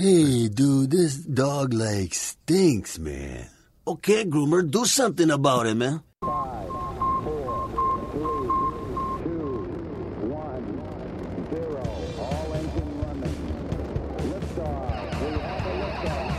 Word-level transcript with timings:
Hey, 0.00 0.48
dude, 0.48 0.90
this 0.92 1.16
dog 1.16 1.74
like 1.74 2.14
stinks, 2.14 2.98
man. 2.98 3.50
Okay, 3.86 4.24
groomer, 4.24 4.64
do 4.64 4.86
something 4.86 5.30
about 5.30 5.66
it, 5.66 5.74
man. 5.74 6.00
Five, 6.22 6.68
four, 7.22 7.68
three, 8.08 8.48
two, 9.20 9.60
one, 10.24 10.64
zero. 11.52 11.84
All 12.16 12.48
engine 12.54 12.92
running. 13.04 13.36
Liftoff. 14.24 15.20
We 15.20 15.36
have 15.36 15.68
a 15.68 15.74
liftoff. 15.84 16.32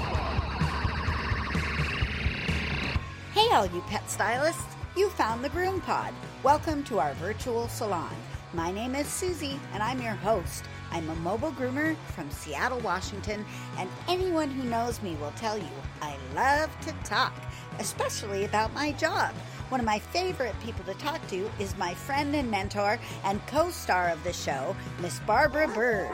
Hey, 3.38 3.48
all 3.54 3.68
you 3.68 3.82
pet 3.82 4.10
stylists! 4.10 4.74
You 4.98 5.12
found 5.12 5.46
the 5.46 5.50
Groom 5.50 5.82
Pod. 5.82 6.16
Welcome 6.42 6.84
to 6.86 6.98
our 6.98 7.14
virtual 7.14 7.68
salon. 7.68 8.16
My 8.54 8.70
name 8.70 8.96
is 8.96 9.08
Susie, 9.08 9.58
and 9.74 9.82
I'm 9.82 10.02
your 10.02 10.12
host. 10.12 10.66
I'm 10.92 11.10
a 11.10 11.16
mobile 11.16 11.54
groomer 11.54 11.96
from 12.14 12.30
Seattle, 12.30 12.80
Washington, 12.80 13.46
and 13.78 13.90
anyone 14.10 14.50
who 14.50 14.68
knows 14.68 15.02
me 15.02 15.16
will 15.22 15.32
tell 15.38 15.58
you 15.58 15.70
I 16.02 16.18
love 16.36 16.70
to 16.82 16.92
talk, 17.06 17.34
especially 17.80 18.44
about 18.44 18.74
my 18.74 18.92
job. 18.92 19.34
One 19.70 19.80
of 19.80 19.86
my 19.86 20.00
favorite 20.00 20.60
people 20.60 20.84
to 20.84 20.94
talk 20.96 21.26
to 21.30 21.50
is 21.60 21.78
my 21.78 21.94
friend 21.94 22.36
and 22.36 22.52
mentor 22.52 23.00
and 23.24 23.46
co 23.48 23.70
star 23.70 24.10
of 24.10 24.22
the 24.26 24.34
show, 24.34 24.76
Miss 25.00 25.20
Barbara 25.20 25.70
Bird. 25.70 26.12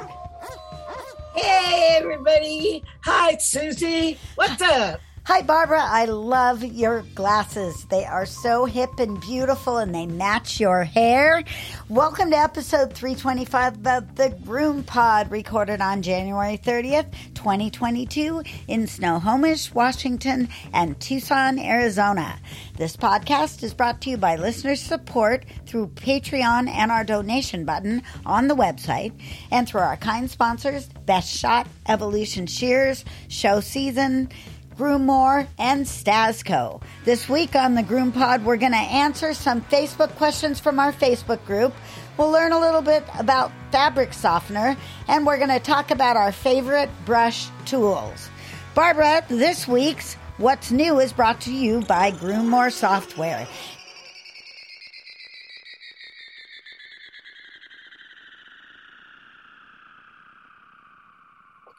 Hey, 1.35 1.97
everybody. 1.99 2.83
Hi, 3.03 3.37
Susie. 3.37 4.19
What's 4.35 4.61
up? 4.61 5.01
Hi, 5.27 5.41
Barbara. 5.41 5.83
I 5.83 6.05
love 6.05 6.63
your 6.63 7.01
glasses. 7.13 7.83
They 7.89 8.05
are 8.05 8.25
so 8.25 8.63
hip 8.63 8.97
and 8.97 9.19
beautiful 9.19 9.75
and 9.75 9.93
they 9.93 10.05
match 10.05 10.57
your 10.57 10.85
hair. 10.85 11.43
Welcome 11.89 12.31
to 12.31 12.37
episode 12.37 12.93
325 12.93 13.85
of 13.85 14.15
the 14.15 14.37
Groom 14.45 14.83
Pod, 14.83 15.29
recorded 15.29 15.81
on 15.81 16.01
January 16.01 16.57
30th, 16.57 17.11
2022, 17.33 18.41
in 18.69 18.87
Snohomish, 18.87 19.73
Washington, 19.73 20.47
and 20.71 20.97
Tucson, 21.01 21.59
Arizona. 21.59 22.39
This 22.77 22.95
podcast 22.95 23.63
is 23.63 23.73
brought 23.73 23.99
to 24.03 24.09
you 24.09 24.15
by 24.15 24.37
listener 24.37 24.77
support 24.77 25.43
through 25.65 25.87
Patreon 25.87 26.69
and 26.69 26.89
our 26.89 27.03
donation 27.03 27.65
button 27.65 28.01
on 28.25 28.47
the 28.47 28.55
website, 28.55 29.11
and 29.51 29.67
through 29.67 29.81
our 29.81 29.97
kind 29.97 30.31
sponsors, 30.31 30.87
Best 31.05 31.35
Shot, 31.35 31.67
Evolution 31.89 32.47
Shears, 32.47 33.03
Show 33.27 33.59
Season, 33.59 34.29
Groomore, 34.77 35.47
and 35.57 35.85
Stasco. 35.85 36.81
This 37.03 37.27
week 37.27 37.55
on 37.55 37.73
the 37.73 37.81
Groom 37.81 38.11
Pod, 38.11 38.45
we're 38.45 38.57
going 38.57 38.73
to 38.73 38.77
answer 38.77 39.33
some 39.33 39.61
Facebook 39.61 40.15
questions 40.15 40.59
from 40.59 40.77
our 40.77 40.93
Facebook 40.93 41.43
group. 41.45 41.73
We'll 42.15 42.29
learn 42.29 42.51
a 42.51 42.59
little 42.59 42.83
bit 42.83 43.03
about 43.17 43.51
fabric 43.71 44.13
softener, 44.13 44.77
and 45.07 45.25
we're 45.25 45.37
going 45.37 45.49
to 45.49 45.59
talk 45.59 45.89
about 45.89 46.15
our 46.15 46.31
favorite 46.31 46.91
brush 47.05 47.47
tools. 47.65 48.29
Barbara, 48.75 49.25
this 49.27 49.67
week's 49.67 50.15
What's 50.37 50.69
New 50.69 50.99
is 50.99 51.11
brought 51.11 51.41
to 51.41 51.51
you 51.51 51.81
by 51.81 52.11
Groommore 52.11 52.71
Software. 52.71 53.47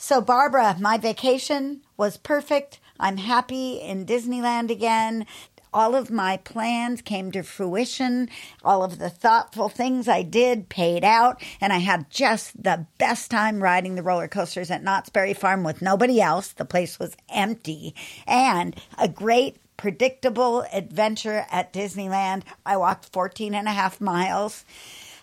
So, 0.08 0.22
Barbara, 0.22 0.77
my 0.80 0.97
vacation 0.97 1.81
was 1.97 2.16
perfect. 2.16 2.80
I'm 2.97 3.17
happy 3.17 3.73
in 3.73 4.05
Disneyland 4.05 4.72
again. 4.72 5.25
All 5.73 5.95
of 5.95 6.09
my 6.09 6.38
plans 6.38 7.02
came 7.02 7.30
to 7.33 7.44
fruition. 7.44 8.30
All 8.63 8.85
of 8.85 9.00
the 9.00 9.09
thoughtful 9.09 9.67
things 9.67 10.08
I 10.08 10.22
did 10.22 10.69
paid 10.69 11.03
out. 11.03 11.44
And 11.59 11.73
I 11.73 11.80
had 11.80 12.09
just 12.09 12.63
the 12.63 12.88
best 12.97 13.30
time 13.30 13.61
riding 13.61 13.95
the 13.95 14.02
roller 14.02 14.30
coasters 14.30 14.72
at 14.72 14.81
Knott's 14.81 15.09
Berry 15.09 15.33
Farm 15.33 15.66
with 15.66 15.81
nobody 15.81 16.22
else. 16.22 16.53
The 16.53 16.63
place 16.63 16.97
was 17.00 17.17
empty. 17.28 17.94
And 18.25 18.80
a 18.97 19.09
great 19.09 19.57
predictable 19.75 20.63
adventure 20.72 21.46
at 21.51 21.73
Disneyland. 21.73 22.44
I 22.66 22.78
walked 22.78 23.12
14 23.12 23.53
and 23.53 23.67
a 23.67 23.72
half 23.72 24.00
miles. 24.00 24.63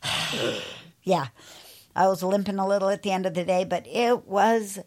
yeah. 1.03 1.29
I 1.95 2.09
was 2.09 2.23
limping 2.23 2.59
a 2.59 2.67
little 2.67 2.89
at 2.89 3.03
the 3.03 3.13
end 3.13 3.27
of 3.27 3.35
the 3.35 3.45
day, 3.45 3.65
but 3.65 3.87
it 3.87 4.27
was 4.27 4.81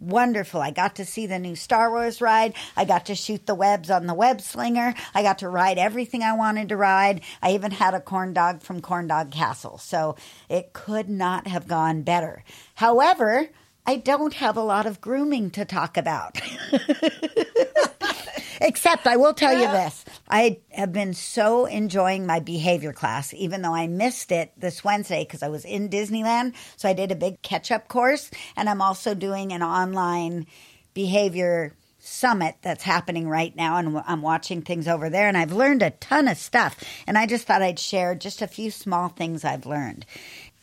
wonderful. 0.00 0.60
I 0.60 0.70
got 0.70 0.96
to 0.96 1.04
see 1.04 1.26
the 1.26 1.38
new 1.38 1.56
Star 1.56 1.90
Wars 1.90 2.20
ride. 2.20 2.54
I 2.76 2.84
got 2.84 3.06
to 3.06 3.14
shoot 3.14 3.46
the 3.46 3.54
webs 3.54 3.90
on 3.90 4.06
the 4.06 4.14
web 4.14 4.40
slinger. 4.40 4.94
I 5.14 5.22
got 5.22 5.38
to 5.38 5.48
ride 5.48 5.78
everything 5.78 6.22
I 6.22 6.36
wanted 6.36 6.68
to 6.68 6.76
ride. 6.76 7.22
I 7.42 7.52
even 7.52 7.72
had 7.72 7.94
a 7.94 8.00
corn 8.00 8.32
dog 8.32 8.62
from 8.62 8.80
Corn 8.80 9.08
Dog 9.08 9.30
Castle. 9.30 9.78
So 9.78 10.16
it 10.48 10.72
could 10.72 11.08
not 11.08 11.46
have 11.46 11.66
gone 11.66 12.02
better. 12.02 12.44
However, 12.76 13.48
I 13.88 13.96
don't 13.96 14.34
have 14.34 14.58
a 14.58 14.62
lot 14.62 14.84
of 14.84 15.00
grooming 15.00 15.50
to 15.52 15.64
talk 15.64 15.96
about. 15.96 16.38
Except 18.60 19.06
I 19.06 19.16
will 19.16 19.32
tell 19.32 19.58
you 19.58 19.66
this. 19.66 20.04
I 20.28 20.58
have 20.72 20.92
been 20.92 21.14
so 21.14 21.64
enjoying 21.64 22.26
my 22.26 22.40
behavior 22.40 22.92
class, 22.92 23.32
even 23.32 23.62
though 23.62 23.72
I 23.74 23.86
missed 23.86 24.30
it 24.30 24.52
this 24.58 24.84
Wednesday 24.84 25.24
because 25.24 25.42
I 25.42 25.48
was 25.48 25.64
in 25.64 25.88
Disneyland. 25.88 26.52
So 26.76 26.86
I 26.86 26.92
did 26.92 27.10
a 27.12 27.16
big 27.16 27.40
catch 27.40 27.70
up 27.70 27.88
course, 27.88 28.30
and 28.58 28.68
I'm 28.68 28.82
also 28.82 29.14
doing 29.14 29.54
an 29.54 29.62
online 29.62 30.46
behavior 30.92 31.72
summit 31.98 32.56
that's 32.60 32.84
happening 32.84 33.26
right 33.26 33.56
now 33.56 33.78
and 33.78 34.02
I'm 34.06 34.20
watching 34.20 34.60
things 34.60 34.86
over 34.86 35.08
there 35.08 35.28
and 35.28 35.36
I've 35.36 35.52
learned 35.52 35.82
a 35.82 35.90
ton 35.92 36.28
of 36.28 36.36
stuff 36.36 36.82
and 37.06 37.16
I 37.16 37.26
just 37.26 37.46
thought 37.46 37.62
I'd 37.62 37.78
share 37.78 38.14
just 38.14 38.40
a 38.40 38.46
few 38.46 38.70
small 38.70 39.08
things 39.08 39.44
I've 39.44 39.66
learned. 39.66 40.06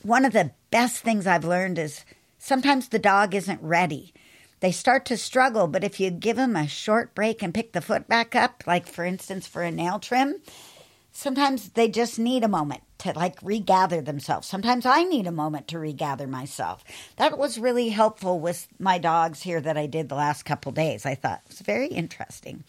One 0.02 0.25
of 0.25 0.34
the 0.34 0.52
best 0.72 1.00
things 1.00 1.28
I've 1.28 1.44
learned 1.44 1.78
is 1.78 2.06
sometimes 2.45 2.89
the 2.89 3.00
dog 3.00 3.33
isn't 3.33 3.61
ready 3.61 4.13
they 4.59 4.72
start 4.72 5.06
to 5.06 5.17
struggle. 5.17 5.67
But 5.67 5.83
if 5.83 6.00
you 6.00 6.09
give 6.09 6.38
them 6.38 6.56
a 6.56 6.67
short 6.67 7.13
break 7.13 7.41
and 7.44 7.53
pick 7.53 7.73
the 7.73 7.81
foot 7.81 8.07
back 8.07 8.35
up, 8.35 8.63
like 8.66 8.88
for 8.88 9.06
instance 9.06 9.47
for 9.47 9.61
a 9.61 9.72
nail 9.72 10.00
trim, 10.00 10.41
sometimes 11.11 11.69
they 11.69 11.88
just 11.88 12.17
need 12.17 12.44
a 12.44 12.47
moment 12.47 12.81
to 13.00 13.11
like 13.13 13.38
regather 13.44 14.01
themselves. 14.01 14.47
Sometimes 14.47 14.85
I 14.85 15.03
need 15.03 15.28
a 15.28 15.31
moment 15.31 15.67
to 15.67 15.79
regather 15.79 16.28
myself. 16.28 16.83
That 17.17 17.38
was 17.38 17.59
really 17.59 17.89
helpful 17.89 18.39
with 18.39 18.67
my 18.79 18.97
dogs 18.97 19.44
here 19.44 19.62
that 19.62 19.77
I 19.77 19.85
did 19.85 20.09
the 20.09 20.16
last 20.16 20.45
couple 20.45 20.72
days. 20.72 21.06
I 21.06 21.16
thought 21.16 21.41
it 21.45 21.50
was 21.50 21.59
very 21.59 21.88
interesting. 21.88 22.63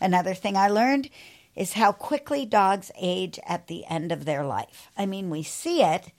Another 0.00 0.34
thing 0.34 0.56
I 0.56 0.68
learned 0.68 1.10
is 1.54 1.74
how 1.74 1.92
quickly 1.92 2.46
dogs 2.46 2.90
age 2.98 3.38
at 3.46 3.66
the 3.66 3.84
end 3.86 4.10
of 4.10 4.24
their 4.24 4.44
life. 4.44 4.90
I 4.96 5.04
mean, 5.04 5.28
we 5.28 5.42
see 5.42 5.82
it, 5.82 6.12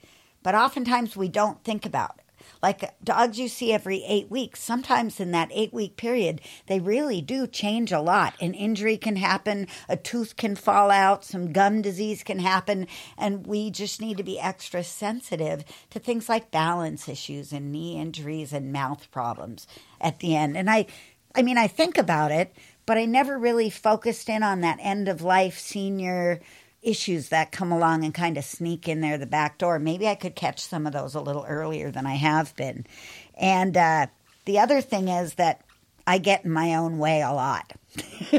but 0.44 0.54
oftentimes 0.54 1.16
we 1.16 1.28
don't 1.28 1.64
think 1.64 1.84
about 1.84 2.14
it 2.18 2.23
like 2.62 2.94
dogs 3.02 3.38
you 3.38 3.48
see 3.48 3.72
every 3.72 4.04
eight 4.04 4.30
weeks, 4.30 4.60
sometimes 4.60 5.20
in 5.20 5.30
that 5.32 5.50
eight 5.52 5.72
week 5.72 5.96
period, 5.96 6.40
they 6.66 6.80
really 6.80 7.20
do 7.20 7.46
change 7.46 7.92
a 7.92 8.00
lot. 8.00 8.34
An 8.40 8.54
injury 8.54 8.96
can 8.96 9.16
happen, 9.16 9.66
a 9.88 9.96
tooth 9.96 10.36
can 10.36 10.56
fall 10.56 10.90
out, 10.90 11.24
some 11.24 11.52
gum 11.52 11.82
disease 11.82 12.22
can 12.22 12.38
happen, 12.38 12.86
and 13.18 13.46
we 13.46 13.70
just 13.70 14.00
need 14.00 14.16
to 14.16 14.22
be 14.22 14.40
extra 14.40 14.82
sensitive 14.82 15.64
to 15.90 15.98
things 15.98 16.28
like 16.28 16.50
balance 16.50 17.08
issues 17.08 17.52
and 17.52 17.72
knee 17.72 17.98
injuries 17.98 18.52
and 18.52 18.72
mouth 18.72 19.10
problems 19.10 19.66
at 20.00 20.20
the 20.20 20.34
end. 20.36 20.56
And 20.56 20.70
I, 20.70 20.86
I 21.34 21.42
mean, 21.42 21.58
I 21.58 21.66
think 21.66 21.98
about 21.98 22.30
it, 22.30 22.54
but 22.86 22.98
I 22.98 23.04
never 23.04 23.38
really 23.38 23.70
focused 23.70 24.28
in 24.28 24.42
on 24.42 24.60
that 24.60 24.78
end 24.80 25.08
of 25.08 25.22
life 25.22 25.58
senior 25.58 26.40
issues 26.84 27.30
that 27.30 27.52
come 27.52 27.72
along 27.72 28.04
and 28.04 28.14
kind 28.14 28.36
of 28.36 28.44
sneak 28.44 28.88
in 28.88 29.00
there 29.00 29.18
the 29.18 29.26
back 29.26 29.58
door. 29.58 29.78
Maybe 29.78 30.06
I 30.06 30.14
could 30.14 30.34
catch 30.36 30.60
some 30.60 30.86
of 30.86 30.92
those 30.92 31.14
a 31.14 31.20
little 31.20 31.44
earlier 31.48 31.90
than 31.90 32.06
I 32.06 32.14
have 32.14 32.54
been. 32.56 32.86
And 33.34 33.76
uh, 33.76 34.06
the 34.44 34.58
other 34.58 34.80
thing 34.80 35.08
is 35.08 35.34
that 35.34 35.62
I 36.06 36.18
get 36.18 36.44
in 36.44 36.50
my 36.50 36.74
own 36.74 36.98
way 36.98 37.22
a 37.22 37.32
lot. 37.32 37.72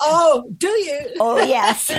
oh, 0.00 0.44
do 0.56 0.68
you? 0.68 1.00
oh, 1.20 1.40
yes. 1.42 1.90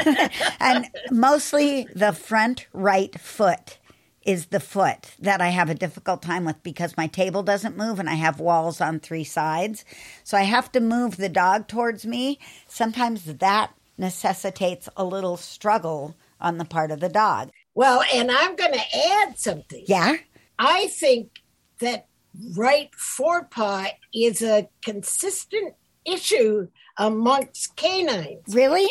and 0.59 0.88
mostly 1.09 1.88
the 1.96 2.12
front 2.12 2.68
right 2.74 3.18
foot 3.19 3.77
is 4.25 4.48
the 4.48 4.60
foot 4.60 5.16
that 5.19 5.42
I 5.42 5.50
have 5.50 5.69
a 5.69 5.75
difficult 5.75 6.22
time 6.22 6.45
with 6.45 6.62
because 6.63 6.98
my 6.98 7.07
table 7.07 7.44
doesn't 7.44 7.77
move 7.77 8.00
and 8.00 8.10
I 8.10 8.16
have 8.16 8.39
walls 8.39 8.80
on 8.80 9.00
three 9.00 9.25
sides. 9.25 9.83
So 10.24 10.38
I 10.38 10.44
have 10.44 10.72
to 10.74 10.80
move 10.80 11.18
the 11.18 11.30
dog 11.30 11.68
towards 11.68 12.06
me. 12.06 12.39
Sometimes 12.68 13.25
that 13.25 13.72
necessitates 13.98 14.90
a 14.98 15.04
little 15.04 15.38
struggle 15.38 16.16
on 16.40 16.57
the 16.57 16.66
part 16.66 16.92
of 16.92 17.00
the 17.00 17.10
dog. 17.10 17.51
Well, 17.75 18.04
and 18.13 18.30
I'm 18.31 18.56
going 18.56 18.74
to 18.74 18.98
add 19.12 19.40
something. 19.40 19.84
Yeah. 19.88 20.18
I 20.60 20.88
think 20.88 21.42
that 21.80 22.07
right 22.56 22.94
forepaw 22.95 23.88
is 24.13 24.42
a 24.42 24.69
consistent 24.84 25.75
issue 26.06 26.68
amongst 26.98 27.75
canines. 27.75 28.54
Really? 28.54 28.88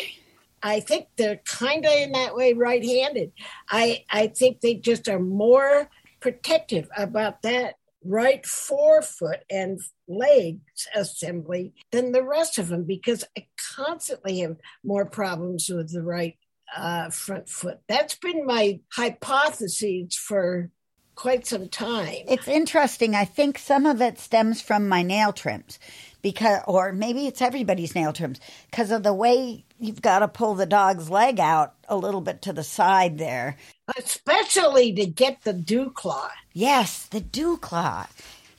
I 0.61 0.79
think 0.79 1.07
they're 1.17 1.41
kind 1.45 1.85
of 1.85 1.91
in 1.91 2.13
that 2.13 2.35
way 2.35 2.53
right 2.53 2.83
handed. 2.83 3.33
I, 3.69 4.05
I 4.09 4.27
think 4.27 4.61
they 4.61 4.75
just 4.75 5.07
are 5.09 5.19
more 5.19 5.89
protective 6.21 6.87
about 6.95 7.41
that 7.41 7.75
right 8.05 8.45
forefoot 8.45 9.39
and 9.49 9.79
legs 10.07 10.87
assembly 10.95 11.73
than 11.91 12.11
the 12.11 12.23
rest 12.23 12.57
of 12.57 12.67
them 12.67 12.83
because 12.83 13.23
I 13.37 13.47
constantly 13.75 14.39
have 14.39 14.57
more 14.83 15.05
problems 15.05 15.69
with 15.69 15.91
the 15.91 16.03
right 16.03 16.37
uh, 16.75 17.09
front 17.09 17.49
foot. 17.49 17.79
That's 17.87 18.15
been 18.15 18.45
my 18.45 18.79
hypothesis 18.91 20.15
for 20.15 20.69
quite 21.15 21.45
some 21.45 21.69
time. 21.69 22.25
It's 22.27 22.47
interesting. 22.47 23.15
I 23.15 23.25
think 23.25 23.57
some 23.57 23.85
of 23.85 24.01
it 24.01 24.19
stems 24.19 24.61
from 24.61 24.87
my 24.87 25.03
nail 25.03 25.31
trims 25.31 25.79
because 26.23 26.61
or 26.65 26.91
maybe 26.91 27.27
it's 27.27 27.41
everybody's 27.43 27.93
nail 27.93 28.11
trims 28.13 28.39
because 28.71 28.89
of 28.89 29.03
the 29.03 29.13
way 29.13 29.63
you've 29.79 30.01
got 30.01 30.19
to 30.19 30.27
pull 30.27 30.55
the 30.55 30.65
dog's 30.65 31.11
leg 31.11 31.39
out 31.39 31.75
a 31.87 31.95
little 31.95 32.21
bit 32.21 32.41
to 32.41 32.53
the 32.53 32.63
side 32.63 33.19
there. 33.19 33.57
Especially 33.95 34.91
to 34.93 35.05
get 35.05 35.43
the 35.43 35.53
dew 35.53 35.91
claw. 35.91 36.31
Yes, 36.53 37.05
the 37.05 37.21
dew 37.21 37.57
claw. 37.57 38.07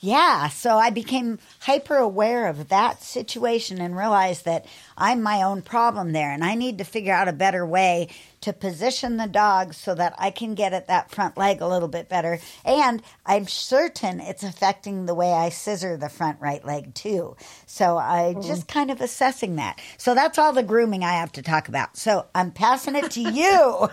Yeah, 0.05 0.49
so 0.49 0.77
I 0.77 0.91
became 0.91 1.39
hyper 1.61 1.95
aware 1.95 2.45
of 2.45 2.69
that 2.69 3.01
situation 3.01 3.81
and 3.81 3.97
realized 3.97 4.45
that 4.45 4.67
I'm 4.95 5.23
my 5.23 5.41
own 5.41 5.63
problem 5.63 6.11
there 6.11 6.29
and 6.29 6.43
I 6.43 6.53
need 6.53 6.77
to 6.77 6.83
figure 6.83 7.11
out 7.11 7.27
a 7.27 7.33
better 7.33 7.65
way 7.65 8.09
to 8.41 8.53
position 8.53 9.17
the 9.17 9.25
dog 9.25 9.73
so 9.73 9.95
that 9.95 10.13
I 10.19 10.29
can 10.29 10.53
get 10.53 10.73
at 10.73 10.85
that 10.89 11.09
front 11.09 11.37
leg 11.37 11.59
a 11.59 11.67
little 11.67 11.87
bit 11.87 12.07
better. 12.07 12.37
And 12.63 13.01
I'm 13.25 13.47
certain 13.47 14.19
it's 14.19 14.43
affecting 14.43 15.07
the 15.07 15.15
way 15.15 15.33
I 15.33 15.49
scissor 15.49 15.97
the 15.97 16.09
front 16.09 16.39
right 16.39 16.63
leg 16.63 16.93
too. 16.93 17.35
So 17.65 17.97
I 17.97 18.33
hmm. 18.33 18.41
just 18.41 18.67
kind 18.67 18.91
of 18.91 19.01
assessing 19.01 19.55
that. 19.55 19.81
So 19.97 20.13
that's 20.13 20.37
all 20.37 20.53
the 20.53 20.61
grooming 20.61 21.03
I 21.03 21.13
have 21.13 21.31
to 21.31 21.41
talk 21.41 21.67
about. 21.67 21.97
So 21.97 22.27
I'm 22.35 22.51
passing 22.51 22.95
it 22.95 23.09
to 23.09 23.21
you. 23.21 23.89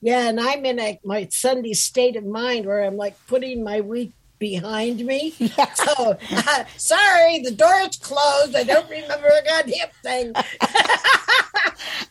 Yeah, 0.00 0.28
and 0.28 0.40
I'm 0.40 0.64
in 0.64 0.78
a, 0.78 1.00
my 1.04 1.28
Sunday 1.30 1.72
state 1.74 2.16
of 2.16 2.24
mind 2.24 2.66
where 2.66 2.84
I'm 2.84 2.96
like 2.96 3.16
putting 3.26 3.64
my 3.64 3.80
week 3.80 4.12
behind 4.38 5.04
me. 5.04 5.34
So, 5.74 6.18
uh, 6.30 6.64
sorry, 6.76 7.40
the 7.40 7.50
door's 7.50 7.96
closed. 7.96 8.54
I 8.54 8.62
don't 8.64 8.88
remember 8.90 9.26
a 9.28 9.44
goddamn 9.44 9.88
thing. 10.02 10.32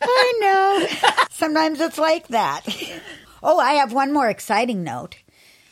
I 0.01 0.33
know. 0.39 1.25
Sometimes 1.29 1.79
it's 1.79 1.97
like 1.97 2.27
that. 2.29 2.65
Oh, 3.43 3.59
I 3.59 3.73
have 3.73 3.93
one 3.93 4.11
more 4.11 4.27
exciting 4.29 4.83
note. 4.83 5.17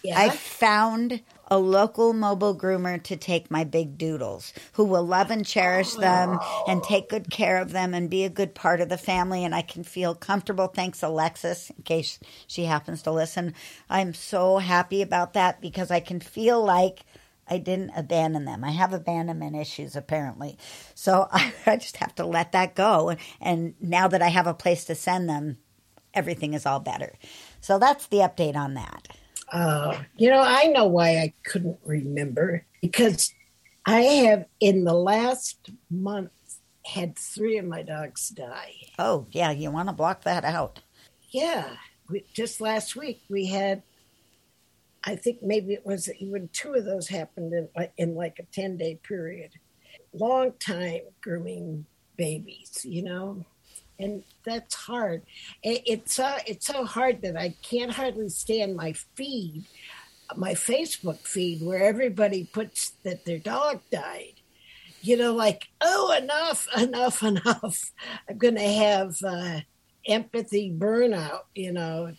Yeah. 0.03 0.19
I 0.19 0.29
found 0.29 1.21
a 1.47 1.57
local 1.57 2.13
mobile 2.13 2.57
groomer 2.57 3.01
to 3.03 3.15
take 3.15 3.51
my 3.51 3.63
big 3.63 3.97
doodles 3.97 4.53
who 4.73 4.83
will 4.83 5.05
love 5.05 5.31
and 5.31 5.45
cherish 5.45 5.93
them 5.93 6.39
and 6.67 6.83
take 6.83 7.09
good 7.09 7.29
care 7.29 7.57
of 7.61 7.71
them 7.71 7.93
and 7.93 8.09
be 8.09 8.23
a 8.23 8.29
good 8.29 8.55
part 8.55 8.81
of 8.81 8.89
the 8.89 8.97
family 8.97 9.43
and 9.43 9.53
I 9.53 9.61
can 9.61 9.83
feel 9.83 10.15
comfortable 10.15 10.67
thanks 10.67 11.03
Alexis 11.03 11.69
in 11.69 11.83
case 11.83 12.19
she 12.47 12.65
happens 12.65 13.03
to 13.03 13.11
listen. 13.11 13.53
I'm 13.89 14.13
so 14.13 14.57
happy 14.57 15.01
about 15.01 15.33
that 15.33 15.61
because 15.61 15.91
I 15.91 15.99
can 15.99 16.19
feel 16.19 16.63
like 16.63 17.01
I 17.47 17.59
didn't 17.59 17.91
abandon 17.95 18.45
them. 18.45 18.63
I 18.63 18.71
have 18.71 18.91
abandonment 18.91 19.55
issues 19.55 19.95
apparently. 19.95 20.57
So 20.95 21.27
I, 21.31 21.53
I 21.65 21.77
just 21.77 21.97
have 21.97 22.15
to 22.15 22.25
let 22.25 22.53
that 22.53 22.75
go 22.75 23.15
and 23.39 23.75
now 23.79 24.07
that 24.07 24.21
I 24.21 24.29
have 24.29 24.47
a 24.47 24.53
place 24.53 24.85
to 24.85 24.95
send 24.95 25.29
them 25.29 25.57
everything 26.13 26.53
is 26.53 26.65
all 26.65 26.79
better. 26.79 27.13
So 27.61 27.77
that's 27.77 28.07
the 28.07 28.17
update 28.17 28.55
on 28.55 28.73
that. 28.75 29.09
Uh, 29.51 29.97
you 30.17 30.29
know, 30.29 30.41
I 30.41 30.65
know 30.67 30.85
why 30.85 31.17
I 31.17 31.33
couldn't 31.43 31.79
remember 31.85 32.65
because 32.81 33.33
I 33.85 34.01
have 34.01 34.45
in 34.59 34.83
the 34.83 34.93
last 34.93 35.69
month 35.89 36.31
had 36.85 37.17
three 37.17 37.57
of 37.57 37.65
my 37.65 37.81
dogs 37.81 38.29
die. 38.29 38.73
Oh, 38.97 39.27
yeah, 39.31 39.51
you 39.51 39.71
want 39.71 39.89
to 39.89 39.93
block 39.93 40.23
that 40.23 40.43
out. 40.43 40.81
Yeah, 41.29 41.75
we, 42.09 42.25
just 42.33 42.61
last 42.61 42.95
week 42.95 43.21
we 43.29 43.47
had. 43.47 43.83
I 45.03 45.15
think 45.15 45.43
maybe 45.43 45.73
it 45.73 45.85
was 45.85 46.09
even 46.19 46.49
two 46.51 46.73
of 46.73 46.85
those 46.85 47.07
happened 47.07 47.53
in 47.53 47.89
in 47.97 48.15
like 48.15 48.39
a 48.39 48.43
ten 48.51 48.77
day 48.77 48.99
period. 49.03 49.51
Long 50.13 50.53
time 50.53 51.01
grooming 51.21 51.85
babies, 52.17 52.83
you 52.83 53.03
know, 53.03 53.45
and 53.99 54.23
that's 54.43 54.75
hard. 54.75 55.23
It, 55.63 55.83
it's 55.85 56.15
so 56.15 56.35
it's 56.45 56.67
so 56.67 56.85
hard 56.85 57.21
that 57.21 57.37
I 57.37 57.55
can't 57.61 57.91
hardly 57.91 58.29
stand 58.29 58.75
my 58.75 58.93
feed, 59.15 59.65
my 60.35 60.53
Facebook 60.53 61.19
feed, 61.19 61.61
where 61.63 61.83
everybody 61.83 62.45
puts 62.45 62.91
that 63.03 63.25
their 63.25 63.39
dog 63.39 63.81
died. 63.91 64.33
You 65.01 65.17
know, 65.17 65.33
like 65.33 65.67
oh, 65.81 66.15
enough, 66.17 66.67
enough, 66.77 67.23
enough. 67.23 67.91
I'm 68.29 68.37
going 68.37 68.55
to 68.55 68.61
have 68.61 69.15
uh, 69.23 69.59
empathy 70.07 70.71
burnout. 70.75 71.41
You 71.53 71.73
know, 71.73 72.13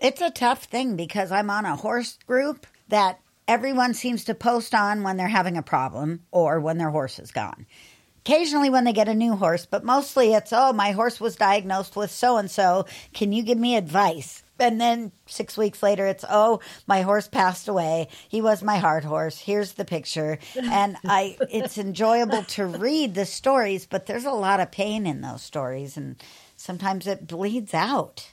It's 0.00 0.20
a 0.20 0.30
tough 0.30 0.64
thing 0.64 0.96
because 0.96 1.30
I'm 1.30 1.50
on 1.50 1.64
a 1.64 1.76
horse 1.76 2.18
group 2.26 2.66
that 2.88 3.20
everyone 3.48 3.94
seems 3.94 4.24
to 4.24 4.34
post 4.34 4.74
on 4.74 5.02
when 5.02 5.16
they're 5.16 5.28
having 5.28 5.56
a 5.56 5.62
problem 5.62 6.20
or 6.30 6.60
when 6.60 6.78
their 6.78 6.90
horse 6.90 7.18
is 7.18 7.30
gone. 7.30 7.66
Occasionally, 8.24 8.70
when 8.70 8.84
they 8.84 8.92
get 8.92 9.08
a 9.08 9.14
new 9.14 9.34
horse, 9.34 9.66
but 9.66 9.84
mostly 9.84 10.32
it's, 10.32 10.52
oh, 10.52 10.72
my 10.72 10.92
horse 10.92 11.20
was 11.20 11.34
diagnosed 11.34 11.96
with 11.96 12.10
so 12.10 12.36
and 12.36 12.48
so. 12.50 12.86
Can 13.12 13.32
you 13.32 13.42
give 13.42 13.58
me 13.58 13.74
advice? 13.76 14.44
And 14.60 14.80
then 14.80 15.10
six 15.26 15.56
weeks 15.56 15.82
later, 15.82 16.06
it's, 16.06 16.24
oh, 16.30 16.60
my 16.86 17.02
horse 17.02 17.26
passed 17.26 17.66
away. 17.66 18.06
He 18.28 18.40
was 18.40 18.62
my 18.62 18.76
hard 18.78 19.02
horse. 19.02 19.40
Here's 19.40 19.72
the 19.72 19.84
picture. 19.84 20.38
And 20.56 20.96
I, 21.04 21.36
it's 21.50 21.78
enjoyable 21.78 22.44
to 22.44 22.66
read 22.66 23.16
the 23.16 23.26
stories, 23.26 23.86
but 23.86 24.06
there's 24.06 24.24
a 24.24 24.30
lot 24.30 24.60
of 24.60 24.70
pain 24.70 25.04
in 25.04 25.20
those 25.20 25.42
stories. 25.42 25.96
And 25.96 26.14
sometimes 26.56 27.08
it 27.08 27.26
bleeds 27.26 27.74
out. 27.74 28.30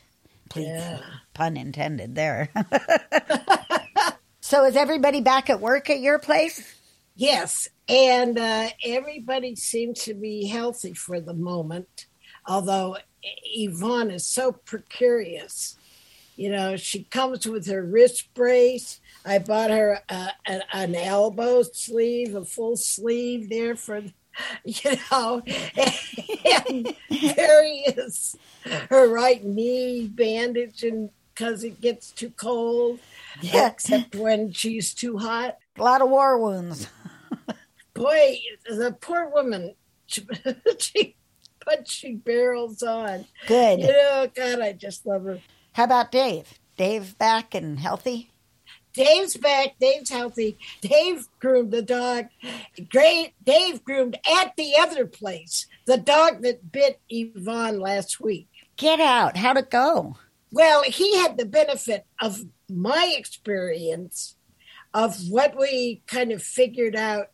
Please, 0.50 0.68
Yeah. 0.68 1.00
pun 1.33 1.57
intended 1.57 2.13
there. 2.13 2.50
so 4.41 4.65
is 4.65 4.75
everybody 4.75 5.21
back 5.21 5.50
at 5.50 5.59
work 5.62 5.89
at 5.89 6.00
your 6.00 6.19
place? 6.19 6.75
Yes, 7.19 7.68
and 7.89 8.39
uh, 8.39 8.69
everybody 8.81 9.54
seems 9.54 10.04
to 10.04 10.13
be 10.13 10.48
healthy 10.48 10.94
for 10.94 11.19
the 11.19 11.33
moment. 11.33 12.06
Although 12.48 12.95
Yvonne 13.44 14.10
is 14.10 14.25
so 14.25 14.54
precarious, 14.54 15.75
you 16.38 16.50
know, 16.50 16.77
she 16.77 17.04
comes 17.04 17.45
with 17.45 17.68
her 17.68 17.83
wrist 17.83 18.33
brace. 18.33 19.01
I 19.25 19.39
bought 19.39 19.69
her 19.69 20.00
uh, 20.07 20.30
an, 20.45 20.62
an 20.71 20.95
elbow 20.95 21.63
sleeve, 21.63 22.36
a 22.36 22.45
full 22.45 22.77
sleeve 22.77 23.50
there 23.50 23.75
for, 23.75 24.01
you 24.63 24.92
know, 25.12 25.42
and 26.63 26.95
various 27.12 28.38
her 28.89 29.10
right 29.10 29.44
knee 29.44 30.07
bandaging 30.07 31.10
because 31.33 31.65
it 31.65 31.81
gets 31.81 32.12
too 32.12 32.30
cold. 32.30 33.00
Yeah. 33.42 33.68
Except 33.68 34.15
when 34.15 34.54
she's 34.54 34.94
too 34.94 35.18
hot 35.18 35.57
A 35.80 35.84
lot 35.84 36.02
of 36.02 36.10
war 36.10 36.38
wounds. 36.38 36.90
boy, 37.94 38.38
the 38.68 38.96
poor 39.00 39.30
woman, 39.30 39.76
she, 40.08 41.16
she 41.86 42.16
barrels 42.16 42.84
on. 42.84 43.26
Good. 43.48 43.80
You 43.80 43.88
know, 43.88 44.28
God, 44.34 44.60
I 44.60 44.74
just 44.74 45.06
love 45.06 45.24
her. 45.24 45.40
How 45.74 45.86
about 45.86 46.12
Dave? 46.12 46.60
Dave 46.75 47.18
back 47.18 47.56
and 47.56 47.80
healthy? 47.80 48.32
Dave's 48.94 49.38
back. 49.38 49.75
Dave's 49.80 50.10
healthy. 50.10 50.58
Dave 50.82 51.27
groomed 51.39 51.72
the 51.72 51.82
dog. 51.82 52.25
Great. 52.89 53.34
Dave 53.44 53.84
groomed 53.84 54.18
at 54.30 54.56
the 54.58 54.74
other 54.77 55.06
place 55.06 55.68
the 55.86 55.98
dog 55.98 56.42
that 56.42 56.72
bit 56.72 57.00
Yvonne 57.10 57.80
last 57.80 58.20
week. 58.20 58.48
Get 58.77 59.00
out. 59.00 59.38
How'd 59.38 59.58
it 59.58 59.70
go? 59.70 60.18
Well, 60.51 60.84
he 60.84 61.18
had 61.20 61.38
the 61.38 61.46
benefit 61.46 62.06
of 62.22 62.44
my 62.70 63.13
experience 63.18 64.36
of 64.93 65.17
what 65.29 65.58
we 65.58 66.01
kind 66.08 66.31
of 66.31 66.41
figured 66.41 66.96
out. 66.96 67.27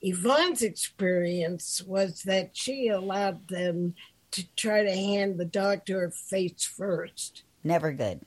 Yvonne's 0.00 0.62
experience 0.62 1.82
was 1.86 2.22
that 2.22 2.56
she 2.56 2.88
allowed 2.88 3.48
them 3.48 3.94
to 4.32 4.44
try 4.56 4.82
to 4.82 4.90
hand 4.90 5.38
the 5.38 5.44
dog 5.44 5.84
to 5.86 5.94
her 5.94 6.10
face 6.10 6.64
first. 6.64 7.44
Never 7.62 7.92
good. 7.92 8.20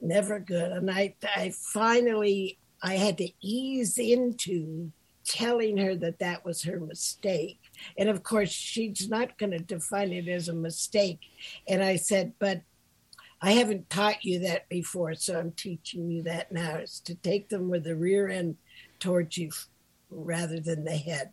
Never 0.00 0.38
good. 0.38 0.72
And 0.72 0.90
I, 0.90 1.14
I 1.36 1.50
finally, 1.50 2.58
I 2.82 2.94
had 2.94 3.18
to 3.18 3.28
ease 3.42 3.98
into 3.98 4.92
telling 5.24 5.76
her 5.76 5.94
that 5.94 6.18
that 6.18 6.44
was 6.44 6.62
her 6.62 6.80
mistake. 6.80 7.60
And 7.98 8.08
of 8.08 8.22
course, 8.22 8.50
she's 8.50 9.08
not 9.08 9.38
going 9.38 9.52
to 9.52 9.58
define 9.58 10.12
it 10.12 10.28
as 10.28 10.48
a 10.48 10.54
mistake. 10.54 11.20
And 11.68 11.82
I 11.82 11.96
said, 11.96 12.32
but 12.38 12.62
I 13.42 13.52
haven't 13.52 13.88
taught 13.88 14.24
you 14.24 14.40
that 14.40 14.68
before, 14.68 15.14
so 15.14 15.38
I'm 15.38 15.52
teaching 15.52 16.10
you 16.10 16.22
that 16.24 16.52
now. 16.52 16.76
Is 16.76 17.00
to 17.00 17.14
take 17.14 17.48
them 17.48 17.70
with 17.70 17.84
the 17.84 17.96
rear 17.96 18.28
end 18.28 18.56
towards 18.98 19.38
you 19.38 19.50
rather 20.10 20.60
than 20.60 20.84
the 20.84 20.96
head. 20.96 21.30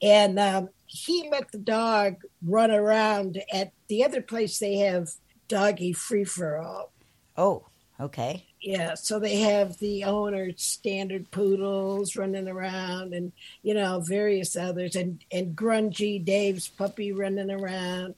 And 0.00 0.38
um, 0.38 0.68
he 0.86 1.28
let 1.30 1.50
the 1.50 1.58
dog 1.58 2.16
run 2.44 2.70
around 2.70 3.42
at 3.52 3.72
the 3.88 4.04
other 4.04 4.22
place. 4.22 4.58
They 4.58 4.76
have 4.76 5.10
doggy 5.48 5.92
free 5.92 6.24
for 6.24 6.58
all. 6.58 6.92
Oh, 7.36 7.66
okay. 8.00 8.44
Yeah, 8.60 8.94
so 8.94 9.20
they 9.20 9.36
have 9.36 9.78
the 9.78 10.04
owner's 10.04 10.60
standard 10.60 11.30
poodles 11.30 12.16
running 12.16 12.48
around, 12.48 13.14
and 13.14 13.32
you 13.62 13.74
know 13.74 14.00
various 14.00 14.56
others, 14.56 14.96
and 14.96 15.24
and 15.30 15.54
grungy 15.54 16.24
Dave's 16.24 16.66
puppy 16.66 17.12
running 17.12 17.50
around, 17.50 18.14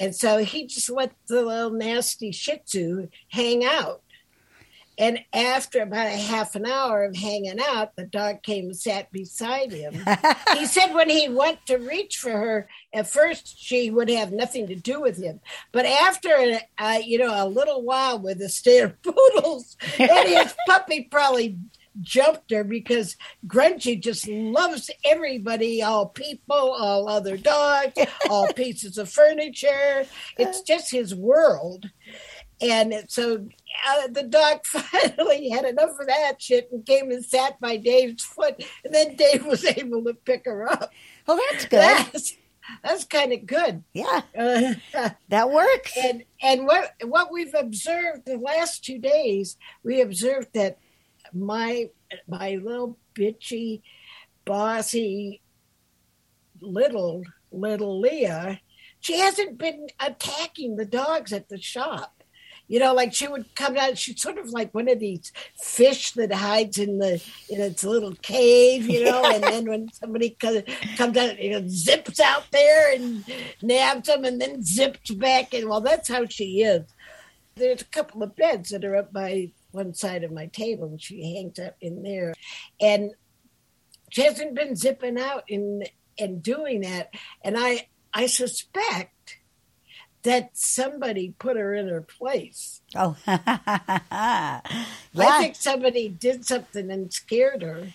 and 0.00 0.14
so 0.14 0.38
he 0.38 0.66
just 0.66 0.90
let 0.90 1.12
the 1.28 1.42
little 1.42 1.70
nasty 1.70 2.32
Shih 2.32 2.58
Tzu 2.64 3.08
hang 3.28 3.64
out, 3.64 4.01
And 5.02 5.18
after 5.32 5.82
about 5.82 6.06
a 6.06 6.10
half 6.10 6.54
an 6.54 6.64
hour 6.64 7.02
of 7.02 7.16
hanging 7.16 7.58
out, 7.60 7.96
the 7.96 8.04
dog 8.04 8.44
came 8.44 8.66
and 8.66 8.76
sat 8.76 9.10
beside 9.10 9.72
him. 9.72 9.94
he 10.56 10.64
said 10.64 10.94
when 10.94 11.10
he 11.10 11.28
went 11.28 11.66
to 11.66 11.78
reach 11.78 12.18
for 12.18 12.30
her, 12.30 12.68
at 12.94 13.08
first 13.08 13.58
she 13.60 13.90
would 13.90 14.08
have 14.08 14.30
nothing 14.30 14.68
to 14.68 14.76
do 14.76 15.00
with 15.00 15.20
him. 15.20 15.40
But 15.72 15.86
after, 15.86 16.60
uh, 16.78 17.00
you 17.04 17.18
know, 17.18 17.34
a 17.34 17.48
little 17.48 17.82
while 17.82 18.20
with 18.20 18.38
the 18.38 18.48
state 18.48 18.84
of 18.84 19.02
poodles, 19.02 19.76
and 19.98 20.28
his 20.28 20.54
puppy 20.68 21.08
probably 21.10 21.58
jumped 22.00 22.52
her 22.52 22.62
because 22.62 23.16
Grungy 23.44 24.00
just 24.00 24.28
loves 24.28 24.88
everybody, 25.04 25.82
all 25.82 26.06
people, 26.06 26.76
all 26.78 27.08
other 27.08 27.36
dogs, 27.36 27.98
all 28.30 28.52
pieces 28.52 28.98
of 28.98 29.10
furniture. 29.10 30.06
It's 30.38 30.62
just 30.62 30.92
his 30.92 31.12
world. 31.12 31.90
And 32.62 33.04
so 33.08 33.48
uh, 33.88 34.06
the 34.08 34.22
dog 34.24 34.60
finally 34.66 35.48
had 35.50 35.64
enough 35.64 35.98
of 36.00 36.06
that 36.06 36.40
shit 36.40 36.68
and 36.72 36.84
came 36.84 37.10
and 37.10 37.24
sat 37.24 37.58
by 37.60 37.76
Dave's 37.76 38.24
foot. 38.24 38.62
And 38.84 38.94
then 38.94 39.16
Dave 39.16 39.44
was 39.46 39.64
able 39.64 40.04
to 40.04 40.14
pick 40.14 40.44
her 40.44 40.70
up. 40.70 40.90
Well, 41.26 41.40
that's 41.50 41.64
good. 41.66 41.80
That's, 41.80 42.36
that's 42.82 43.04
kind 43.04 43.32
of 43.32 43.46
good. 43.46 43.82
yeah, 43.92 44.22
Uh, 44.38 44.74
that 45.28 45.50
works. 45.50 45.92
and 45.96 46.24
and 46.42 46.64
what 46.66 46.92
what 47.04 47.32
we've 47.32 47.54
observed 47.54 48.24
the 48.24 48.36
last 48.38 48.84
two 48.84 48.98
days, 48.98 49.56
we 49.82 50.00
observed 50.00 50.48
that 50.54 50.78
my 51.32 51.90
my 52.28 52.56
little 52.62 52.98
bitchy, 53.14 53.82
bossy, 54.44 55.40
little 56.60 57.24
little 57.50 58.00
Leah, 58.00 58.60
she 59.00 59.18
hasn't 59.18 59.58
been 59.58 59.88
attacking 60.00 60.76
the 60.76 60.86
dogs 60.86 61.32
at 61.32 61.48
the 61.48 61.60
shop. 61.60 62.21
You 62.68 62.78
know, 62.78 62.94
like 62.94 63.12
she 63.12 63.28
would 63.28 63.54
come 63.54 63.76
out. 63.76 63.98
She's 63.98 64.22
sort 64.22 64.38
of 64.38 64.48
like 64.50 64.72
one 64.74 64.88
of 64.88 64.98
these 64.98 65.32
fish 65.60 66.12
that 66.12 66.32
hides 66.32 66.78
in 66.78 66.98
the 66.98 67.22
in 67.48 67.60
its 67.60 67.84
little 67.84 68.14
cave. 68.22 68.88
You 68.88 69.04
know, 69.04 69.24
and 69.24 69.42
then 69.42 69.68
when 69.68 69.92
somebody 69.92 70.30
comes, 70.30 70.62
comes 70.96 71.16
out, 71.16 71.42
you 71.42 71.50
know, 71.50 71.66
zips 71.68 72.20
out 72.20 72.44
there 72.50 72.94
and 72.94 73.24
nabs 73.62 74.08
them, 74.08 74.24
and 74.24 74.40
then 74.40 74.62
zips 74.62 75.10
back. 75.10 75.54
And 75.54 75.68
well, 75.68 75.80
that's 75.80 76.08
how 76.08 76.26
she 76.26 76.62
is. 76.62 76.84
There's 77.54 77.82
a 77.82 77.86
couple 77.86 78.22
of 78.22 78.34
beds 78.36 78.70
that 78.70 78.84
are 78.84 78.96
up 78.96 79.12
by 79.12 79.52
one 79.72 79.94
side 79.94 80.24
of 80.24 80.32
my 80.32 80.46
table, 80.46 80.86
and 80.86 81.02
she 81.02 81.34
hangs 81.34 81.58
up 81.58 81.76
in 81.80 82.02
there. 82.02 82.32
And 82.80 83.12
she 84.10 84.22
hasn't 84.22 84.54
been 84.54 84.76
zipping 84.76 85.18
out 85.18 85.44
and 85.48 85.88
and 86.18 86.42
doing 86.42 86.82
that. 86.82 87.10
And 87.42 87.56
I 87.58 87.88
I 88.14 88.26
suspect 88.26 89.38
that 90.22 90.50
somebody 90.54 91.34
put 91.38 91.56
her 91.56 91.74
in 91.74 91.88
her 91.88 92.00
place. 92.02 92.80
oh, 92.94 93.16
I 93.26 94.60
think 95.14 95.56
somebody 95.56 96.08
did 96.08 96.44
something 96.44 96.90
and 96.90 97.12
scared 97.12 97.62
her. 97.62 97.88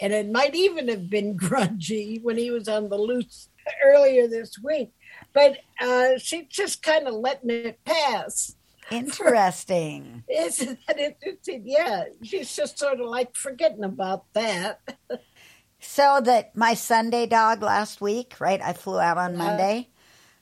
And 0.00 0.12
it 0.12 0.30
might 0.30 0.54
even 0.54 0.88
have 0.88 1.08
been 1.08 1.36
grungy 1.38 2.22
when 2.22 2.36
he 2.36 2.50
was 2.50 2.68
on 2.68 2.88
the 2.88 2.98
loose 2.98 3.48
earlier 3.84 4.28
this 4.28 4.58
week. 4.62 4.90
But 5.32 5.58
uh, 5.80 6.18
she's 6.18 6.46
just 6.48 6.82
kind 6.82 7.06
of 7.08 7.14
letting 7.14 7.50
it 7.50 7.80
pass. 7.84 8.54
Interesting. 8.90 10.22
Isn't 10.28 10.78
that 10.86 10.98
interesting? 10.98 11.62
Yeah, 11.64 12.04
she's 12.22 12.54
just 12.54 12.78
sort 12.78 13.00
of 13.00 13.06
like 13.06 13.34
forgetting 13.34 13.84
about 13.84 14.24
that. 14.34 14.80
So 15.80 16.20
that 16.24 16.56
my 16.56 16.74
Sunday 16.74 17.26
dog 17.26 17.62
last 17.62 18.00
week, 18.00 18.34
right? 18.40 18.60
I 18.62 18.72
flew 18.72 18.98
out 18.98 19.18
on 19.18 19.32
Yeah. 19.32 19.38
Monday. 19.38 19.88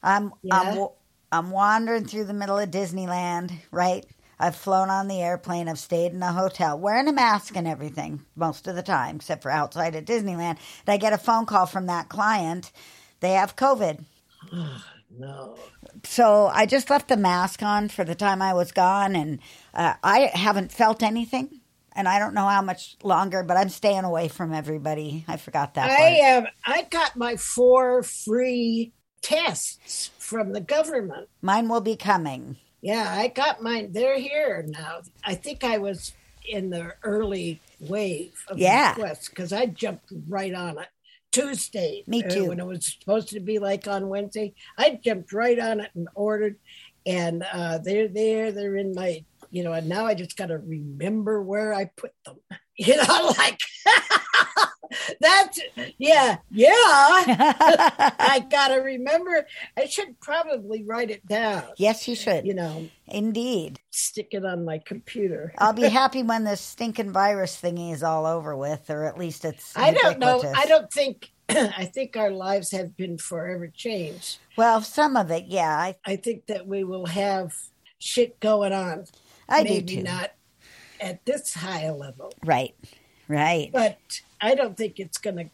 I'm 0.02 0.32
Yeah. 0.42 0.60
I'm 0.60 0.88
I'm 1.32 1.50
wandering 1.50 2.06
through 2.06 2.24
the 2.24 2.32
middle 2.32 2.58
of 2.58 2.70
Disneyland, 2.70 3.52
right? 3.70 4.06
I've 4.38 4.56
flown 4.56 4.90
on 4.90 5.08
the 5.08 5.22
airplane. 5.22 5.68
I've 5.68 5.78
stayed 5.78 6.12
in 6.12 6.22
a 6.22 6.32
hotel, 6.32 6.78
wearing 6.78 7.08
a 7.08 7.12
mask 7.12 7.56
and 7.56 7.66
everything 7.68 8.24
most 8.36 8.66
of 8.66 8.74
the 8.74 8.82
time, 8.82 9.16
except 9.16 9.42
for 9.42 9.50
outside 9.50 9.94
at 9.94 10.06
Disneyland. 10.06 10.58
And 10.86 10.88
I 10.88 10.96
get 10.96 11.12
a 11.12 11.18
phone 11.18 11.46
call 11.46 11.66
from 11.66 11.86
that 11.86 12.08
client. 12.08 12.72
They 13.20 13.32
have 13.32 13.56
COVID. 13.56 14.04
No. 15.16 15.56
So 16.02 16.50
I 16.52 16.66
just 16.66 16.90
left 16.90 17.08
the 17.08 17.16
mask 17.16 17.62
on 17.62 17.88
for 17.88 18.02
the 18.02 18.16
time 18.16 18.42
I 18.42 18.52
was 18.52 18.72
gone, 18.72 19.14
and 19.14 19.38
uh, 19.72 19.94
I 20.02 20.30
haven't 20.34 20.72
felt 20.72 21.04
anything. 21.04 21.60
And 21.94 22.08
I 22.08 22.18
don't 22.18 22.34
know 22.34 22.48
how 22.48 22.62
much 22.62 22.96
longer, 23.04 23.44
but 23.44 23.56
I'm 23.56 23.68
staying 23.68 24.02
away 24.02 24.26
from 24.26 24.52
everybody. 24.52 25.24
I 25.28 25.36
forgot 25.36 25.74
that. 25.74 25.88
I 25.88 26.16
am. 26.16 26.48
I 26.66 26.82
got 26.90 27.14
my 27.14 27.36
four 27.36 28.02
free 28.02 28.92
tests 29.22 30.10
from 30.24 30.52
the 30.52 30.60
government. 30.60 31.28
Mine 31.42 31.68
will 31.68 31.80
be 31.82 31.96
coming. 31.96 32.56
Yeah, 32.80 33.06
I 33.08 33.28
got 33.28 33.62
mine. 33.62 33.92
They're 33.92 34.18
here 34.18 34.64
now. 34.66 35.02
I 35.22 35.34
think 35.34 35.64
I 35.64 35.78
was 35.78 36.12
in 36.46 36.70
the 36.70 36.94
early 37.02 37.60
wave 37.80 38.32
of 38.48 38.58
Yeah. 38.58 38.90
requests 38.90 39.28
because 39.28 39.52
I 39.52 39.66
jumped 39.66 40.10
right 40.28 40.54
on 40.54 40.78
it. 40.78 40.88
Tuesday, 41.30 42.04
Me 42.06 42.22
uh, 42.22 42.28
too. 42.28 42.44
when 42.46 42.60
it 42.60 42.66
was 42.66 42.86
supposed 43.00 43.28
to 43.30 43.40
be 43.40 43.58
like 43.58 43.86
on 43.88 44.08
Wednesday, 44.08 44.54
I 44.78 44.98
jumped 45.02 45.32
right 45.32 45.58
on 45.58 45.80
it 45.80 45.90
and 45.94 46.08
ordered, 46.14 46.56
and 47.06 47.44
uh, 47.52 47.78
they're 47.78 48.08
there. 48.08 48.52
They're 48.52 48.76
in 48.76 48.94
my, 48.94 49.24
you 49.50 49.64
know, 49.64 49.72
and 49.72 49.88
now 49.88 50.06
I 50.06 50.14
just 50.14 50.36
got 50.36 50.46
to 50.46 50.58
remember 50.58 51.42
where 51.42 51.74
I 51.74 51.86
put 51.96 52.12
them. 52.24 52.36
You 52.76 52.96
know, 52.96 53.32
like 53.38 53.60
that's 55.20 55.60
yeah, 55.98 56.36
yeah. 56.50 56.66
I 58.18 58.44
gotta 58.50 58.80
remember. 58.82 59.46
I 59.76 59.86
should 59.86 60.18
probably 60.20 60.82
write 60.84 61.10
it 61.10 61.26
down. 61.26 61.64
yes, 61.76 62.06
you 62.08 62.14
should. 62.16 62.46
You 62.46 62.54
know, 62.54 62.88
Indeed. 63.08 63.80
stick 63.90 64.28
it 64.32 64.44
on 64.44 64.64
my 64.64 64.78
computer. 64.78 65.52
I'll 65.58 65.72
be 65.72 65.88
happy 65.88 66.22
when 66.22 66.44
this 66.44 66.60
stinking 66.60 67.12
virus 67.12 67.60
thingy 67.60 67.92
is 67.92 68.02
all 68.02 68.26
over 68.26 68.56
with, 68.56 68.90
or 68.90 69.04
at 69.04 69.18
least 69.18 69.44
it's. 69.44 69.76
I 69.76 69.92
don't 69.92 70.18
know. 70.18 70.42
I 70.56 70.66
don't 70.66 70.92
think. 70.92 71.30
I 71.48 71.84
think 71.84 72.16
our 72.16 72.30
lives 72.30 72.70
have 72.70 72.96
been 72.96 73.18
forever 73.18 73.68
changed. 73.68 74.38
Well, 74.56 74.80
some 74.80 75.14
of 75.16 75.30
it, 75.30 75.44
yeah. 75.46 75.76
I, 75.76 75.94
I 76.06 76.16
think 76.16 76.46
that 76.46 76.66
we 76.66 76.84
will 76.84 77.04
have 77.04 77.52
shit 77.98 78.40
going 78.40 78.72
on. 78.72 79.04
I 79.46 79.62
Maybe 79.62 79.82
do 79.82 79.96
too. 79.96 80.02
not 80.04 80.30
at 81.00 81.22
this 81.26 81.52
high 81.52 81.82
a 81.82 81.94
level, 81.94 82.32
Right. 82.42 82.74
Right. 83.28 83.68
but 83.74 83.98
I 84.44 84.54
don't 84.54 84.76
think 84.76 85.00
it's 85.00 85.16
going 85.16 85.36
to 85.36 85.50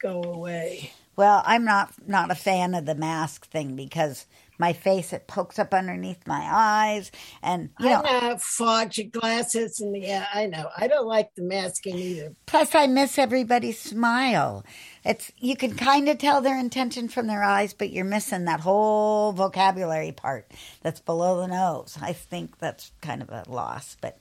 go 0.00 0.20
away. 0.24 0.92
Well, 1.14 1.42
I'm 1.44 1.64
not 1.64 1.92
not 2.08 2.30
a 2.30 2.34
fan 2.34 2.74
of 2.74 2.86
the 2.86 2.94
mask 2.94 3.46
thing 3.46 3.76
because 3.76 4.26
my 4.58 4.72
face 4.72 5.12
it 5.12 5.28
pokes 5.28 5.58
up 5.58 5.72
underneath 5.72 6.26
my 6.26 6.48
eyes, 6.50 7.12
and 7.40 7.70
you 7.78 7.86
know. 7.86 8.02
I 8.04 8.30
know 8.30 8.36
foggy 8.38 9.04
glasses, 9.04 9.80
and 9.80 9.96
yeah, 9.96 10.26
I 10.34 10.46
know. 10.46 10.70
I 10.76 10.88
don't 10.88 11.06
like 11.06 11.34
the 11.36 11.42
masking 11.42 11.96
either. 11.96 12.32
Plus, 12.46 12.74
I 12.74 12.86
miss 12.88 13.16
everybody's 13.16 13.78
smile. 13.78 14.64
It's 15.04 15.30
you 15.38 15.56
can 15.56 15.76
kind 15.76 16.08
of 16.08 16.18
tell 16.18 16.40
their 16.40 16.58
intention 16.58 17.08
from 17.08 17.28
their 17.28 17.44
eyes, 17.44 17.74
but 17.74 17.90
you're 17.90 18.04
missing 18.04 18.46
that 18.46 18.60
whole 18.60 19.32
vocabulary 19.32 20.12
part 20.12 20.50
that's 20.82 21.00
below 21.00 21.40
the 21.40 21.48
nose. 21.48 21.96
I 22.00 22.12
think 22.12 22.58
that's 22.58 22.90
kind 23.02 23.22
of 23.22 23.30
a 23.30 23.44
loss, 23.46 23.96
but 24.00 24.18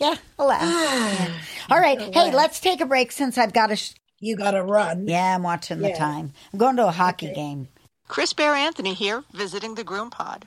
yeah, 0.00 0.16
alas. 0.38 0.62
Yeah. 0.62 1.28
All 1.70 1.78
right, 1.78 2.00
hey, 2.00 2.10
Alas. 2.30 2.34
let's 2.34 2.60
take 2.60 2.80
a 2.80 2.86
break 2.86 3.12
since 3.12 3.38
I've 3.38 3.52
got 3.52 3.68
to. 3.68 3.76
Sh- 3.76 3.94
You 4.18 4.36
got 4.36 4.52
to 4.52 4.62
run. 4.64 5.06
yeah, 5.06 5.34
I'm 5.36 5.42
watching 5.44 5.80
the 5.80 5.92
time. 5.92 6.32
I'm 6.52 6.58
going 6.58 6.76
to 6.76 6.88
a 6.88 6.90
hockey 6.90 7.26
Okay. 7.26 7.34
game. 7.34 7.68
Chris 8.08 8.32
Bear 8.32 8.54
Anthony 8.54 8.94
here, 8.94 9.22
visiting 9.32 9.76
the 9.76 9.84
Groom 9.84 10.10
Pod. 10.10 10.46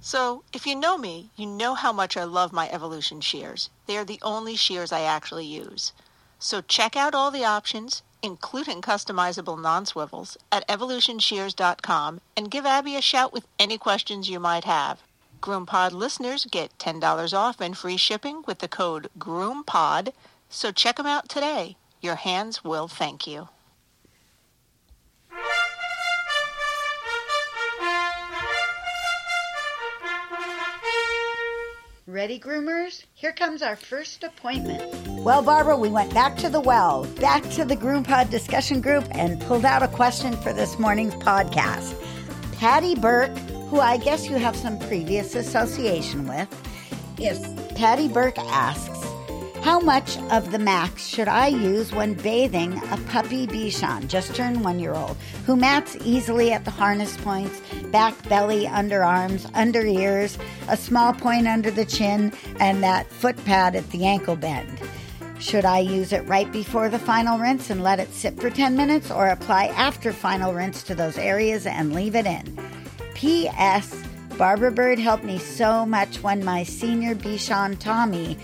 So, 0.00 0.42
if 0.52 0.66
you 0.66 0.74
know 0.74 0.96
me, 0.96 1.30
you 1.36 1.46
know 1.46 1.74
how 1.74 1.92
much 1.92 2.16
I 2.16 2.24
love 2.24 2.52
my 2.52 2.68
Evolution 2.70 3.20
shears. 3.20 3.68
They 3.86 3.96
are 3.98 4.04
the 4.04 4.18
only 4.22 4.56
shears 4.56 4.90
I 4.92 5.02
actually 5.02 5.44
use. 5.46 5.92
So, 6.38 6.60
check 6.62 6.96
out 6.96 7.14
all 7.14 7.30
the 7.30 7.44
options, 7.44 8.02
including 8.22 8.80
customizable 8.80 9.60
non 9.60 9.84
swivels, 9.86 10.36
at 10.50 10.66
evolutionshears.com 10.68 12.20
and 12.36 12.50
give 12.50 12.66
Abby 12.66 12.96
a 12.96 13.02
shout 13.02 13.32
with 13.32 13.46
any 13.58 13.78
questions 13.78 14.28
you 14.30 14.40
might 14.40 14.64
have. 14.64 15.02
Groom 15.42 15.66
Pod 15.66 15.92
listeners 15.92 16.46
get 16.48 16.78
$10 16.78 17.34
off 17.36 17.60
and 17.60 17.76
free 17.76 17.96
shipping 17.96 18.44
with 18.46 18.60
the 18.60 18.68
code 18.68 19.10
GROOMPOD. 19.18 20.12
So, 20.48 20.70
check 20.70 20.96
them 20.96 21.06
out 21.06 21.28
today. 21.28 21.76
Your 22.00 22.14
hands 22.14 22.62
will 22.62 22.86
thank 22.86 23.26
you. 23.26 23.48
Ready, 32.06 32.38
groomers? 32.38 33.04
Here 33.14 33.32
comes 33.32 33.62
our 33.62 33.74
first 33.74 34.22
appointment. 34.22 34.82
Well, 35.24 35.42
Barbara, 35.42 35.76
we 35.76 35.88
went 35.88 36.12
back 36.14 36.36
to 36.38 36.48
the 36.48 36.60
well, 36.60 37.04
back 37.20 37.42
to 37.50 37.64
the 37.64 37.74
Groom 37.74 38.04
Pod 38.04 38.30
discussion 38.30 38.80
group, 38.80 39.04
and 39.10 39.40
pulled 39.42 39.64
out 39.64 39.82
a 39.82 39.88
question 39.88 40.36
for 40.36 40.52
this 40.52 40.78
morning's 40.78 41.14
podcast. 41.14 41.94
Patty 42.58 42.94
Burke, 42.94 43.34
who 43.72 43.80
I 43.80 43.96
guess 43.96 44.28
you 44.28 44.36
have 44.36 44.54
some 44.54 44.78
previous 44.80 45.34
association 45.34 46.28
with, 46.28 46.46
Yes. 47.16 47.42
Patty 47.74 48.06
Burke 48.06 48.38
asks 48.38 49.02
How 49.62 49.80
much 49.80 50.18
of 50.30 50.52
the 50.52 50.58
Maxx 50.58 51.06
should 51.06 51.26
I 51.26 51.46
use 51.46 51.90
when 51.90 52.12
bathing 52.12 52.74
a 52.90 52.98
puppy 53.08 53.46
Bichon, 53.46 54.08
just 54.08 54.34
turned 54.34 54.62
one 54.62 54.78
year 54.78 54.92
old, 54.92 55.16
who 55.46 55.56
mats 55.56 55.96
easily 56.04 56.52
at 56.52 56.66
the 56.66 56.70
harness 56.70 57.16
points, 57.16 57.62
back, 57.90 58.28
belly, 58.28 58.66
underarms, 58.66 59.50
under 59.54 59.86
ears, 59.86 60.36
a 60.68 60.76
small 60.76 61.14
point 61.14 61.48
under 61.48 61.70
the 61.70 61.86
chin, 61.86 62.30
and 62.60 62.82
that 62.82 63.06
foot 63.06 63.42
pad 63.46 63.74
at 63.74 63.90
the 63.90 64.04
ankle 64.04 64.36
bend? 64.36 64.82
Should 65.38 65.64
I 65.64 65.78
use 65.78 66.12
it 66.12 66.28
right 66.28 66.52
before 66.52 66.90
the 66.90 66.98
final 66.98 67.38
rinse 67.38 67.70
and 67.70 67.82
let 67.82 68.00
it 68.00 68.12
sit 68.12 68.38
for 68.38 68.50
10 68.50 68.76
minutes, 68.76 69.10
or 69.10 69.28
apply 69.28 69.68
after 69.68 70.12
final 70.12 70.52
rinse 70.52 70.82
to 70.82 70.94
those 70.94 71.16
areas 71.16 71.64
and 71.64 71.94
leave 71.94 72.14
it 72.14 72.26
in? 72.26 72.58
P.S. 73.22 74.02
Barbara 74.36 74.72
Bird 74.72 74.98
helped 74.98 75.22
me 75.22 75.38
so 75.38 75.86
much 75.86 76.24
when 76.24 76.44
my 76.44 76.64
senior 76.64 77.14
Bichon 77.14 77.78
Tommy 77.78 78.36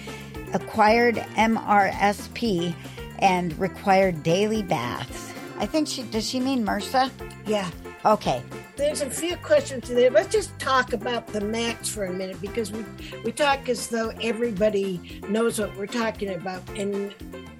acquired 0.52 1.16
MRSP 1.16 2.72
and 3.18 3.58
required 3.58 4.22
daily 4.22 4.62
baths. 4.62 5.34
I 5.58 5.66
think 5.66 5.88
she 5.88 6.04
does 6.04 6.30
she 6.30 6.38
mean 6.38 6.64
MRSA? 6.64 7.10
Yeah. 7.44 7.68
Okay. 8.04 8.40
There's 8.76 9.00
a 9.00 9.10
few 9.10 9.36
questions 9.38 9.88
there. 9.88 10.12
Let's 10.12 10.32
just 10.32 10.56
talk 10.60 10.92
about 10.92 11.26
the 11.26 11.40
Maxx 11.40 11.88
for 11.88 12.04
a 12.04 12.12
minute 12.12 12.40
because 12.40 12.70
we, 12.70 12.84
we 13.24 13.32
talk 13.32 13.68
as 13.68 13.88
though 13.88 14.12
everybody 14.22 15.20
knows 15.28 15.58
what 15.58 15.76
we're 15.76 15.86
talking 15.88 16.34
about, 16.34 16.62
and 16.78 17.12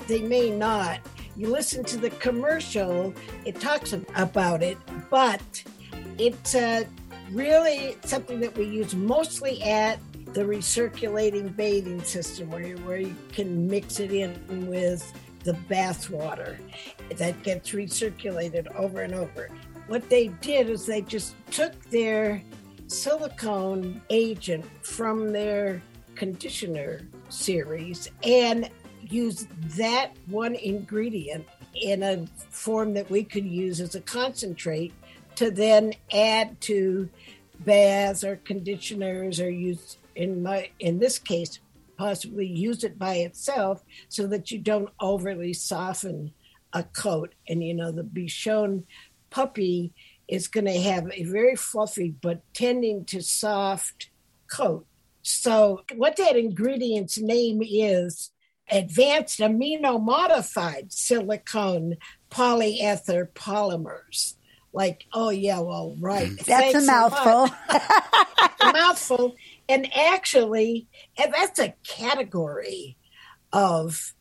they 0.07 0.23
may 0.23 0.51
not. 0.51 1.01
You 1.35 1.49
listen 1.49 1.83
to 1.87 1.97
the 1.97 2.11
commercial, 2.11 3.13
it 3.45 3.59
talks 3.59 3.93
about 3.93 4.63
it, 4.63 4.79
but 5.11 5.65
it's 6.17 6.55
uh, 6.55 6.85
really 7.31 7.97
something 8.05 8.41
that 8.41 8.57
we 8.57 8.65
use 8.65 8.95
mostly 8.95 9.63
at 9.63 9.99
the 10.35 10.43
recirculating 10.43 11.55
bathing 11.57 12.03
system 12.03 12.51
where 12.51 12.63
you, 12.63 12.77
where 12.79 12.99
you 12.99 13.15
can 13.33 13.67
mix 13.67 14.01
it 14.01 14.13
in 14.13 14.67
with 14.67 15.13
the 15.45 15.55
bath 15.69 16.11
water 16.11 16.59
that 17.17 17.43
gets 17.43 17.71
recirculated 17.71 18.67
over 18.75 19.03
and 19.03 19.15
over. 19.15 19.49
What 19.87 20.09
they 20.11 20.29
did 20.29 20.69
is 20.69 20.85
they 20.85 21.01
just 21.01 21.35
took 21.51 21.83
their 21.91 22.43
silicone 22.89 24.03
agent 24.11 24.65
from 24.83 25.33
their 25.33 25.83
conditioner 26.15 27.03
series 27.29 28.11
and 28.23 28.69
used 29.01 29.49
that 29.77 30.13
one 30.27 30.55
ingredient 30.57 31.47
in 31.75 32.03
a 32.03 32.27
form 32.51 32.93
that 32.95 33.09
we 33.09 33.23
could 33.23 33.47
use 33.47 33.81
as 33.81 33.95
a 33.95 34.01
concentrate 34.01 34.93
to 35.39 35.53
then 35.53 35.95
add 36.13 36.61
to 36.61 37.09
baths 37.61 38.25
or 38.25 38.35
conditioners 38.35 39.41
or 39.41 39.49
use 39.49 39.97
in 40.17 40.43
my 40.43 40.69
in 40.81 40.99
this 40.99 41.17
case 41.17 41.61
possibly 41.97 42.45
use 42.45 42.83
it 42.83 42.99
by 42.99 43.15
itself 43.15 43.85
so 44.09 44.27
that 44.27 44.51
you 44.51 44.59
don't 44.59 44.91
overly 45.01 45.53
soften 45.53 46.33
a 46.73 46.83
coat. 46.83 47.35
And 47.49 47.63
you 47.63 47.73
know 47.73 47.93
the 47.93 48.03
bichon 48.03 48.83
puppy 49.31 49.93
is 50.27 50.49
going 50.49 50.67
to 50.67 50.81
have 50.81 51.09
a 51.13 51.23
very 51.23 51.55
fluffy 51.55 52.15
but 52.21 52.43
tending 52.53 53.05
to 53.07 53.23
soft 53.23 54.11
coat. 54.51 54.87
So 55.23 55.83
what 55.95 56.17
that 56.17 56.37
ingredient's 56.37 57.19
name 57.19 57.63
is 57.63 58.33
advanced 58.71 59.39
amino 59.39 60.03
modified 60.03 60.93
silicone 60.93 61.97
polyether 62.29 63.29
polymers 63.29 64.35
like 64.79 65.07
oh 65.13 65.31
yeah 65.31 65.59
well 65.59 65.97
right. 65.99 66.29
Mm. 66.29 66.37
That's 66.45 66.73
Thanks 66.73 66.85
a 66.85 66.87
mouthful. 66.87 67.33
lot. 67.33 68.53
a 68.61 68.73
mouthful. 68.73 69.35
And 69.69 69.93
actually 69.93 70.87
and 71.19 71.35
that's 71.35 71.59
a 71.59 71.75
category 71.85 72.97
of 73.53 74.15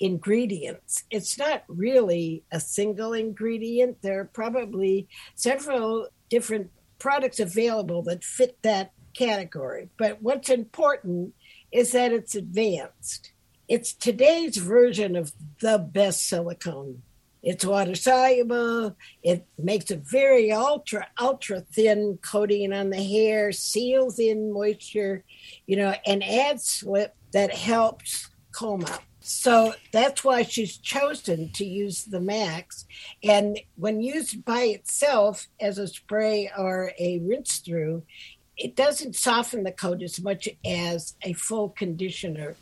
ingredients. 0.00 1.04
It's 1.10 1.38
not 1.38 1.62
really 1.68 2.42
a 2.50 2.58
single 2.58 3.12
ingredient. 3.12 4.02
There 4.02 4.20
are 4.20 4.24
probably 4.24 5.06
several 5.36 6.08
different 6.28 6.72
products 6.98 7.38
available 7.38 8.02
that 8.02 8.24
fit 8.24 8.58
that 8.62 8.90
category. 9.14 9.90
But 9.96 10.20
what's 10.20 10.50
important 10.50 11.34
is 11.70 11.92
that 11.92 12.12
it's 12.12 12.34
advanced. 12.34 13.30
It's 13.68 13.92
today's 13.92 14.56
version 14.56 15.14
of 15.14 15.32
the 15.60 15.78
best 15.78 16.28
silicone 16.28 17.02
it's 17.42 17.64
water 17.64 17.94
soluble. 17.94 18.96
It 19.22 19.46
makes 19.58 19.90
a 19.90 19.96
very 19.96 20.52
ultra, 20.52 21.06
ultra 21.18 21.60
thin 21.60 22.18
coating 22.22 22.72
on 22.72 22.90
the 22.90 23.02
hair, 23.02 23.52
seals 23.52 24.18
in 24.18 24.52
moisture, 24.52 25.24
you 25.66 25.76
know, 25.76 25.94
and 26.06 26.22
adds 26.22 26.64
slip 26.64 27.14
that 27.32 27.54
helps 27.54 28.28
comb 28.52 28.84
out. 28.84 29.02
So 29.20 29.74
that's 29.92 30.24
why 30.24 30.42
she's 30.42 30.76
chosen 30.78 31.50
to 31.52 31.64
use 31.64 32.04
the 32.04 32.20
Maxx. 32.20 32.86
And 33.22 33.60
when 33.76 34.00
used 34.00 34.44
by 34.44 34.62
itself 34.62 35.46
as 35.60 35.78
a 35.78 35.86
spray 35.86 36.50
or 36.56 36.92
a 36.98 37.18
rinse 37.20 37.58
through, 37.58 38.02
it 38.56 38.76
doesn't 38.76 39.16
soften 39.16 39.62
the 39.62 39.72
coat 39.72 40.02
as 40.02 40.20
much 40.20 40.48
as 40.66 41.14
a 41.22 41.32
full 41.32 41.70
conditioner 41.70 42.56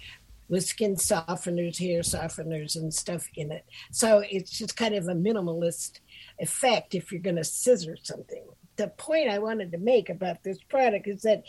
with 0.48 0.64
skin 0.64 0.96
softeners, 0.96 1.78
hair 1.78 2.00
softeners, 2.00 2.76
and 2.76 2.92
stuff 2.92 3.28
in 3.34 3.52
it. 3.52 3.64
So 3.92 4.22
it's 4.28 4.50
just 4.50 4.76
kind 4.76 4.94
of 4.94 5.08
a 5.08 5.14
minimalist 5.14 6.00
effect 6.38 6.94
if 6.94 7.12
you're 7.12 7.20
going 7.20 7.36
to 7.36 7.44
scissor 7.44 7.96
something. 8.02 8.44
The 8.76 8.88
point 8.88 9.28
I 9.28 9.38
wanted 9.38 9.72
to 9.72 9.78
make 9.78 10.08
about 10.08 10.42
this 10.42 10.58
product 10.62 11.06
is 11.06 11.22
that 11.22 11.42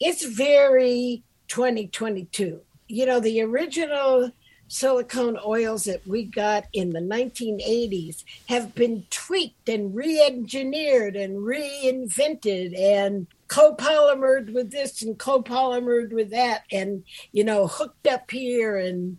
it's 0.00 0.24
very 0.24 1.22
2022. 1.48 2.60
You 2.86 3.06
know, 3.06 3.20
the 3.20 3.40
original 3.42 4.30
silicone 4.68 5.38
oils 5.44 5.84
that 5.84 6.06
we 6.06 6.24
got 6.24 6.64
in 6.72 6.90
the 6.90 7.00
1980s 7.00 8.24
have 8.48 8.74
been 8.74 9.04
tweaked 9.10 9.68
and 9.68 9.94
re-engineered 9.94 11.16
and 11.16 11.38
reinvented 11.38 12.78
and 12.78 13.26
copolymered 13.48 14.52
with 14.52 14.70
this 14.70 15.02
and 15.02 15.18
copolymered 15.18 16.12
with 16.12 16.30
that 16.30 16.62
and 16.72 17.04
you 17.32 17.44
know 17.44 17.66
hooked 17.66 18.06
up 18.06 18.30
here 18.30 18.76
and 18.76 19.18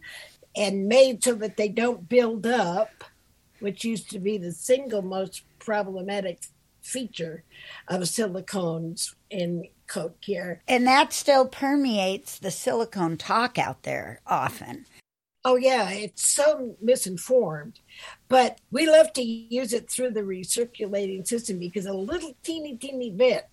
and 0.56 0.88
made 0.88 1.24
so 1.24 1.34
that 1.34 1.58
they 1.58 1.70
don't 1.70 2.10
build 2.10 2.46
up 2.48 3.04
which 3.60 3.86
used 3.86 4.10
to 4.10 4.20
be 4.20 4.38
the 4.38 4.52
single 4.52 5.02
most 5.02 5.44
problematic 5.60 6.42
feature 6.82 7.44
of 7.88 8.02
silicones 8.02 9.14
in 9.30 9.68
coat 9.88 10.20
care 10.22 10.62
and 10.68 10.88
that 10.88 11.14
still 11.14 11.48
permeates 11.48 12.40
the 12.40 12.52
silicone 12.52 13.18
talk 13.18 13.58
out 13.58 13.84
there 13.84 14.20
often. 14.26 14.86
Oh 15.48 15.58
yeah, 15.58 15.92
it's 15.92 16.26
so 16.26 16.76
misinformed. 16.82 17.80
But 18.28 18.60
we 18.72 18.90
love 18.90 19.14
to 19.14 19.22
use 19.22 19.74
it 19.74 19.92
through 19.92 20.10
the 20.10 20.22
recirculating 20.22 21.26
system 21.26 21.60
because 21.60 21.86
a 21.86 21.94
little 21.94 22.36
teeny 22.42 22.76
teeny 22.78 23.12
bit 23.12 23.48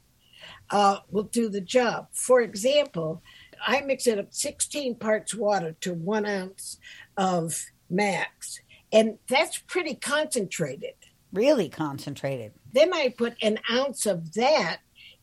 uh, 0.70 1.00
will 1.10 1.24
do 1.24 1.50
the 1.50 1.60
job. 1.60 2.08
For 2.12 2.40
example, 2.40 3.22
I 3.64 3.82
mix 3.82 4.06
it 4.06 4.18
up 4.18 4.32
16 4.32 4.94
parts 4.94 5.34
water 5.34 5.76
to 5.82 5.92
one 5.92 6.24
ounce 6.24 6.78
of 7.18 7.62
Maxx, 7.90 8.60
and 8.90 9.18
that's 9.28 9.58
pretty 9.58 9.94
concentrated. 9.94 10.94
Really 11.30 11.68
concentrated. 11.68 12.52
Then 12.72 12.94
I 12.94 13.10
put 13.10 13.36
an 13.42 13.58
ounce 13.70 14.06
of 14.06 14.32
that 14.32 14.78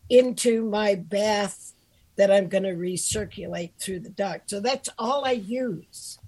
into 0.07 0.63
my 0.63 0.93
bath 0.93 1.73
that 2.15 2.31
I'm 2.31 2.47
going 2.47 2.63
to 2.63 2.73
recirculate 2.73 3.71
through 3.79 4.01
the 4.01 4.09
duct. 4.09 4.51
So 4.51 4.59
that's 4.59 4.89
all 4.99 5.25
I 5.25 5.31
use. 5.31 6.19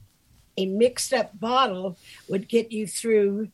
A 0.58 0.66
mixed 0.66 1.14
up 1.14 1.40
bottle 1.40 1.98
would 2.28 2.48
get 2.48 2.72
you 2.72 2.88
through 2.88 3.50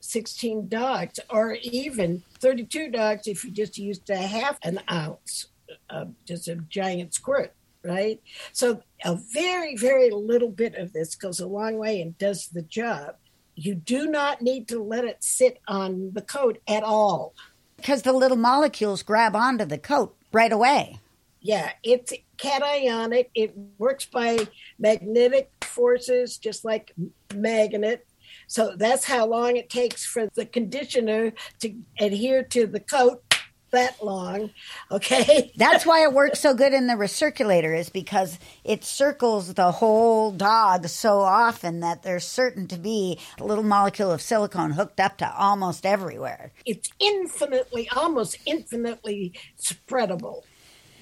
16 0.00 0.68
dogs 0.68 1.20
or 1.28 1.58
even 1.62 2.22
32 2.40 2.90
dogs 2.90 3.26
if 3.26 3.44
you 3.44 3.50
just 3.50 3.78
used 3.78 4.08
a 4.10 4.16
half 4.16 4.58
an 4.62 4.80
ounce, 4.90 5.46
uh, 5.90 6.06
just 6.24 6.48
a 6.48 6.56
giant 6.56 7.14
squirt, 7.14 7.52
right? 7.82 8.20
So 8.52 8.82
a 9.04 9.16
very, 9.32 9.76
very 9.76 10.10
little 10.10 10.50
bit 10.50 10.74
of 10.76 10.92
this 10.92 11.14
goes 11.14 11.40
a 11.40 11.46
long 11.46 11.76
way 11.78 12.00
and 12.00 12.16
does 12.18 12.48
the 12.48 12.62
job. 12.62 13.16
You 13.54 13.74
do 13.74 14.06
not 14.06 14.40
need 14.40 14.68
to 14.68 14.82
let 14.82 15.04
it 15.04 15.22
sit 15.22 15.60
on 15.66 16.12
the 16.14 16.22
coat 16.22 16.58
at 16.68 16.82
all. 16.82 17.34
Because 17.76 18.02
the 18.02 18.12
little 18.12 18.36
molecules 18.36 19.02
grab 19.02 19.36
onto 19.36 19.64
the 19.64 19.78
coat 19.78 20.16
right 20.32 20.52
away. 20.52 20.98
Yeah, 21.40 21.72
it's 21.82 22.12
cationic. 22.36 23.28
It 23.34 23.54
works 23.78 24.06
by 24.06 24.48
magnetic 24.78 25.50
forces, 25.78 26.38
just 26.38 26.64
like 26.64 26.92
magnet. 27.32 28.04
So 28.48 28.74
that's 28.76 29.04
how 29.04 29.26
long 29.26 29.56
it 29.56 29.70
takes 29.70 30.04
for 30.04 30.28
the 30.34 30.44
conditioner 30.44 31.32
to 31.60 31.74
adhere 32.00 32.42
to 32.42 32.66
the 32.66 32.80
coat 32.80 33.22
that 33.70 34.02
long. 34.02 34.50
Okay. 34.90 35.52
That's 35.56 35.84
why 35.84 36.02
it 36.02 36.14
works 36.14 36.40
so 36.40 36.54
good 36.54 36.72
in 36.72 36.86
the 36.86 36.94
recirculator 36.94 37.78
is 37.78 37.90
because 37.90 38.38
it 38.64 38.84
circles 38.84 39.52
the 39.52 39.70
whole 39.70 40.32
dog 40.32 40.88
so 40.88 41.20
often 41.20 41.80
that 41.80 42.02
there's 42.02 42.24
certain 42.24 42.66
to 42.68 42.78
be 42.78 43.18
a 43.38 43.44
little 43.44 43.64
molecule 43.64 44.10
of 44.10 44.22
silicone 44.22 44.70
hooked 44.70 44.98
up 44.98 45.18
to 45.18 45.30
almost 45.36 45.84
everywhere. 45.84 46.52
It's 46.64 46.90
infinitely, 46.98 47.88
almost 47.94 48.38
infinitely 48.46 49.34
spreadable. 49.60 50.42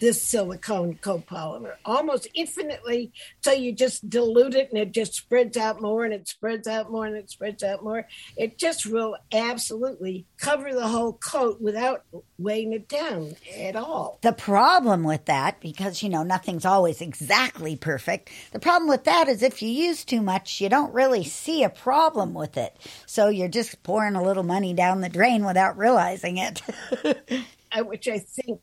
This 0.00 0.22
silicone 0.22 0.94
copolymer 1.02 1.74
almost 1.84 2.28
infinitely 2.34 3.12
so 3.40 3.52
you 3.52 3.72
just 3.72 4.08
dilute 4.08 4.54
it 4.54 4.68
and 4.70 4.78
it 4.78 4.92
just 4.92 5.14
spreads 5.14 5.56
out 5.56 5.80
more 5.80 6.04
and 6.04 6.12
it 6.12 6.28
spreads 6.28 6.66
out 6.66 6.90
more 6.90 7.06
and 7.06 7.16
it 7.16 7.30
spreads 7.30 7.62
out 7.62 7.82
more 7.82 8.06
it 8.36 8.58
just 8.58 8.86
will 8.86 9.16
absolutely 9.32 10.26
cover 10.38 10.72
the 10.72 10.88
whole 10.88 11.14
coat 11.14 11.60
without 11.60 12.04
weighing 12.38 12.72
it 12.72 12.88
down 12.88 13.34
at 13.58 13.76
all 13.76 14.18
The 14.22 14.32
problem 14.32 15.04
with 15.04 15.24
that, 15.26 15.60
because 15.60 16.02
you 16.02 16.08
know 16.08 16.22
nothing's 16.22 16.64
always 16.64 17.00
exactly 17.00 17.76
perfect, 17.76 18.30
the 18.52 18.58
problem 18.58 18.88
with 18.88 19.04
that 19.04 19.28
is 19.28 19.42
if 19.42 19.62
you 19.62 19.68
use 19.68 20.04
too 20.04 20.20
much, 20.20 20.60
you 20.60 20.68
don't 20.68 20.92
really 20.92 21.24
see 21.24 21.62
a 21.62 21.68
problem 21.68 22.34
with 22.34 22.56
it. 22.56 22.76
So 23.06 23.28
you're 23.28 23.48
just 23.48 23.82
pouring 23.82 24.14
a 24.14 24.22
little 24.22 24.42
money 24.42 24.74
down 24.74 25.00
the 25.00 25.08
drain 25.08 25.44
without 25.44 25.76
realizing 25.76 26.38
it. 26.38 26.62
which 27.84 28.08
i 28.08 28.18
think 28.18 28.58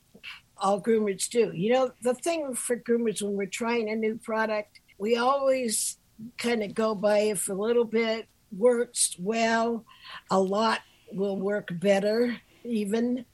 all 0.64 0.82
groomers 0.82 1.30
do. 1.30 1.52
You 1.54 1.74
know 1.74 1.92
the 2.02 2.16
thing 2.16 2.56
for 2.56 2.78
groomers 2.78 3.22
when 3.22 3.34
we're 3.34 3.46
trying 3.46 3.90
a 3.90 3.96
new 3.96 4.18
product 4.18 4.80
we 4.98 5.18
always 5.18 5.98
kind 6.38 6.64
of 6.64 6.74
go 6.74 6.96
by 6.96 7.20
if 7.20 7.50
a 7.50 7.54
little 7.54 7.86
bit 7.86 8.28
works 8.56 9.16
well 9.20 9.84
a 10.32 10.40
lot 10.40 10.80
will 11.12 11.38
work 11.38 11.70
better 11.80 12.38
even. 12.64 13.26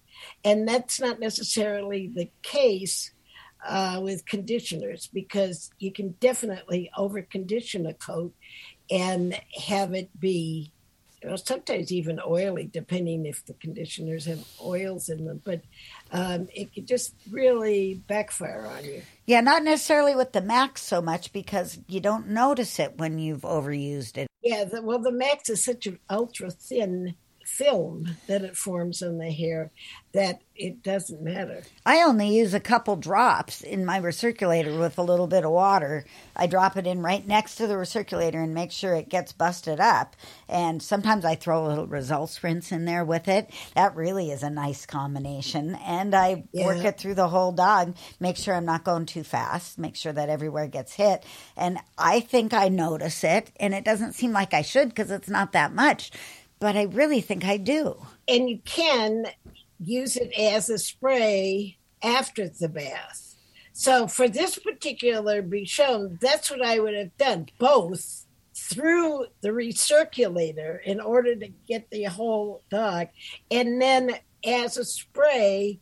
And 0.44 0.68
that's 0.68 1.00
not 1.00 1.20
necessarily 1.20 2.08
the 2.08 2.30
case 2.42 3.12
uh, 3.68 4.00
with 4.02 4.26
conditioners 4.26 5.08
because 5.14 5.70
you 5.80 5.92
can 5.92 6.16
definitely 6.20 6.90
over 6.98 7.22
condition 7.22 7.86
a 7.86 7.94
coat 7.94 8.34
and 8.90 9.40
have 9.68 9.94
it 9.94 10.10
be 10.20 10.72
you 11.22 11.30
know, 11.30 11.36
sometimes 11.36 11.92
even 11.92 12.20
oily, 12.26 12.70
depending 12.72 13.26
if 13.26 13.46
the 13.46 13.54
conditioners 13.54 14.26
have 14.26 14.46
oils 14.62 15.10
in 15.10 15.26
them. 15.26 15.42
But 15.44 15.62
um, 16.12 16.48
it 16.54 16.74
could 16.74 16.88
just 16.88 17.14
really 17.30 18.02
backfire 18.08 18.66
on 18.66 18.86
you. 18.86 19.02
yeah, 19.26 19.42
not 19.42 19.64
necessarily 19.64 20.16
with 20.16 20.32
the 20.32 20.42
Maxx 20.42 20.82
so 20.82 21.02
much 21.02 21.34
because 21.34 21.80
you 21.88 22.00
don't 22.00 22.28
notice 22.28 22.80
it 22.80 22.98
when 22.98 23.20
you've 23.20 23.42
overused 23.42 24.18
it. 24.18 24.28
Yeah, 24.42 24.64
the, 24.64 24.82
well, 24.82 25.00
the 25.00 25.12
Maxx 25.12 25.50
is 25.50 25.64
such 25.64 25.86
an 25.88 26.00
ultra 26.10 26.52
thin 26.52 27.16
film 27.50 28.18
that 28.28 28.44
it 28.44 28.56
forms 28.56 29.02
on 29.02 29.18
the 29.18 29.32
hair 29.32 29.72
that 30.12 30.42
it 30.56 30.82
doesn't 30.82 31.22
matter. 31.22 31.64
I 31.86 32.02
only 32.02 32.36
use 32.36 32.54
a 32.54 32.60
couple 32.60 32.96
drops 32.96 33.62
in 33.62 33.86
my 33.86 34.00
recirculator 34.00 34.80
with 34.80 34.98
a 34.98 35.04
little 35.04 35.28
bit 35.28 35.46
of 35.46 35.52
water. 35.52 36.06
I 36.36 36.48
drop 36.48 36.78
it 36.78 36.88
in 36.88 37.02
right 37.02 37.26
next 37.26 37.56
to 37.56 37.68
the 37.68 37.76
recirculator 37.76 38.44
and 38.44 38.54
make 38.54 38.72
sure 38.72 38.96
it 38.96 39.08
gets 39.08 39.32
busted 39.32 39.80
up. 39.80 40.16
And 40.48 40.82
sometimes 40.82 41.26
I 41.26 41.36
throw 41.36 41.66
a 41.66 41.68
little 41.68 41.88
results 41.88 42.44
rinse 42.44 42.72
in 42.72 42.86
there 42.86 43.06
with 43.06 43.28
it. 43.28 43.52
That 43.76 43.96
really 43.96 44.32
is 44.32 44.42
a 44.42 44.50
nice 44.50 44.86
combination. 44.86 45.76
And 45.76 46.16
I 46.16 46.44
work 46.54 46.84
it 46.84 46.98
through 46.98 47.16
the 47.16 47.30
whole 47.30 47.52
dog, 47.52 47.96
make 48.20 48.36
sure 48.36 48.56
I'm 48.56 48.66
not 48.66 48.84
going 48.84 49.06
too 49.06 49.24
fast, 49.24 49.78
make 49.78 49.96
sure 49.96 50.14
that 50.14 50.30
everywhere 50.30 50.68
gets 50.68 50.94
hit. 50.94 51.24
And 51.56 51.78
I 51.98 52.20
think 52.20 52.54
I 52.54 52.70
notice 52.70 53.24
it, 53.24 53.52
and 53.60 53.74
it 53.74 53.86
doesn't 53.86 54.14
seem 54.14 54.32
like 54.32 54.54
I 54.54 54.64
should 54.64 54.90
because 54.90 55.12
it's 55.12 55.30
not 55.30 55.52
that 55.52 55.74
much. 55.74 56.12
But 56.60 56.76
I 56.76 56.84
really 56.84 57.22
think 57.22 57.46
I 57.46 57.58
do. 57.58 58.06
And 58.28 58.50
you 58.50 58.60
can 58.66 59.26
use 59.80 60.18
it 60.18 60.32
as 60.38 60.70
a 60.70 60.78
spray 60.78 61.78
after 62.04 62.50
the 62.50 62.70
bath. 62.70 63.36
So 63.74 64.08
for 64.08 64.28
this 64.28 64.60
particular 64.60 65.42
Bichon, 65.42 66.20
that's 66.20 66.52
what 66.52 66.62
I 66.62 66.80
would 66.80 66.96
have 66.96 67.16
done, 67.18 67.48
both 67.60 68.26
through 68.54 69.28
the 69.42 69.50
recirculator 69.50 70.84
in 70.84 71.00
order 71.00 71.34
to 71.36 71.48
get 71.68 71.90
the 71.90 72.04
whole 72.04 72.62
dog, 72.70 73.08
and 73.50 73.82
then 73.82 74.16
as 74.46 74.78
a 74.78 74.84
spray 74.84 75.80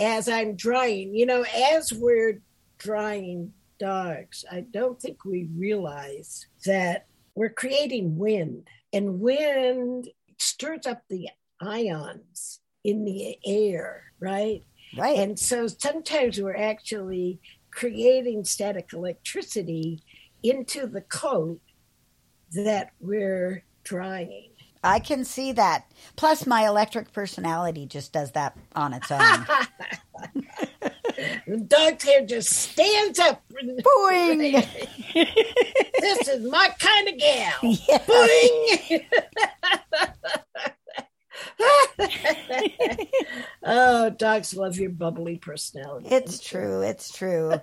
as 0.00 0.28
I'm 0.28 0.56
drying. 0.56 1.14
You 1.14 1.26
know, 1.26 1.44
as 1.74 1.92
we're 1.92 2.40
drying 2.78 3.52
dogs, 3.78 4.44
I 4.50 4.60
don't 4.60 5.00
think 5.00 5.24
we 5.24 5.48
realize 5.54 6.46
that 6.64 7.06
we're 7.34 7.50
creating 7.50 8.16
wind, 8.16 8.68
and 8.94 9.20
wind 9.20 10.08
stirs 10.38 10.86
up 10.86 11.02
the 11.10 11.28
ions 11.60 12.60
in 12.84 13.04
the 13.04 13.36
air, 13.44 14.04
right? 14.20 14.62
Right. 14.96 15.18
And 15.18 15.38
so 15.38 15.66
sometimes 15.66 16.40
we're 16.40 16.56
actually 16.56 17.40
creating 17.70 18.44
static 18.44 18.92
electricity 18.92 20.02
into 20.42 20.86
the 20.86 21.00
coat 21.00 21.60
that 22.52 22.92
we're 23.00 23.64
drying. 23.82 24.50
I 24.84 25.00
can 25.00 25.24
see 25.24 25.52
that. 25.52 25.90
Plus, 26.14 26.46
my 26.46 26.66
electric 26.66 27.12
personality 27.12 27.86
just 27.86 28.12
does 28.12 28.32
that 28.32 28.56
on 28.76 28.92
its 28.92 29.10
own. 29.10 29.46
The 31.46 31.58
dog's 31.58 32.04
hair 32.04 32.24
just 32.24 32.50
stands 32.50 33.18
up. 33.18 33.42
Boing! 33.52 34.66
this 36.00 36.28
is 36.28 36.50
my 36.50 36.70
kind 36.78 37.08
of 37.08 37.18
gal. 37.18 37.54
Yeah. 37.62 37.98
Boing! 37.98 39.04
oh, 43.62 44.10
dogs 44.10 44.56
love 44.56 44.76
your 44.76 44.90
bubbly 44.90 45.38
personality. 45.38 46.08
It's 46.10 46.40
true. 46.40 46.82
It's 46.82 47.12
true. 47.12 47.60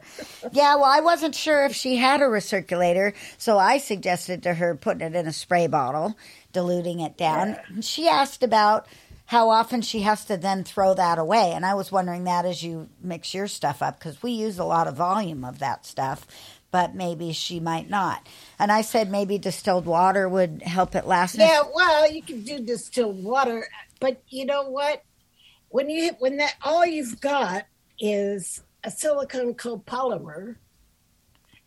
Yeah, 0.51 0.75
well, 0.75 0.85
I 0.85 1.01
wasn't 1.01 1.35
sure 1.35 1.65
if 1.65 1.75
she 1.75 1.97
had 1.97 2.21
a 2.21 2.25
recirculator, 2.25 3.13
so 3.37 3.57
I 3.57 3.77
suggested 3.77 4.43
to 4.43 4.53
her 4.53 4.75
putting 4.75 5.07
it 5.07 5.15
in 5.15 5.27
a 5.27 5.33
spray 5.33 5.67
bottle, 5.67 6.17
diluting 6.53 6.99
it 6.99 7.17
down. 7.17 7.57
And 7.67 7.83
she 7.83 8.07
asked 8.07 8.43
about 8.43 8.87
how 9.31 9.49
often 9.49 9.81
she 9.81 10.01
has 10.01 10.25
to 10.25 10.35
then 10.35 10.61
throw 10.61 10.93
that 10.93 11.17
away. 11.17 11.53
And 11.53 11.65
I 11.65 11.73
was 11.73 11.89
wondering 11.89 12.25
that 12.25 12.43
as 12.43 12.61
you 12.61 12.89
mix 13.01 13.33
your 13.33 13.47
stuff 13.47 13.81
up, 13.81 13.97
because 13.97 14.21
we 14.21 14.31
use 14.31 14.59
a 14.59 14.65
lot 14.65 14.87
of 14.87 14.97
volume 14.97 15.45
of 15.45 15.59
that 15.59 15.85
stuff, 15.85 16.27
but 16.69 16.95
maybe 16.95 17.31
she 17.31 17.57
might 17.57 17.89
not. 17.89 18.27
And 18.59 18.73
I 18.73 18.81
said 18.81 19.09
maybe 19.09 19.37
distilled 19.37 19.85
water 19.85 20.27
would 20.27 20.61
help 20.63 20.95
it 20.95 21.07
last. 21.07 21.37
Yeah, 21.37 21.61
well, 21.73 22.11
you 22.11 22.21
can 22.21 22.41
do 22.41 22.59
distilled 22.59 23.23
water, 23.23 23.69
but 24.01 24.21
you 24.27 24.45
know 24.45 24.69
what? 24.69 25.01
When 25.69 25.89
you 25.89 26.11
when 26.19 26.35
that 26.35 26.55
all 26.61 26.85
you've 26.85 27.21
got 27.21 27.67
is 28.01 28.61
a 28.83 28.91
silicone 28.91 29.53
copolymer, 29.53 30.57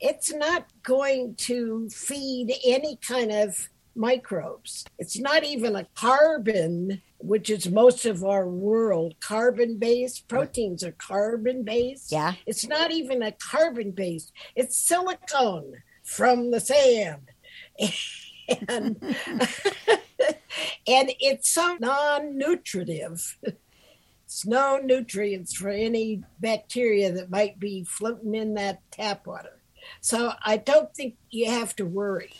it's 0.00 0.34
not 0.34 0.66
going 0.82 1.34
to 1.36 1.88
feed 1.88 2.54
any 2.62 2.96
kind 2.96 3.32
of 3.32 3.70
microbes. 3.94 4.84
It's 4.98 5.18
not 5.18 5.44
even 5.44 5.76
a 5.76 5.86
carbon, 5.94 7.00
which 7.24 7.48
is 7.48 7.70
most 7.70 8.04
of 8.04 8.22
our 8.22 8.46
world, 8.46 9.14
carbon 9.20 9.78
based. 9.78 10.28
Proteins 10.28 10.84
are 10.84 10.92
carbon 10.92 11.62
based. 11.62 12.12
Yeah. 12.12 12.34
It's 12.46 12.66
not 12.66 12.90
even 12.90 13.22
a 13.22 13.32
carbon 13.32 13.92
based. 13.92 14.32
It's 14.54 14.76
silicone 14.76 15.82
from 16.04 16.50
the 16.50 16.60
sand. 16.60 17.30
and 18.68 18.96
and 20.86 21.12
it's 21.18 21.48
so 21.48 21.76
non-nutritive. 21.80 23.38
It's 24.24 24.44
no 24.46 24.78
nutrients 24.78 25.54
for 25.54 25.70
any 25.70 26.22
bacteria 26.40 27.12
that 27.12 27.30
might 27.30 27.58
be 27.58 27.84
floating 27.84 28.34
in 28.34 28.54
that 28.54 28.80
tap 28.90 29.26
water. 29.26 29.60
So 30.00 30.32
I 30.44 30.56
don't 30.56 30.94
think 30.94 31.16
you 31.30 31.50
have 31.50 31.74
to 31.76 31.86
worry. 31.86 32.34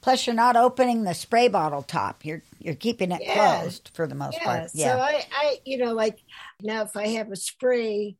Plus, 0.00 0.26
you're 0.26 0.34
not 0.36 0.56
opening 0.56 1.04
the 1.04 1.14
spray 1.14 1.48
bottle 1.48 1.82
top. 1.82 2.24
You're 2.24 2.42
you're 2.58 2.74
keeping 2.74 3.12
it 3.12 3.22
Yeah. 3.22 3.58
closed 3.60 3.90
for 3.94 4.06
the 4.06 4.14
most 4.14 4.38
Yeah. 4.38 4.44
part. 4.44 4.70
So 4.70 4.98
I, 4.98 5.24
I, 5.32 5.58
you 5.64 5.78
know, 5.78 5.92
like 5.92 6.18
now 6.62 6.82
if 6.82 6.96
I 6.96 7.08
have 7.08 7.30
a 7.30 7.36
spray 7.36 8.16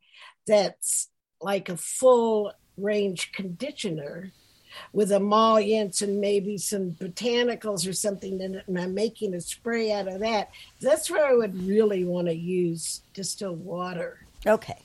that's 0.46 1.08
like 1.40 1.68
a 1.68 1.76
full 1.76 2.52
range 2.76 3.32
conditioner 3.32 4.32
with 4.92 5.10
emollients 5.12 6.00
and 6.00 6.20
maybe 6.20 6.56
some 6.56 6.92
botanicals 6.92 7.88
or 7.88 7.92
something 7.92 8.40
in 8.40 8.54
it, 8.54 8.64
and 8.68 8.78
I'm 8.78 8.94
making 8.94 9.34
a 9.34 9.40
spray 9.40 9.90
out 9.92 10.06
of 10.08 10.20
that, 10.20 10.50
that's 10.80 11.10
where 11.10 11.26
I 11.26 11.34
would 11.34 11.66
really 11.66 12.04
want 12.04 12.28
to 12.28 12.34
use 12.34 13.02
distilled 13.14 13.64
water. 13.64 14.24
Okay. 14.46 14.78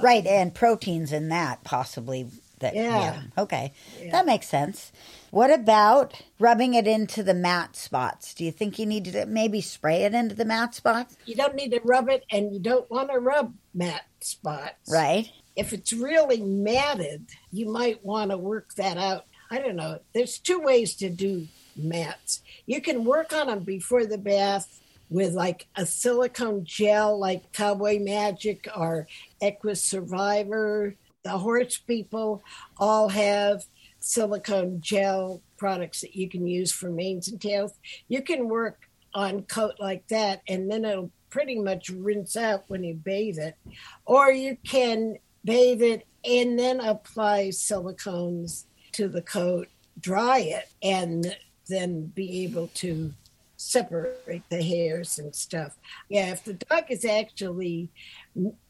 Right, 0.00 0.24
and 0.26 0.54
proteins 0.54 1.12
in 1.12 1.28
that 1.30 1.64
possibly. 1.64 2.26
That, 2.60 2.74
Yeah. 2.76 3.22
Okay. 3.36 3.72
Yeah. 4.00 4.12
That 4.12 4.26
makes 4.26 4.48
sense. 4.48 4.90
What 5.34 5.52
about 5.52 6.14
rubbing 6.38 6.74
it 6.74 6.86
into 6.86 7.24
the 7.24 7.34
mat 7.34 7.74
spots? 7.74 8.34
Do 8.34 8.44
you 8.44 8.52
think 8.52 8.78
you 8.78 8.86
need 8.86 9.06
to 9.06 9.26
maybe 9.26 9.60
spray 9.60 10.04
it 10.04 10.14
into 10.14 10.36
the 10.36 10.44
mat 10.44 10.76
spots? 10.76 11.16
You 11.26 11.34
don't 11.34 11.56
need 11.56 11.72
to 11.72 11.80
rub 11.82 12.08
it, 12.08 12.24
and 12.30 12.54
you 12.54 12.60
don't 12.60 12.88
want 12.88 13.10
to 13.10 13.18
rub 13.18 13.52
mat 13.74 14.02
spots. 14.20 14.88
Right. 14.88 15.32
if 15.56 15.72
it's 15.72 15.92
really 15.92 16.40
matted, 16.40 17.26
you 17.50 17.66
might 17.68 18.04
want 18.04 18.30
to 18.30 18.38
work 18.38 18.74
that 18.74 18.96
out. 18.96 19.26
I 19.50 19.58
don't 19.58 19.74
know. 19.74 19.98
There's 20.14 20.38
two 20.38 20.60
ways 20.60 20.94
to 20.98 21.10
do 21.10 21.48
mats. 21.74 22.40
You 22.66 22.80
can 22.80 23.04
work 23.04 23.32
on 23.32 23.48
them 23.48 23.64
before 23.64 24.06
the 24.06 24.18
bath 24.18 24.80
with 25.10 25.32
like 25.32 25.66
a 25.74 25.84
silicone 25.84 26.64
gel, 26.64 27.18
like 27.18 27.52
Cowboy 27.52 27.98
Magic 27.98 28.68
or 28.76 29.08
Eqyss 29.42 29.78
Survivor. 29.78 30.94
The 31.24 31.38
horse 31.38 31.76
people 31.78 32.44
all 32.78 33.08
have 33.08 33.64
silicone 34.04 34.80
gel 34.82 35.40
products 35.56 36.02
that 36.02 36.14
you 36.14 36.28
can 36.28 36.46
use 36.46 36.70
for 36.70 36.90
manes 36.90 37.28
and 37.28 37.40
tails. 37.40 37.72
You 38.06 38.20
can 38.20 38.48
work 38.48 38.88
on 39.14 39.42
coat 39.44 39.76
like 39.78 40.06
that, 40.08 40.42
and 40.46 40.70
then 40.70 40.84
it'll 40.84 41.10
pretty 41.30 41.58
much 41.58 41.88
rinse 41.88 42.36
out 42.36 42.64
when 42.68 42.84
you 42.84 42.94
bathe 42.94 43.38
it. 43.38 43.56
Or 44.04 44.30
you 44.30 44.58
can 44.62 45.16
bathe 45.44 45.82
it, 45.82 46.06
and 46.24 46.58
then 46.58 46.80
apply 46.80 47.48
silicones 47.48 48.64
to 48.92 49.08
the 49.08 49.22
coat, 49.22 49.68
dry 49.98 50.40
it, 50.40 50.68
and 50.82 51.36
then 51.68 52.06
be 52.06 52.44
able 52.44 52.68
to 52.74 53.12
separate 53.56 54.48
the 54.50 54.62
hairs 54.62 55.18
and 55.18 55.34
stuff. 55.34 55.78
Yeah, 56.10 56.30
if 56.32 56.44
the 56.44 56.54
dog 56.54 56.84
is 56.90 57.06
actually 57.06 57.88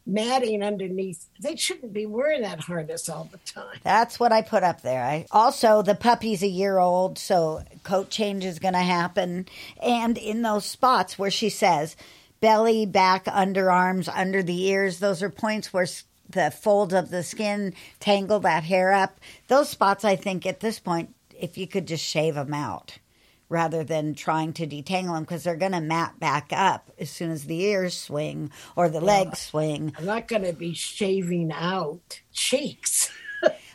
matting 0.07 0.63
underneath, 0.63 1.27
they 1.41 1.57
shouldn't 1.57 1.93
be 1.93 2.07
wearing 2.07 2.43
that 2.43 2.61
harness 2.61 3.09
all 3.09 3.29
the 3.31 3.39
time. 3.39 3.79
That's 3.83 4.21
what 4.21 4.33
I 4.33 4.43
put 4.43 4.63
up 4.63 4.83
there. 4.83 5.03
I 5.03 5.27
also 5.31 5.83
the 5.83 5.95
puppy's 5.95 6.43
a 6.43 6.49
year 6.49 6.79
old, 6.79 7.19
so 7.19 7.63
coat 7.83 8.11
change 8.11 8.45
is 8.45 8.59
going 8.59 8.75
to 8.75 8.81
happen. 8.81 9.47
And 9.83 10.19
in 10.19 10.43
those 10.43 10.65
spots 10.67 11.19
where 11.19 11.31
she 11.31 11.49
says 11.49 11.97
belly, 12.41 12.85
back, 12.85 13.25
underarms, 13.25 14.07
under 14.15 14.43
the 14.43 14.67
ears, 14.67 14.99
those 14.99 15.23
are 15.23 15.31
points 15.31 15.73
where 15.73 15.87
the 16.29 16.51
folds 16.51 16.93
of 16.93 17.11
the 17.11 17.23
skin 17.23 17.73
tangle 18.01 18.41
that 18.41 18.65
hair 18.65 18.93
up. 18.93 19.19
Those 19.49 19.71
spots, 19.71 20.05
I 20.05 20.17
think, 20.17 20.45
at 20.45 20.61
this 20.61 20.79
point, 20.79 21.15
if 21.39 21.57
you 21.57 21.67
could 21.67 21.87
just 21.87 22.05
shave 22.05 22.35
them 22.35 22.53
out 22.53 22.99
rather 23.49 23.85
than 23.85 24.15
trying 24.15 24.53
to 24.55 24.67
detangle 24.67 25.15
them 25.15 25.23
because 25.25 25.45
they're 25.45 25.57
going 25.57 25.73
to 25.73 25.81
mat 25.81 26.19
back 26.19 26.49
up 26.53 26.91
as 26.99 27.11
soon 27.11 27.31
as 27.31 27.45
the 27.45 27.61
ears 27.63 27.97
swing 27.97 28.51
or 28.77 28.89
the 28.89 29.01
legs 29.01 29.41
swing. 29.41 29.93
I'm 29.99 30.07
not 30.07 30.29
going 30.29 30.45
to 30.45 30.53
be 30.53 30.75
shaving 30.75 31.53
out 31.53 32.21
cheeks. 32.33 33.11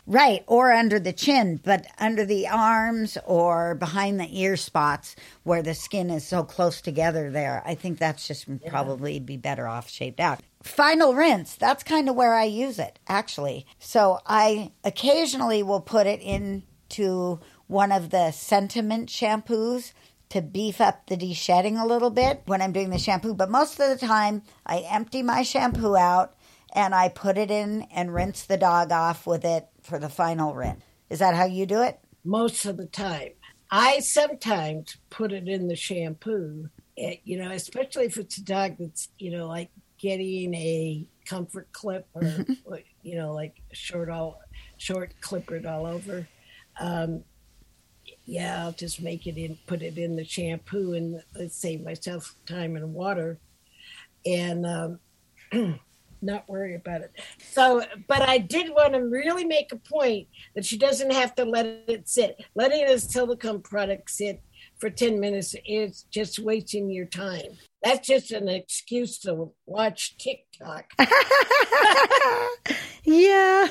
Right, 0.06 0.42
or 0.48 0.72
under 0.72 0.98
the 0.98 1.12
chin, 1.12 1.60
but 1.62 1.86
under 1.98 2.24
the 2.24 2.48
arms 2.48 3.16
or 3.24 3.76
behind 3.76 4.18
the 4.18 4.40
ear 4.40 4.56
spots 4.56 5.14
where 5.44 5.62
the 5.62 5.72
skin 5.72 6.10
is 6.10 6.26
so 6.26 6.42
close 6.42 6.80
together 6.80 7.30
there. 7.30 7.62
I 7.64 7.76
think 7.76 7.98
that's 7.98 8.26
just 8.26 8.48
yeah. 8.48 8.70
probably 8.70 9.20
be 9.20 9.36
better 9.36 9.68
off 9.68 9.88
shaved 9.88 10.20
out. 10.20 10.40
Final 10.64 11.14
rinse, 11.14 11.54
that's 11.54 11.84
kind 11.84 12.08
of 12.08 12.16
where 12.16 12.34
I 12.34 12.42
use 12.42 12.80
it, 12.80 12.98
actually. 13.06 13.66
So 13.78 14.18
I 14.26 14.72
occasionally 14.82 15.62
will 15.62 15.80
put 15.80 16.08
it 16.08 16.20
into 16.20 17.38
one 17.70 17.92
of 17.92 18.10
the 18.10 18.32
Scentament 18.32 19.06
shampoos 19.06 19.92
to 20.28 20.42
beef 20.42 20.80
up 20.80 21.06
the 21.06 21.16
de-shedding 21.16 21.76
a 21.76 21.86
little 21.86 22.10
bit 22.10 22.42
when 22.46 22.60
I'm 22.60 22.72
doing 22.72 22.90
the 22.90 22.98
shampoo. 22.98 23.32
But 23.32 23.48
most 23.48 23.78
of 23.78 23.88
the 23.88 24.06
time, 24.06 24.42
I 24.66 24.78
empty 24.80 25.22
my 25.22 25.42
shampoo 25.42 25.96
out 25.96 26.34
and 26.74 26.94
I 26.94 27.08
put 27.08 27.38
it 27.38 27.50
in 27.50 27.86
and 27.94 28.12
rinse 28.12 28.42
the 28.42 28.56
dog 28.56 28.90
off 28.90 29.24
with 29.24 29.44
it 29.44 29.68
for 29.82 30.00
the 30.00 30.08
final 30.08 30.52
rinse. 30.52 30.82
Is 31.10 31.20
that 31.20 31.36
how 31.36 31.44
you 31.44 31.64
do 31.64 31.82
it? 31.82 32.00
Most 32.24 32.64
of 32.64 32.76
the 32.76 32.86
time. 32.86 33.30
I 33.70 34.00
sometimes 34.00 34.96
put 35.08 35.32
it 35.32 35.46
in 35.46 35.68
the 35.68 35.76
shampoo, 35.76 36.68
eh, 36.98 37.16
you 37.24 37.38
know, 37.38 37.52
especially 37.52 38.06
if 38.06 38.16
it's 38.16 38.38
a 38.38 38.42
dog 38.42 38.76
that's, 38.80 39.08
you 39.18 39.30
know, 39.30 39.46
like 39.46 39.70
getting 39.96 40.54
a 40.54 41.06
comfort 41.24 41.68
clip 41.72 42.08
or, 42.14 42.24
you 43.02 43.16
know, 43.16 43.32
like 43.32 43.62
short 43.72 44.08
all 44.08 44.40
short 44.76 45.14
clippered 45.20 45.66
all 45.66 45.86
over. 45.86 46.26
Um, 46.80 47.22
yeah, 48.30 48.62
I'll 48.62 48.72
just 48.72 49.02
make 49.02 49.26
it 49.26 49.36
in, 49.36 49.58
put 49.66 49.82
it 49.82 49.98
in 49.98 50.14
the 50.14 50.24
shampoo 50.24 50.92
and 50.94 51.20
save 51.50 51.82
myself 51.82 52.36
time 52.46 52.76
and 52.76 52.94
water, 52.94 53.38
and 54.24 54.64
um, 54.64 55.00
not 56.22 56.48
worry 56.48 56.76
about 56.76 57.00
it. 57.00 57.10
So, 57.52 57.82
but 58.06 58.22
I 58.22 58.38
did 58.38 58.70
want 58.70 58.92
to 58.92 59.00
really 59.00 59.44
make 59.44 59.72
a 59.72 59.76
point 59.76 60.28
that 60.54 60.64
she 60.64 60.78
doesn't 60.78 61.12
have 61.12 61.34
to 61.34 61.44
let 61.44 61.66
it 61.88 62.08
sit. 62.08 62.40
Letting 62.54 62.84
a 62.84 63.00
silicone 63.00 63.62
product 63.62 64.08
sit 64.10 64.40
for 64.78 64.90
10 64.90 65.18
minutes 65.18 65.56
is 65.66 66.04
just 66.12 66.38
wasting 66.38 66.88
your 66.88 67.06
time. 67.06 67.58
That's 67.82 68.06
just 68.06 68.30
an 68.30 68.48
excuse 68.48 69.18
to 69.20 69.52
watch 69.64 70.18
TikTok. 70.18 70.92
yeah. 73.04 73.68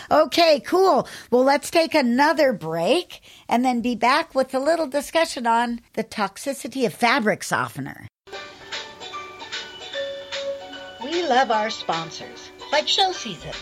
okay, 0.10 0.60
cool. 0.60 1.08
Well, 1.30 1.42
let's 1.42 1.70
take 1.70 1.94
another 1.94 2.52
break 2.52 3.22
and 3.48 3.64
then 3.64 3.80
be 3.80 3.94
back 3.94 4.34
with 4.34 4.54
a 4.54 4.58
little 4.58 4.86
discussion 4.86 5.46
on 5.46 5.80
the 5.94 6.04
toxicity 6.04 6.84
of 6.84 6.92
fabric 6.92 7.42
softener. 7.42 8.06
We 11.02 11.26
love 11.26 11.50
our 11.50 11.70
sponsors, 11.70 12.50
like 12.72 12.86
Show 12.86 13.12
Season. 13.12 13.54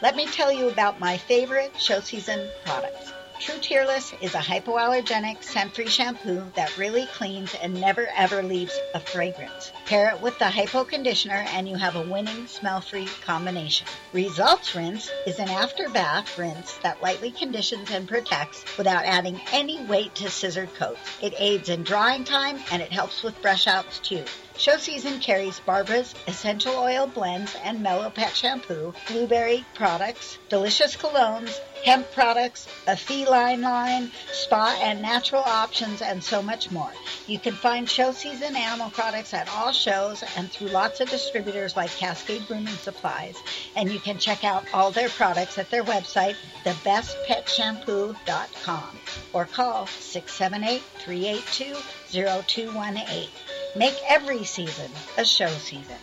Let 0.00 0.14
me 0.14 0.26
tell 0.26 0.52
you 0.52 0.68
about 0.68 1.00
my 1.00 1.16
favorite 1.16 1.72
Show 1.78 2.00
Season 2.00 2.48
products. 2.64 3.12
True 3.38 3.58
Tearless 3.60 4.14
is 4.22 4.34
a 4.34 4.38
hypoallergenic 4.38 5.42
scent-free 5.42 5.88
shampoo 5.88 6.50
that 6.54 6.76
really 6.78 7.04
cleans 7.06 7.54
and 7.54 7.78
never 7.78 8.08
ever 8.16 8.42
leaves 8.42 8.80
a 8.94 9.00
fragrance. 9.00 9.72
Pair 9.84 10.08
it 10.10 10.22
with 10.22 10.38
the 10.38 10.48
hypo 10.48 10.84
conditioner 10.84 11.44
and 11.50 11.68
you 11.68 11.76
have 11.76 11.96
a 11.96 12.02
winning 12.02 12.46
smell-free 12.46 13.08
combination. 13.22 13.86
Results 14.14 14.74
Rinse 14.74 15.10
is 15.26 15.38
an 15.38 15.50
after 15.50 15.90
bath 15.90 16.38
rinse 16.38 16.78
that 16.78 17.02
lightly 17.02 17.30
conditions 17.30 17.90
and 17.90 18.08
protects 18.08 18.64
without 18.78 19.04
adding 19.04 19.38
any 19.52 19.84
weight 19.84 20.14
to 20.14 20.30
scissored 20.30 20.72
coats. 20.74 21.00
It 21.20 21.34
aids 21.38 21.68
in 21.68 21.82
drying 21.82 22.24
time 22.24 22.58
and 22.72 22.80
it 22.80 22.90
helps 22.90 23.22
with 23.22 23.40
brush 23.42 23.66
outs 23.66 23.98
too. 23.98 24.24
Show 24.58 24.78
season 24.78 25.20
carries 25.20 25.60
Barbara's 25.60 26.14
essential 26.26 26.74
oil 26.76 27.06
blends 27.06 27.54
and 27.62 27.82
mellow 27.82 28.08
pet 28.08 28.34
shampoo, 28.34 28.94
blueberry 29.06 29.66
products, 29.74 30.38
delicious 30.48 30.96
colognes, 30.96 31.60
hemp 31.84 32.10
products, 32.12 32.66
a 32.86 32.96
feline 32.96 33.60
line, 33.60 34.10
spa 34.32 34.74
and 34.80 35.02
natural 35.02 35.42
options, 35.42 36.00
and 36.00 36.24
so 36.24 36.40
much 36.40 36.70
more. 36.70 36.90
You 37.26 37.38
can 37.38 37.52
find 37.52 37.86
show 37.88 38.12
season 38.12 38.56
animal 38.56 38.88
products 38.88 39.34
at 39.34 39.46
all 39.50 39.72
shows 39.72 40.24
and 40.38 40.50
through 40.50 40.68
lots 40.68 41.00
of 41.00 41.10
distributors 41.10 41.76
like 41.76 41.90
Cascade 41.90 42.48
Grooming 42.48 42.76
Supplies. 42.76 43.36
And 43.76 43.92
you 43.92 44.00
can 44.00 44.16
check 44.18 44.42
out 44.42 44.64
all 44.72 44.90
their 44.90 45.10
products 45.10 45.58
at 45.58 45.68
their 45.70 45.84
website, 45.84 46.36
thebestpetshampoo.com, 46.64 48.98
or 49.34 49.44
call 49.44 49.86
678 49.86 50.80
382 50.98 51.76
0218. 52.10 53.28
Make 53.76 53.96
every 54.08 54.42
season 54.44 54.90
a 55.18 55.24
show 55.24 55.48
season. 55.48 55.96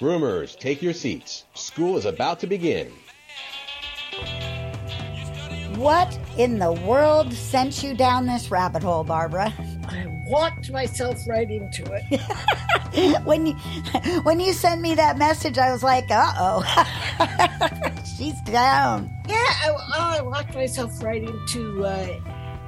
Groomers, 0.00 0.58
take 0.58 0.82
your 0.82 0.94
seats. 0.94 1.44
School 1.54 1.96
is 1.96 2.06
about 2.06 2.40
to 2.40 2.48
begin. 2.48 2.92
What 5.76 6.18
in 6.38 6.58
the 6.58 6.72
world 6.72 7.32
sent 7.32 7.84
you 7.84 7.94
down 7.94 8.26
this 8.26 8.50
rabbit 8.50 8.82
hole, 8.82 9.04
Barbara? 9.04 9.52
I 9.86 10.06
walked 10.26 10.72
myself 10.72 11.18
right 11.28 11.48
into 11.48 11.84
it. 11.92 12.20
when 13.24 13.46
you 13.46 13.54
when 14.22 14.40
you 14.40 14.52
send 14.52 14.82
me 14.82 14.94
that 14.94 15.18
message, 15.18 15.58
I 15.58 15.72
was 15.72 15.82
like, 15.82 16.10
"Uh 16.10 16.32
oh, 16.38 18.00
she's 18.16 18.40
down." 18.42 19.10
Yeah, 19.28 19.36
I, 19.36 20.18
I, 20.18 20.22
walked 20.22 20.54
myself 20.54 21.02
right 21.02 21.22
into. 21.22 21.84
Uh, 21.84 22.20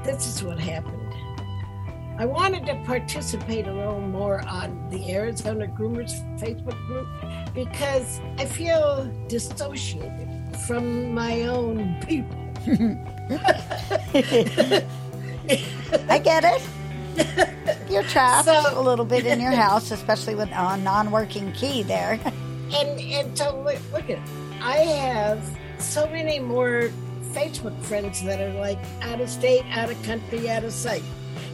this 0.04 0.26
is 0.26 0.42
what 0.42 0.58
happened. 0.58 0.96
I 2.18 2.26
wanted 2.26 2.66
to 2.66 2.74
participate 2.84 3.66
a 3.66 3.72
little 3.72 4.00
more 4.00 4.46
on 4.46 4.88
the 4.90 5.10
Arizona 5.12 5.66
Groomers 5.66 6.12
Facebook 6.38 6.76
group 6.86 7.08
because 7.54 8.20
I 8.38 8.44
feel 8.44 9.10
dissociated 9.26 10.28
from 10.66 11.14
my 11.14 11.42
own 11.42 11.96
people. 12.06 12.36
I 16.08 16.18
get 16.18 16.44
it. 16.44 16.62
You're 17.90 18.02
trapped 18.04 18.46
so, 18.46 18.78
a 18.78 18.80
little 18.80 19.04
bit 19.04 19.26
in 19.26 19.40
your 19.40 19.52
house, 19.66 19.90
especially 19.90 20.34
with 20.34 20.50
a 20.52 20.76
non-working 20.78 21.52
key 21.52 21.82
there. 21.82 22.20
And 22.72 23.00
and 23.00 23.36
so 23.36 23.60
look, 23.62 23.78
look 23.92 24.04
at 24.04 24.10
it. 24.10 24.20
I 24.62 24.76
have 24.76 25.42
so 25.78 26.06
many 26.08 26.38
more 26.38 26.90
Facebook 27.32 27.80
friends 27.82 28.22
that 28.24 28.40
are 28.40 28.58
like 28.60 28.78
out 29.02 29.20
of 29.20 29.28
state, 29.28 29.64
out 29.76 29.90
of 29.90 30.00
country, 30.04 30.48
out 30.48 30.64
of 30.64 30.72
sight. 30.72 31.02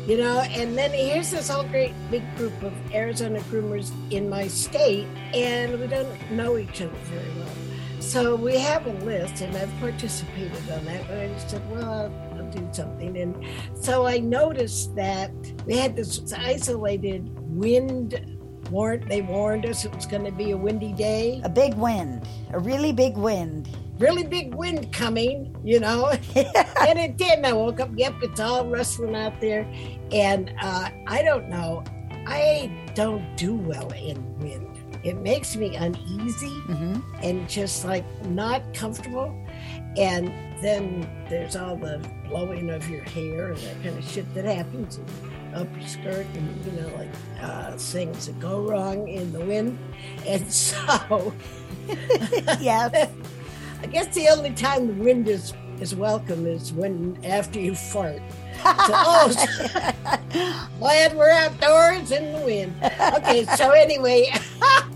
You 0.06 0.18
know, 0.18 0.40
and 0.40 0.78
then 0.78 0.92
here's 0.92 1.32
this 1.32 1.48
whole 1.48 1.64
great 1.64 1.92
big 2.10 2.22
group 2.36 2.62
of 2.62 2.72
Arizona 2.94 3.40
groomers 3.40 3.90
in 4.12 4.28
my 4.30 4.46
state, 4.46 5.06
and 5.34 5.80
we 5.80 5.88
don't 5.88 6.30
know 6.30 6.58
each 6.58 6.80
other 6.80 6.94
very 7.04 7.28
well. 7.38 7.48
So 7.98 8.36
we 8.36 8.56
have 8.56 8.86
a 8.86 8.92
list, 9.04 9.40
and 9.40 9.56
I've 9.56 9.72
participated 9.80 10.70
on 10.70 10.84
that. 10.84 11.08
But 11.08 11.18
I 11.18 11.26
just 11.28 11.50
said, 11.50 11.70
well, 11.72 12.12
do 12.50 12.68
something. 12.72 13.16
And 13.18 13.44
so 13.74 14.06
I 14.06 14.18
noticed 14.18 14.94
that 14.96 15.32
we 15.66 15.76
had 15.76 15.96
this 15.96 16.32
isolated 16.32 17.28
wind 17.40 18.36
warrant. 18.70 19.08
They 19.08 19.22
warned 19.22 19.66
us 19.66 19.84
it 19.84 19.94
was 19.94 20.06
going 20.06 20.24
to 20.24 20.32
be 20.32 20.50
a 20.50 20.56
windy 20.56 20.92
day. 20.92 21.40
A 21.44 21.48
big 21.48 21.74
wind, 21.74 22.26
a 22.52 22.58
really 22.58 22.92
big 22.92 23.16
wind. 23.16 23.68
Really 23.98 24.24
big 24.24 24.54
wind 24.54 24.92
coming, 24.92 25.56
you 25.64 25.80
know. 25.80 26.08
and 26.34 26.98
it 26.98 27.16
did. 27.16 27.38
And 27.38 27.46
I 27.46 27.54
woke 27.54 27.80
up, 27.80 27.88
yep, 27.96 28.14
it's 28.22 28.40
all 28.40 28.66
rustling 28.66 29.16
out 29.16 29.40
there. 29.40 29.66
And 30.12 30.52
uh, 30.60 30.90
I 31.06 31.22
don't 31.22 31.48
know. 31.48 31.82
I 32.26 32.70
don't 32.94 33.36
do 33.36 33.54
well 33.54 33.90
in 33.92 34.38
wind. 34.38 34.76
It 35.04 35.18
makes 35.18 35.54
me 35.54 35.76
uneasy 35.76 36.48
mm-hmm. 36.48 37.00
and 37.22 37.48
just 37.48 37.84
like 37.84 38.04
not 38.26 38.74
comfortable. 38.74 39.32
And 39.96 40.32
then 40.60 41.08
there's 41.30 41.54
all 41.54 41.76
the 41.76 42.04
blowing 42.28 42.70
of 42.70 42.88
your 42.90 43.04
hair 43.04 43.52
and 43.52 43.58
that 43.58 43.82
kind 43.82 43.98
of 43.98 44.04
shit 44.04 44.32
that 44.34 44.44
happens 44.44 44.98
up 45.54 45.68
your 45.78 45.88
skirt 45.88 46.26
and, 46.34 46.66
you 46.66 46.72
know, 46.72 46.88
like 46.96 47.08
uh, 47.40 47.76
things 47.76 48.26
that 48.26 48.40
go 48.40 48.60
wrong 48.62 49.06
in 49.06 49.32
the 49.32 49.44
wind. 49.44 49.78
And 50.26 50.52
so 50.52 51.32
yes. 52.60 53.10
I 53.82 53.86
guess 53.86 54.12
the 54.14 54.28
only 54.28 54.52
time 54.52 54.88
the 54.88 55.04
wind 55.04 55.28
is, 55.28 55.52
is 55.80 55.94
welcome 55.94 56.46
is 56.46 56.72
when 56.72 57.16
after 57.24 57.60
you 57.60 57.76
fart. 57.76 58.20
Oh, 58.64 59.32
glad 60.78 61.16
we're 61.16 61.30
outdoors 61.30 62.10
in 62.10 62.32
the 62.32 62.40
wind. 62.44 62.74
Okay, 63.16 63.44
so 63.56 63.70
anyway, 63.70 64.30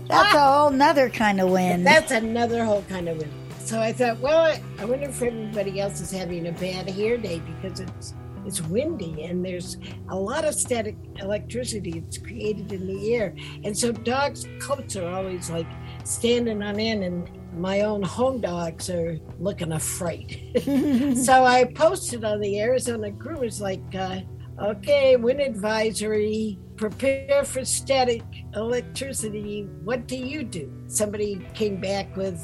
That's 0.07 0.33
a 0.35 0.39
whole 0.39 0.69
nother 0.69 1.09
kind 1.09 1.39
of 1.39 1.49
wind. 1.49 1.85
that's 1.85 2.11
another 2.11 2.63
whole 2.65 2.83
kind 2.89 3.07
of 3.09 3.17
wind. 3.17 3.31
So 3.59 3.79
I 3.79 3.93
thought, 3.93 4.19
well, 4.19 4.39
I, 4.39 4.61
I 4.79 4.85
wonder 4.85 5.07
if 5.09 5.21
everybody 5.21 5.79
else 5.79 6.01
is 6.01 6.11
having 6.11 6.47
a 6.47 6.51
bad 6.51 6.89
hair 6.89 7.17
day 7.17 7.39
because 7.39 7.79
it's 7.79 8.13
it's 8.43 8.59
windy 8.59 9.23
and 9.25 9.45
there's 9.45 9.77
a 10.09 10.15
lot 10.15 10.45
of 10.45 10.55
static 10.55 10.95
electricity 11.19 11.99
that's 11.99 12.17
created 12.17 12.71
in 12.71 12.87
the 12.87 13.13
air. 13.13 13.35
And 13.63 13.77
so 13.77 13.91
dogs' 13.91 14.47
coats 14.59 14.95
are 14.95 15.07
always 15.07 15.51
like 15.51 15.67
standing 16.03 16.63
on 16.63 16.79
end 16.79 17.03
and 17.03 17.29
my 17.53 17.81
own 17.81 18.01
home 18.01 18.41
dogs 18.41 18.89
are 18.89 19.19
looking 19.39 19.73
a 19.73 19.79
fright. 19.79 20.39
so 21.15 21.45
I 21.45 21.65
posted 21.75 22.23
on 22.23 22.39
the 22.39 22.59
Arizona 22.59 23.11
Groomers 23.11 23.59
like, 23.59 23.83
uh, 23.95 24.21
okay, 24.61 25.15
wind 25.15 25.41
advisory, 25.41 26.59
prepare 26.77 27.43
for 27.43 27.65
static 27.65 28.23
electricity. 28.55 29.67
What 29.83 30.07
do 30.07 30.17
you 30.17 30.43
do? 30.43 30.71
Somebody 30.87 31.45
came 31.53 31.79
back 31.79 32.15
with 32.15 32.39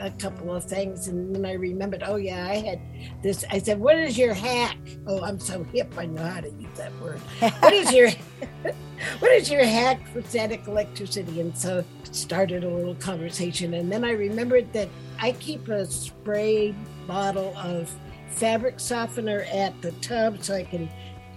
a 0.00 0.10
couple 0.10 0.54
of 0.54 0.64
things 0.64 1.08
and 1.08 1.34
then 1.34 1.46
I 1.46 1.52
remembered, 1.52 2.02
oh 2.06 2.16
yeah, 2.16 2.46
I 2.46 2.56
had 2.56 2.80
this. 3.22 3.44
I 3.50 3.58
said, 3.58 3.80
what 3.80 3.96
is 3.96 4.18
your 4.18 4.34
hack? 4.34 4.76
Oh, 5.06 5.22
I'm 5.22 5.38
so 5.38 5.64
hip, 5.64 5.92
I 5.96 6.06
know 6.06 6.24
how 6.24 6.40
to 6.40 6.50
use 6.50 6.76
that 6.76 6.92
word. 7.00 7.20
What 7.40 7.72
is 7.72 7.92
your 7.92 8.10
what 9.18 9.32
is 9.32 9.50
your 9.50 9.64
hack 9.64 10.06
for 10.08 10.22
static 10.22 10.66
electricity? 10.66 11.40
And 11.40 11.56
so 11.56 11.84
started 12.04 12.64
a 12.64 12.68
little 12.68 12.94
conversation. 12.96 13.74
And 13.74 13.90
then 13.90 14.04
I 14.04 14.12
remembered 14.12 14.72
that 14.72 14.88
I 15.18 15.32
keep 15.32 15.68
a 15.68 15.86
spray 15.86 16.74
bottle 17.06 17.56
of 17.56 17.92
fabric 18.30 18.80
softener 18.80 19.46
at 19.52 19.80
the 19.82 19.92
tub 19.92 20.42
so 20.42 20.54
I 20.54 20.64
can 20.64 20.88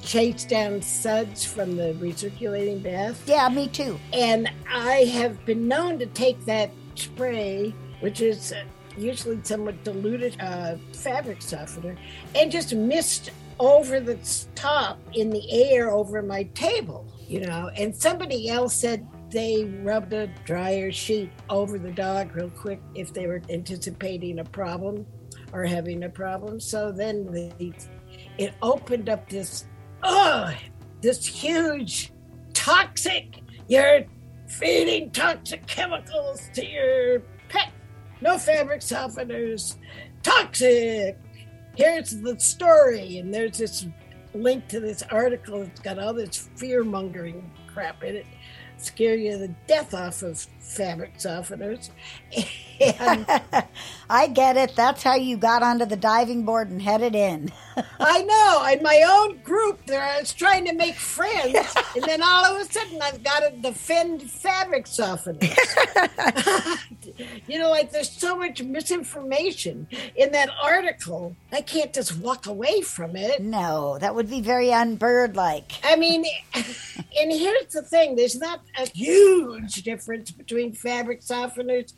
chase 0.01 0.45
down 0.45 0.81
suds 0.81 1.43
from 1.43 1.75
the 1.75 1.93
recirculating 1.99 2.81
bath. 2.81 3.21
yeah, 3.27 3.49
me 3.49 3.67
too. 3.67 3.99
And 4.13 4.49
I 4.71 5.05
have 5.13 5.45
been 5.45 5.67
known 5.67 5.99
to 5.99 6.05
take 6.05 6.43
that 6.45 6.71
spray, 6.95 7.73
which 7.99 8.21
is 8.21 8.53
usually 8.97 9.39
somewhat 9.43 9.83
diluted 9.83 10.35
uh, 10.41 10.75
fabric 10.93 11.41
softener, 11.41 11.95
and 12.35 12.51
just 12.51 12.73
mist 12.73 13.31
over 13.59 13.99
the 13.99 14.17
top 14.55 14.99
in 15.13 15.29
the 15.29 15.51
air 15.51 15.89
over 15.91 16.21
my 16.21 16.43
table, 16.53 17.05
you 17.27 17.41
know. 17.41 17.69
And 17.75 17.95
somebody 17.95 18.49
else 18.49 18.73
said 18.73 19.07
they 19.29 19.65
rubbed 19.83 20.13
a 20.13 20.27
dryer 20.45 20.91
sheet 20.91 21.31
over 21.49 21.77
the 21.77 21.91
dog 21.91 22.35
real 22.35 22.49
quick 22.49 22.81
if 22.95 23.13
they 23.13 23.27
were 23.27 23.41
anticipating 23.49 24.39
a 24.39 24.45
problem 24.45 25.05
or 25.53 25.63
having 25.63 26.03
a 26.03 26.09
problem. 26.09 26.59
So 26.59 26.91
then 26.91 27.25
the, 27.31 27.73
it 28.37 28.53
opened 28.61 29.09
up 29.09 29.29
this, 29.29 29.65
oh, 30.03 30.53
this 31.01 31.25
huge 31.25 32.11
toxic, 32.53 33.41
you're 33.67 34.05
feeding 34.47 35.11
toxic 35.11 35.65
chemicals 35.67 36.49
to 36.53 36.65
your. 36.65 37.21
No 38.21 38.37
fabric 38.37 38.81
softeners, 38.81 39.77
toxic. 40.23 41.17
Here's 41.75 42.11
the 42.11 42.37
story, 42.39 43.19
and 43.19 43.33
there's 43.33 43.57
this 43.57 43.87
link 44.33 44.67
to 44.67 44.79
this 44.79 45.03
article. 45.09 45.61
It's 45.61 45.79
got 45.79 45.99
all 45.99 46.13
this 46.13 46.49
fear 46.55 46.83
mongering 46.83 47.49
crap 47.73 48.03
in 48.03 48.17
it, 48.17 48.25
scare 48.77 49.15
you 49.15 49.37
the 49.37 49.53
death 49.67 49.93
off 49.93 50.21
of 50.21 50.45
fabric 50.69 51.17
softeners. 51.17 51.89
And 52.81 53.25
I 54.09 54.27
get 54.27 54.55
it. 54.55 54.73
That's 54.75 55.03
how 55.03 55.15
you 55.15 55.35
got 55.35 55.61
onto 55.63 55.85
the 55.85 55.97
diving 55.97 56.45
board 56.45 56.69
and 56.69 56.81
headed 56.81 57.13
in. 57.13 57.51
I 57.99 58.21
know, 58.23 58.65
in 58.71 58.81
my 58.83 59.03
own 59.07 59.37
group, 59.39 59.85
there 59.85 60.01
I 60.01 60.19
was 60.19 60.33
trying 60.33 60.65
to 60.65 60.73
make 60.73 60.95
friends, 60.95 61.75
and 61.95 62.03
then 62.05 62.21
all 62.23 62.45
of 62.45 62.61
a 62.61 62.71
sudden 62.71 63.01
I've 63.01 63.23
got 63.23 63.39
to 63.41 63.51
defend 63.61 64.29
fabric 64.29 64.85
softeners. 64.85 65.57
you 67.47 67.59
know, 67.59 67.69
like 67.69 67.91
there's 67.91 68.09
so 68.09 68.35
much 68.35 68.61
misinformation 68.63 69.87
in 70.15 70.31
that 70.31 70.49
article. 70.61 71.35
I 71.51 71.61
can't 71.61 71.93
just 71.93 72.17
walk 72.17 72.47
away 72.47 72.81
from 72.81 73.15
it. 73.15 73.41
No, 73.41 73.97
that 73.99 74.15
would 74.15 74.29
be 74.29 74.41
very 74.41 74.67
unbird 74.67 75.35
like. 75.35 75.73
I 75.83 75.95
mean, 75.95 76.25
and 76.55 77.31
here's 77.31 77.73
the 77.73 77.81
thing 77.81 78.15
there's 78.15 78.37
not 78.37 78.61
a 78.77 78.87
huge 78.89 79.83
difference 79.83 80.31
between 80.31 80.58
fabric 80.73 81.21
softeners 81.21 81.93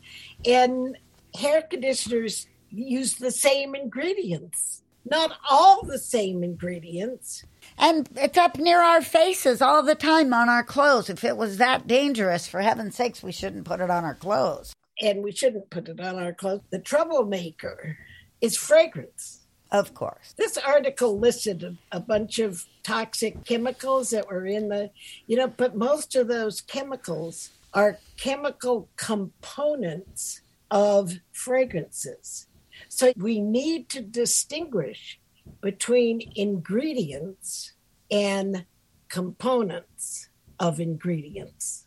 and 0.46 0.96
hair 1.34 1.62
conditioners 1.62 2.46
use 2.70 3.14
the 3.16 3.30
same 3.30 3.74
ingredients. 3.74 4.82
Not 5.04 5.32
all 5.50 5.82
the 5.84 5.98
same 5.98 6.44
ingredients. 6.44 7.44
And 7.76 8.08
it's 8.16 8.38
up 8.38 8.56
near 8.58 8.80
our 8.80 9.02
faces 9.02 9.60
all 9.60 9.82
the 9.82 9.96
time 9.96 10.32
on 10.32 10.48
our 10.48 10.62
clothes. 10.62 11.10
If 11.10 11.24
it 11.24 11.36
was 11.36 11.56
that 11.56 11.86
dangerous, 11.88 12.46
for 12.46 12.60
heaven's 12.60 12.94
sakes, 12.94 13.22
we 13.22 13.32
shouldn't 13.32 13.64
put 13.64 13.80
it 13.80 13.90
on 13.90 14.04
our 14.04 14.14
clothes. 14.14 14.72
and 15.00 15.24
we 15.24 15.32
shouldn't 15.32 15.70
put 15.70 15.88
it 15.88 16.00
on 16.00 16.16
our 16.22 16.32
clothes. 16.32 16.60
The 16.70 16.78
troublemaker 16.78 17.98
is 18.40 18.56
fragrance. 18.56 19.40
Of 19.72 19.94
course. 19.94 20.34
This 20.36 20.56
article 20.58 21.18
listed 21.18 21.64
a, 21.64 21.96
a 21.96 22.00
bunch 22.00 22.38
of 22.38 22.64
toxic 22.84 23.44
chemicals 23.44 24.10
that 24.10 24.28
were 24.28 24.46
in 24.46 24.68
the, 24.68 24.90
you 25.26 25.36
know, 25.36 25.48
but 25.48 25.74
most 25.74 26.14
of 26.14 26.28
those 26.28 26.60
chemicals 26.60 27.50
are 27.74 27.98
chemical 28.16 28.88
components 28.96 30.42
of 30.70 31.14
fragrances. 31.32 32.46
So 32.88 33.12
we 33.16 33.40
need 33.40 33.88
to 33.90 34.00
distinguish 34.00 35.20
between 35.60 36.32
ingredients 36.34 37.72
and 38.10 38.64
components 39.08 40.28
of 40.58 40.80
ingredients 40.80 41.86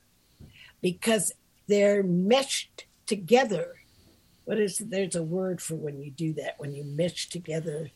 because 0.81 1.31
they're 1.67 2.03
meshed 2.03 2.85
together. 3.05 3.75
What 4.45 4.59
is 4.59 4.77
there's 4.77 5.15
a 5.15 5.23
word 5.23 5.61
for 5.61 5.75
when 5.75 6.01
you 6.01 6.11
do 6.11 6.33
that 6.33 6.55
when 6.59 6.73
you 6.73 6.83
mesh 6.83 7.29
together 7.29 7.89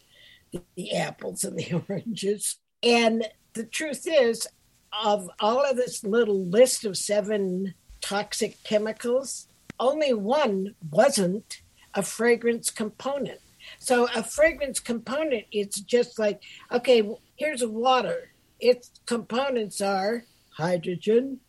the, 0.51 0.63
the 0.75 0.95
apples 0.95 1.43
and 1.43 1.57
the 1.57 1.83
oranges. 1.89 2.57
And 2.81 3.27
the 3.53 3.65
truth 3.65 4.07
is, 4.09 4.47
of 4.91 5.29
all 5.39 5.63
of 5.63 5.77
this 5.77 6.03
little 6.03 6.45
list 6.45 6.85
of 6.85 6.97
seven 6.97 7.73
toxic 8.01 8.61
chemicals, 8.63 9.47
only 9.79 10.13
one 10.13 10.75
wasn't 10.91 11.61
a 11.93 12.01
fragrance 12.01 12.69
component. 12.69 13.39
So 13.79 14.07
a 14.15 14.23
fragrance 14.23 14.79
component, 14.79 15.45
it's 15.51 15.79
just 15.79 16.17
like, 16.17 16.41
okay, 16.71 17.07
here's 17.35 17.65
water. 17.65 18.31
Its 18.59 18.91
components 19.05 19.79
are 19.81 20.25
hydrogen 20.51 21.39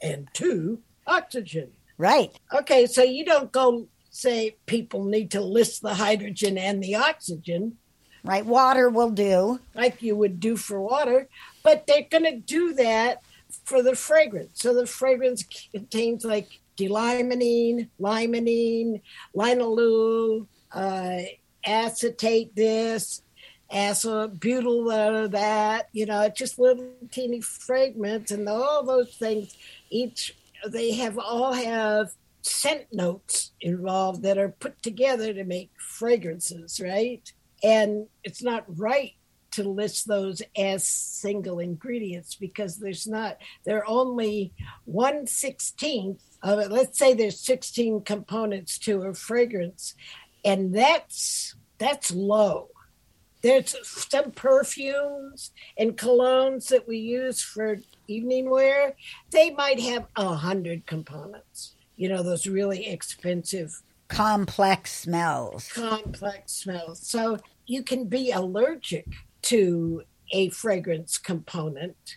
and 0.00 0.28
two, 0.32 0.80
oxygen. 1.06 1.72
Right. 1.96 2.30
Okay, 2.52 2.86
so 2.86 3.02
you 3.02 3.24
don't 3.24 3.52
go 3.52 3.88
say 4.10 4.56
people 4.66 5.04
need 5.04 5.30
to 5.32 5.40
list 5.40 5.82
the 5.82 5.94
hydrogen 5.94 6.56
and 6.56 6.82
the 6.82 6.94
oxygen 6.94 7.78
Right. 8.24 8.44
Water 8.44 8.88
will 8.88 9.10
do. 9.10 9.60
like 9.74 10.02
you 10.02 10.16
would 10.16 10.40
do 10.40 10.56
for 10.56 10.80
water, 10.80 11.28
but 11.62 11.86
they're 11.86 12.06
going 12.10 12.24
to 12.24 12.38
do 12.38 12.72
that 12.74 13.22
for 13.64 13.82
the 13.82 13.94
fragrance. 13.94 14.62
So 14.62 14.72
the 14.72 14.86
fragrance 14.86 15.44
contains 15.70 16.24
like 16.24 16.48
delimonene, 16.78 17.90
limonene, 18.00 19.02
linalool, 19.36 20.46
uh, 20.72 21.18
acetate 21.66 22.56
this, 22.56 23.22
acebutyl 23.70 25.24
uh, 25.24 25.28
that, 25.28 25.88
you 25.92 26.06
know, 26.06 26.28
just 26.30 26.58
little 26.58 26.92
teeny 27.10 27.42
fragments 27.42 28.30
and 28.30 28.48
all 28.48 28.84
those 28.84 29.14
things 29.16 29.54
each 29.90 30.34
they 30.66 30.92
have 30.92 31.18
all 31.18 31.52
have 31.52 32.10
scent 32.42 32.86
notes 32.92 33.52
involved 33.60 34.22
that 34.22 34.38
are 34.38 34.48
put 34.48 34.82
together 34.82 35.32
to 35.32 35.44
make 35.44 35.70
fragrances, 35.78 36.80
right? 36.80 37.32
And 37.64 38.06
it's 38.22 38.42
not 38.42 38.64
right 38.68 39.14
to 39.52 39.62
list 39.62 40.08
those 40.08 40.42
as 40.56 40.86
single 40.86 41.60
ingredients 41.60 42.34
because 42.34 42.78
there's 42.78 43.06
not 43.06 43.38
they're 43.64 43.88
only 43.88 44.52
one 44.84 45.26
sixteenth 45.26 46.22
of 46.42 46.58
it. 46.58 46.70
Let's 46.70 46.98
say 46.98 47.14
there's 47.14 47.40
16 47.40 48.02
components 48.02 48.78
to 48.80 49.02
a 49.02 49.14
fragrance, 49.14 49.94
and 50.44 50.74
that's 50.74 51.56
that's 51.78 52.12
low. 52.12 52.68
There's 53.42 53.76
some 53.82 54.30
perfumes 54.30 55.50
and 55.76 55.96
colognes 55.96 56.68
that 56.68 56.88
we 56.88 56.98
use 56.98 57.42
for 57.42 57.78
evening 58.08 58.48
wear. 58.48 58.94
They 59.30 59.50
might 59.50 59.80
have 59.80 60.06
a 60.16 60.34
hundred 60.34 60.86
components. 60.86 61.74
You 61.96 62.08
know, 62.08 62.22
those 62.22 62.46
really 62.46 62.86
expensive 62.86 63.82
complex 64.08 64.92
smells. 64.92 65.70
complex 65.72 66.52
smells. 66.52 67.06
So 67.06 67.38
you 67.66 67.82
can 67.82 68.06
be 68.06 68.30
allergic 68.30 69.06
to 69.42 70.02
a 70.32 70.50
fragrance 70.50 71.18
component, 71.18 72.16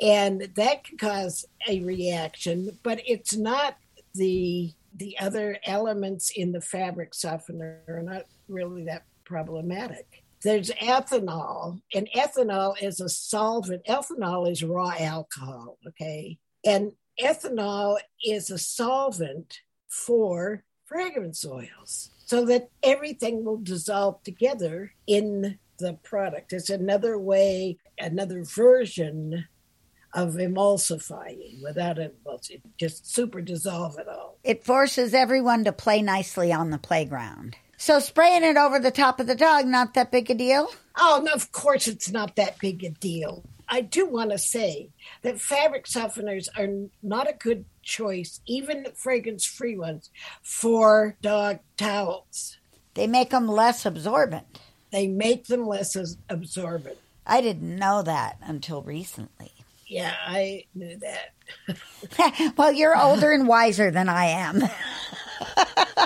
and 0.00 0.48
that 0.56 0.84
can 0.84 0.98
cause 0.98 1.44
a 1.68 1.82
reaction, 1.82 2.78
but 2.82 3.00
it's 3.06 3.36
not 3.36 3.76
the 4.14 4.72
the 4.96 5.18
other 5.18 5.58
elements 5.64 6.30
in 6.30 6.52
the 6.52 6.60
fabric 6.60 7.14
softener 7.14 7.80
are 7.88 8.02
not 8.02 8.22
really 8.46 8.84
that 8.84 9.02
problematic. 9.24 10.22
There's 10.42 10.70
ethanol, 10.70 11.80
and 11.92 12.08
ethanol 12.14 12.80
is 12.80 13.00
a 13.00 13.08
solvent. 13.08 13.84
Ethanol 13.86 14.50
is 14.50 14.62
raw 14.62 14.92
alcohol, 14.96 15.78
okay? 15.88 16.38
And 16.64 16.92
ethanol 17.20 17.98
is 18.24 18.50
a 18.50 18.58
solvent 18.58 19.58
for 19.88 20.64
fragrance 20.84 21.44
oils 21.44 22.10
so 22.24 22.44
that 22.46 22.70
everything 22.82 23.44
will 23.44 23.58
dissolve 23.58 24.22
together 24.22 24.92
in 25.06 25.58
the 25.78 25.94
product. 26.02 26.52
It's 26.52 26.70
another 26.70 27.18
way, 27.18 27.78
another 27.98 28.44
version 28.44 29.46
of 30.14 30.34
emulsifying 30.34 31.62
without 31.62 31.96
emulsifying, 31.96 32.62
just 32.78 33.12
super 33.12 33.40
dissolve 33.40 33.98
it 33.98 34.08
all. 34.08 34.38
It 34.44 34.64
forces 34.64 35.12
everyone 35.12 35.64
to 35.64 35.72
play 35.72 36.02
nicely 36.02 36.52
on 36.52 36.70
the 36.70 36.78
playground. 36.78 37.56
So 37.76 37.98
spraying 37.98 38.44
it 38.44 38.56
over 38.56 38.78
the 38.78 38.92
top 38.92 39.18
of 39.18 39.26
the 39.26 39.34
dog, 39.34 39.66
not 39.66 39.94
that 39.94 40.12
big 40.12 40.30
a 40.30 40.34
deal? 40.34 40.70
Oh, 40.96 41.20
no, 41.24 41.32
of 41.32 41.50
course 41.50 41.88
it's 41.88 42.10
not 42.10 42.36
that 42.36 42.58
big 42.58 42.84
a 42.84 42.90
deal. 42.90 43.42
I 43.68 43.80
do 43.80 44.06
want 44.06 44.30
to 44.30 44.38
say 44.38 44.90
that 45.22 45.40
fabric 45.40 45.86
softeners 45.86 46.48
are 46.56 46.88
not 47.02 47.28
a 47.28 47.34
good 47.34 47.64
choice, 47.84 48.40
even 48.46 48.86
fragrance 48.94 49.44
free 49.44 49.76
ones, 49.76 50.10
for 50.42 51.16
dog 51.22 51.60
towels. 51.76 52.58
They 52.94 53.06
make 53.06 53.30
them 53.30 53.48
less 53.48 53.84
absorbent. 53.84 54.58
They 54.90 55.06
make 55.06 55.46
them 55.46 55.66
less 55.66 55.96
absorbent. 56.28 56.98
I 57.26 57.40
didn't 57.40 57.76
know 57.76 58.02
that 58.02 58.38
until 58.42 58.82
recently. 58.82 59.52
Yeah, 59.86 60.14
I 60.26 60.64
knew 60.74 60.98
that. 60.98 62.54
well, 62.56 62.72
you're 62.72 62.96
older 62.96 63.32
and 63.32 63.46
wiser 63.46 63.90
than 63.90 64.08
I 64.08 64.26
am. 64.26 64.62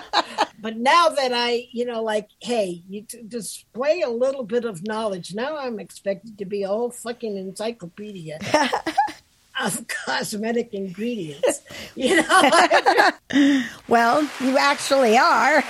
But 0.60 0.76
now 0.76 1.08
that 1.08 1.32
I, 1.32 1.68
you 1.70 1.84
know, 1.84 2.02
like, 2.02 2.28
hey, 2.40 2.82
you 2.88 3.02
t- 3.02 3.22
display 3.26 4.02
a 4.02 4.10
little 4.10 4.42
bit 4.42 4.64
of 4.64 4.84
knowledge. 4.84 5.34
Now 5.34 5.56
I'm 5.56 5.78
expected 5.78 6.36
to 6.38 6.44
be 6.44 6.64
a 6.64 6.68
whole 6.68 6.90
fucking 6.90 7.36
encyclopedia 7.36 8.38
of 9.62 9.86
cosmetic 10.06 10.74
ingredients. 10.74 11.62
You 11.94 12.22
know, 12.22 13.10
well, 13.88 14.28
you 14.40 14.56
actually 14.56 15.18
are. 15.18 15.64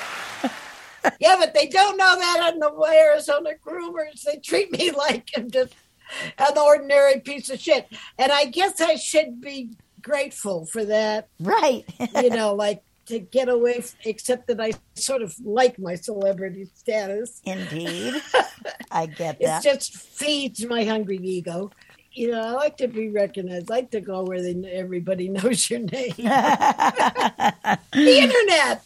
yeah, 1.18 1.36
but 1.38 1.54
they 1.54 1.66
don't 1.66 1.96
know 1.96 2.18
that 2.18 2.52
on 2.52 2.58
the 2.58 2.86
Arizona 2.92 3.50
groomers. 3.64 4.22
They 4.22 4.36
treat 4.36 4.70
me 4.70 4.90
like 4.90 5.30
I'm 5.34 5.50
just 5.50 5.74
an 6.38 6.58
ordinary 6.58 7.20
piece 7.20 7.48
of 7.48 7.60
shit, 7.60 7.88
and 8.18 8.30
I 8.30 8.44
guess 8.44 8.80
I 8.80 8.96
should 8.96 9.40
be 9.40 9.70
grateful 10.02 10.66
for 10.66 10.84
that. 10.84 11.28
Right. 11.40 11.86
You 12.14 12.30
know, 12.30 12.54
like 12.54 12.82
to 13.06 13.18
get 13.18 13.48
away, 13.48 13.82
except 14.04 14.48
that 14.48 14.60
I 14.60 14.72
sort 14.94 15.22
of 15.22 15.34
like 15.42 15.78
my 15.78 15.94
celebrity 15.94 16.68
status. 16.74 17.40
Indeed. 17.44 18.20
I 18.90 19.06
get 19.06 19.40
that. 19.40 19.64
It 19.64 19.68
just 19.68 19.96
feeds 19.96 20.64
my 20.66 20.84
hungry 20.84 21.18
ego. 21.22 21.70
You 22.12 22.32
know, 22.32 22.40
I 22.40 22.50
like 22.52 22.76
to 22.78 22.88
be 22.88 23.08
recognized. 23.08 23.70
I 23.70 23.74
like 23.74 23.90
to 23.92 24.00
go 24.00 24.22
where 24.22 24.42
they, 24.42 24.54
everybody 24.72 25.28
knows 25.28 25.70
your 25.70 25.80
name. 25.80 26.14
the 26.16 27.78
internet. 27.92 28.82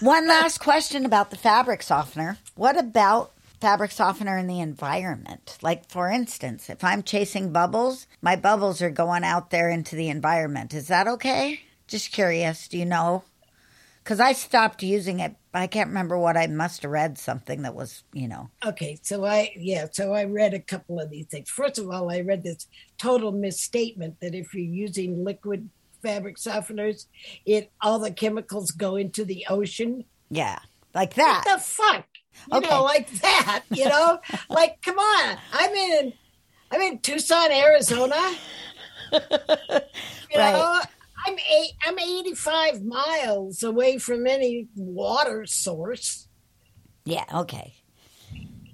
One 0.00 0.26
last 0.26 0.58
question 0.58 1.04
about 1.04 1.30
the 1.30 1.36
fabric 1.36 1.82
softener. 1.82 2.38
What 2.54 2.78
about 2.78 3.32
fabric 3.60 3.90
softener 3.92 4.36
in 4.38 4.46
the 4.46 4.60
environment? 4.60 5.58
Like, 5.62 5.88
for 5.88 6.10
instance, 6.10 6.68
if 6.70 6.82
I'm 6.82 7.02
chasing 7.02 7.52
bubbles, 7.52 8.06
my 8.22 8.36
bubbles 8.36 8.82
are 8.82 8.90
going 8.90 9.24
out 9.24 9.50
there 9.50 9.70
into 9.70 9.96
the 9.96 10.08
environment. 10.08 10.74
Is 10.74 10.88
that 10.88 11.06
okay? 11.08 11.60
Just 11.86 12.12
curious. 12.12 12.68
Do 12.68 12.78
you 12.78 12.84
know? 12.86 13.22
Because 14.06 14.20
I 14.20 14.34
stopped 14.34 14.84
using 14.84 15.18
it. 15.18 15.34
I 15.52 15.66
can't 15.66 15.88
remember 15.88 16.16
what 16.16 16.36
I 16.36 16.46
must 16.46 16.82
have 16.82 16.92
read 16.92 17.18
something 17.18 17.62
that 17.62 17.74
was, 17.74 18.04
you 18.12 18.28
know. 18.28 18.50
Okay, 18.64 19.00
so 19.02 19.24
I 19.24 19.50
yeah, 19.56 19.86
so 19.92 20.14
I 20.14 20.22
read 20.26 20.54
a 20.54 20.60
couple 20.60 21.00
of 21.00 21.10
these 21.10 21.26
things. 21.26 21.50
First 21.50 21.78
of 21.78 21.90
all, 21.90 22.08
I 22.08 22.20
read 22.20 22.44
this 22.44 22.68
total 22.98 23.32
misstatement 23.32 24.14
that 24.20 24.32
if 24.32 24.54
you're 24.54 24.62
using 24.64 25.24
liquid 25.24 25.68
fabric 26.04 26.36
softeners, 26.36 27.06
it 27.44 27.72
all 27.82 27.98
the 27.98 28.12
chemicals 28.12 28.70
go 28.70 28.94
into 28.94 29.24
the 29.24 29.44
ocean. 29.50 30.04
Yeah, 30.30 30.60
like 30.94 31.14
that. 31.14 31.42
What 31.46 31.56
the 31.56 31.62
fuck? 31.64 32.06
You 32.46 32.58
Okay. 32.58 32.70
know, 32.70 32.84
like 32.84 33.10
that. 33.22 33.64
You 33.72 33.88
know, 33.88 34.20
like 34.50 34.76
come 34.84 34.98
on. 35.00 35.38
I'm 35.50 35.72
in 35.74 36.12
I'm 36.70 36.80
in 36.80 37.00
Tucson, 37.00 37.50
Arizona. 37.50 38.20
You 40.30 40.38
Right. 40.38 40.54
know, 40.54 40.75
95 42.26 42.84
miles 42.84 43.62
away 43.62 43.98
from 43.98 44.26
any 44.26 44.68
water 44.74 45.46
source. 45.46 46.28
Yeah, 47.04 47.24
okay. 47.32 47.74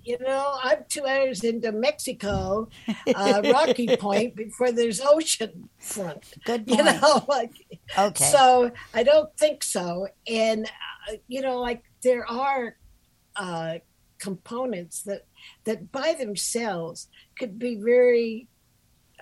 You 0.04 0.18
know, 0.18 0.58
I'm 0.62 0.84
two 0.88 1.04
hours 1.06 1.44
into 1.44 1.70
Mexico, 1.70 2.68
uh, 3.14 3.42
Rocky 3.44 3.96
Point, 3.96 4.34
before 4.34 4.72
there's 4.72 5.00
ocean 5.00 5.68
front. 5.78 6.24
Good 6.44 6.66
point. 6.66 6.78
You 6.78 6.84
know, 6.84 7.24
like, 7.28 7.52
okay. 7.96 8.24
So 8.24 8.72
I 8.94 9.02
don't 9.02 9.34
think 9.36 9.62
so. 9.62 10.08
And, 10.26 10.66
uh, 11.08 11.16
you 11.28 11.42
know, 11.42 11.60
like 11.60 11.84
there 12.02 12.28
are 12.28 12.76
uh, 13.36 13.78
components 14.18 15.02
that, 15.02 15.26
that 15.64 15.92
by 15.92 16.14
themselves 16.18 17.08
could 17.38 17.58
be 17.58 17.76
very 17.76 18.48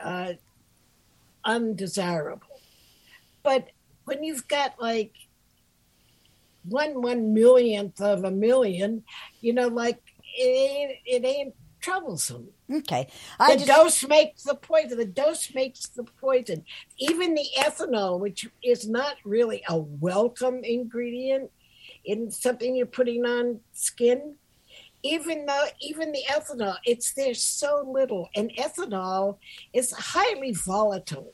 uh, 0.03 0.35
undesirable. 1.45 2.47
But 3.43 3.69
when 4.05 4.25
you've 4.25 4.49
got 4.49 4.81
like 4.81 5.15
one 6.65 7.03
one 7.03 7.35
millionth 7.35 8.01
of 8.01 8.25
a 8.25 8.31
million, 8.31 9.05
you 9.41 9.53
know, 9.53 9.69
like 9.69 10.01
it 10.37 10.43
ain't, 10.43 10.93
it 11.07 11.25
ain't 11.25 11.55
troublesome. 11.81 12.49
Okay. 12.71 13.09
I 13.39 13.57
the 13.57 13.65
just, 13.65 14.01
dose 14.01 14.09
makes 14.09 14.43
the 14.45 14.55
poison. 14.55 14.99
The 14.99 15.05
dose 15.05 15.55
makes 15.55 15.87
the 15.89 16.05
poison. 16.05 16.65
Even 16.99 17.35
the 17.35 17.47
ethanol, 17.59 18.21
which 18.21 18.49
is 18.63 18.89
not 18.89 19.17
really 19.25 19.63
a 19.69 19.77
welcome 19.79 20.63
ingredient 20.63 21.51
in 22.05 22.31
something 22.31 22.75
you're 22.75 22.87
putting 22.87 23.25
on 23.25 23.61
skin, 23.73 24.37
even 25.03 25.47
though 25.47 25.65
even 25.81 26.13
the 26.13 26.23
ethanol, 26.31 26.77
it's 26.85 27.15
there's 27.15 27.43
so 27.43 27.87
little, 27.91 28.29
and 28.37 28.51
ethanol 28.57 29.39
is 29.73 29.93
highly 29.93 30.53
volatile. 30.53 31.33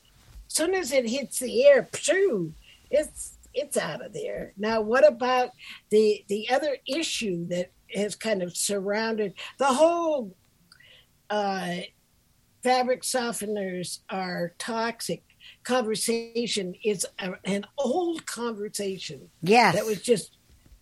Soon 0.56 0.72
as 0.72 0.90
it 0.90 1.06
hits 1.06 1.38
the 1.38 1.66
air, 1.66 1.86
pshoo, 1.92 2.54
it's 2.90 3.36
it's 3.52 3.76
out 3.76 4.02
of 4.02 4.14
there. 4.14 4.54
Now, 4.56 4.80
what 4.80 5.06
about 5.06 5.50
the 5.90 6.24
the 6.28 6.48
other 6.48 6.78
issue 6.88 7.46
that 7.48 7.72
has 7.94 8.16
kind 8.16 8.42
of 8.42 8.56
surrounded 8.56 9.34
the 9.58 9.66
whole 9.66 10.34
uh, 11.28 11.80
fabric 12.62 13.02
softeners 13.02 13.98
are 14.08 14.54
toxic 14.56 15.22
conversation 15.62 16.74
is 16.82 17.06
a, 17.18 17.34
an 17.44 17.66
old 17.76 18.24
conversation 18.24 19.28
yes. 19.42 19.74
that 19.74 19.84
was 19.84 20.00
just 20.00 20.35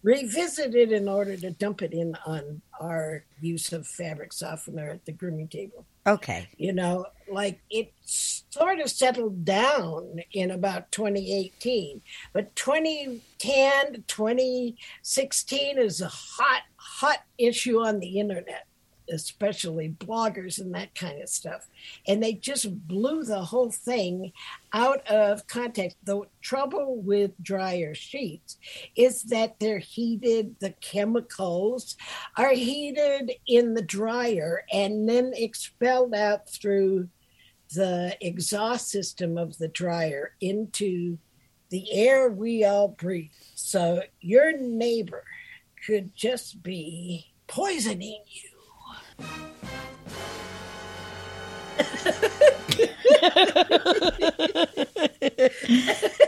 revisited 0.05 0.93
in 0.93 1.09
order 1.09 1.35
to 1.35 1.51
dump 1.51 1.81
it 1.81 1.95
in 1.95 2.15
on 2.27 2.61
our 2.79 3.25
use 3.41 3.73
of 3.73 3.87
fabric 3.87 4.33
softener 4.33 4.91
at 4.91 5.05
the 5.07 5.13
grooming 5.13 5.49
table 5.49 5.87
okay. 6.07 6.47
you 6.59 6.73
know 6.73 7.07
like 7.33 7.59
it 7.71 7.91
sort 8.05 8.79
of 8.81 8.91
settled 8.91 9.45
down 9.47 10.21
in 10.33 10.51
about 10.51 10.93
2018 10.93 12.03
but 12.35 12.55
2010 12.55 13.93
to 13.95 13.99
2016 14.03 15.79
is 15.79 16.03
a 16.03 16.09
hot 16.09 16.63
hot 16.77 17.21
issue 17.39 17.81
on 17.81 17.99
the 17.99 18.21
internet 18.21 18.67
especially 19.11 19.89
bloggers 19.89 20.61
and 20.61 20.75
that 20.75 20.95
kind 20.95 21.23
of 21.23 21.29
stuff 21.29 21.69
and 22.07 22.23
they 22.23 22.33
just 22.33 22.87
blew 22.87 23.23
the 23.25 23.43
whole 23.43 23.71
thing 23.71 24.33
out 24.73 25.07
of 25.09 25.47
context 25.47 25.97
the 26.05 26.23
trouble 26.41 27.01
with 27.03 27.31
dryer 27.43 27.95
sheets 27.95 28.57
is 28.97 29.25
that 29.25 29.59
they're 29.61 29.79
heated 29.79 30.55
the 30.61 30.75
chemicals 30.81 31.97
are 32.37 32.53
heated 32.53 33.33
in 33.47 33.75
the 33.75 33.83
dryer 33.83 34.65
and 34.73 35.09
then 35.09 35.33
expelled 35.35 36.15
out 36.15 36.49
through 36.49 37.09
the 37.75 38.17
exhaust 38.21 38.89
system 38.89 39.37
of 39.37 39.59
the 39.59 39.69
dryer 39.69 40.33
into 40.41 41.19
the 41.71 41.93
air 41.93 42.31
we 42.31 42.65
all 42.65 42.89
breathe. 42.89 43.31
So 43.55 44.03
your 44.21 44.57
neighbor 44.57 45.25
could 45.87 46.15
just 46.15 46.63
be 46.63 47.33
poisoning 47.47 48.23
you. 48.29 48.54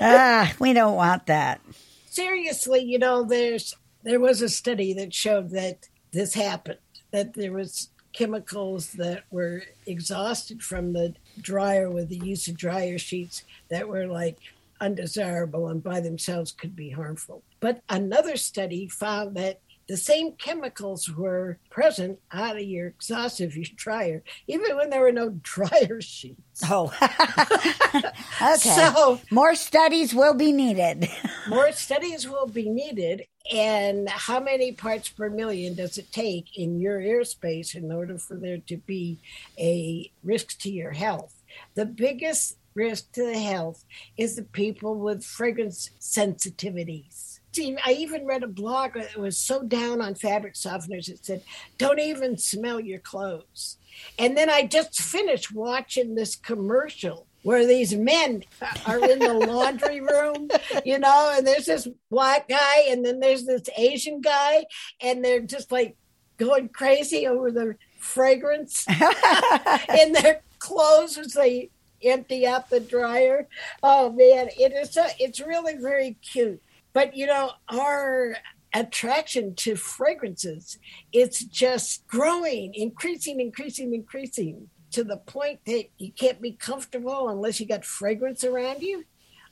Ah, 0.00 0.52
we 0.58 0.72
don't 0.72 0.96
want 0.96 1.26
that. 1.26 1.60
seriously, 2.08 2.80
you 2.80 2.98
know, 2.98 3.24
there's 3.24 3.76
there 4.02 4.20
was 4.20 4.40
a 4.40 4.48
study 4.48 4.92
that 4.94 5.12
showed 5.12 5.50
that 5.50 5.88
this 6.12 6.34
happened. 6.34 6.78
That 7.10 7.34
there 7.34 7.52
was 7.52 7.90
chemicals 8.12 8.92
that 8.92 9.24
were 9.30 9.62
exhausted 9.86 10.62
from 10.62 10.92
the 10.92 11.14
dryer 11.40 11.90
with 11.90 12.08
the 12.08 12.18
use 12.24 12.48
of 12.48 12.56
dryer 12.56 12.98
sheets 12.98 13.44
that 13.68 13.88
were 13.88 14.06
like 14.06 14.38
undesirable 14.80 15.68
and 15.68 15.82
by 15.82 16.00
themselves 16.00 16.52
could 16.52 16.74
be 16.74 16.90
harmful. 16.90 17.42
But 17.60 17.82
another 17.88 18.36
study 18.36 18.88
found 18.88 19.36
that 19.36 19.60
the 19.88 19.96
same 19.96 20.32
chemicals 20.32 21.08
were 21.08 21.58
present 21.70 22.18
out 22.32 22.56
of 22.56 22.62
your 22.62 22.88
exhaust 22.88 23.40
of 23.40 23.56
your 23.56 23.66
dryer, 23.76 24.22
even 24.48 24.76
when 24.76 24.90
there 24.90 25.00
were 25.00 25.12
no 25.12 25.30
dryer 25.42 26.00
sheets. 26.00 26.62
Oh, 26.64 26.92
okay. 27.94 28.56
So- 28.56 29.20
More 29.30 29.54
studies 29.54 30.14
will 30.14 30.34
be 30.34 30.52
needed. 30.52 31.08
More 31.48 31.72
studies 31.72 32.28
will 32.28 32.46
be 32.46 32.68
needed. 32.68 33.26
And 33.52 34.08
how 34.08 34.40
many 34.40 34.72
parts 34.72 35.08
per 35.08 35.30
million 35.30 35.74
does 35.74 35.98
it 35.98 36.10
take 36.10 36.56
in 36.58 36.80
your 36.80 36.98
airspace 36.98 37.76
in 37.76 37.92
order 37.92 38.18
for 38.18 38.34
there 38.36 38.58
to 38.66 38.76
be 38.78 39.18
a 39.56 40.10
risk 40.24 40.58
to 40.62 40.70
your 40.70 40.90
health? 40.90 41.42
The 41.76 41.86
biggest 41.86 42.56
risk 42.74 43.12
to 43.12 43.24
the 43.24 43.38
health 43.38 43.84
is 44.16 44.34
the 44.34 44.42
people 44.42 44.96
with 44.96 45.24
fragrance 45.24 45.90
sensitivities. 46.00 47.35
I 47.58 47.92
even 47.92 48.26
read 48.26 48.42
a 48.42 48.48
blog 48.48 48.94
that 48.94 49.16
was 49.16 49.36
so 49.36 49.62
down 49.62 50.00
on 50.00 50.14
fabric 50.14 50.54
softeners 50.54 51.08
it 51.08 51.24
said, 51.24 51.42
don't 51.78 52.00
even 52.00 52.38
smell 52.38 52.80
your 52.80 52.98
clothes. 52.98 53.76
And 54.18 54.36
then 54.36 54.50
I 54.50 54.66
just 54.66 55.00
finished 55.00 55.52
watching 55.52 56.14
this 56.14 56.36
commercial 56.36 57.26
where 57.42 57.64
these 57.64 57.94
men 57.94 58.42
are 58.86 58.98
in 58.98 59.20
the 59.20 59.32
laundry 59.46 60.00
room, 60.00 60.48
you 60.84 60.98
know, 60.98 61.32
and 61.34 61.46
there's 61.46 61.66
this 61.66 61.86
black 62.10 62.48
guy 62.48 62.86
and 62.90 63.06
then 63.06 63.20
there's 63.20 63.44
this 63.44 63.68
Asian 63.76 64.20
guy, 64.20 64.66
and 65.00 65.24
they're 65.24 65.40
just 65.40 65.70
like 65.70 65.96
going 66.38 66.68
crazy 66.68 67.26
over 67.26 67.50
the 67.50 67.76
fragrance 67.98 68.86
in 69.98 70.12
their 70.12 70.40
clothes 70.58 71.16
as 71.16 71.34
they 71.34 71.70
empty 72.02 72.46
out 72.46 72.68
the 72.68 72.80
dryer. 72.80 73.46
Oh 73.82 74.10
man, 74.10 74.48
it 74.58 74.72
is 74.72 74.96
a, 74.96 75.06
it's 75.18 75.40
really 75.40 75.76
very 75.76 76.16
cute. 76.22 76.60
But 76.96 77.14
you 77.14 77.26
know, 77.26 77.50
our 77.68 78.38
attraction 78.72 79.54
to 79.56 79.76
fragrances, 79.76 80.78
it's 81.12 81.44
just 81.44 82.06
growing, 82.06 82.72
increasing, 82.74 83.38
increasing, 83.38 83.92
increasing 83.92 84.70
to 84.92 85.04
the 85.04 85.18
point 85.18 85.60
that 85.66 85.88
you 85.98 86.10
can't 86.12 86.40
be 86.40 86.52
comfortable 86.52 87.28
unless 87.28 87.60
you 87.60 87.66
got 87.66 87.84
fragrance 87.84 88.44
around 88.44 88.80
you. 88.80 89.04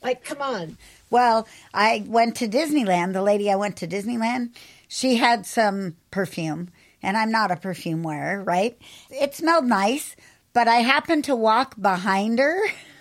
Like, 0.03 0.25
come 0.25 0.41
on. 0.41 0.79
Well, 1.11 1.47
I 1.75 2.07
went 2.07 2.35
to 2.37 2.49
Disneyland. 2.49 3.13
The 3.13 3.21
lady 3.21 3.51
I 3.51 3.57
went 3.57 3.77
to 3.77 3.87
Disneyland, 3.87 4.55
she 4.89 5.17
had 5.17 5.45
some 5.45 5.97
perfume, 6.11 6.71
and 7.03 7.15
I'm 7.15 7.31
not 7.31 7.51
a 7.51 7.57
perfume 7.57 8.03
wearer, 8.03 8.43
right? 8.43 8.79
It 9.11 9.35
smelled 9.35 9.67
nice, 9.67 10.17
but 10.55 10.67
I 10.67 10.77
happened 10.77 11.25
to 11.25 11.37
walk 11.37 11.75
behind 11.79 12.39
her 12.39 12.59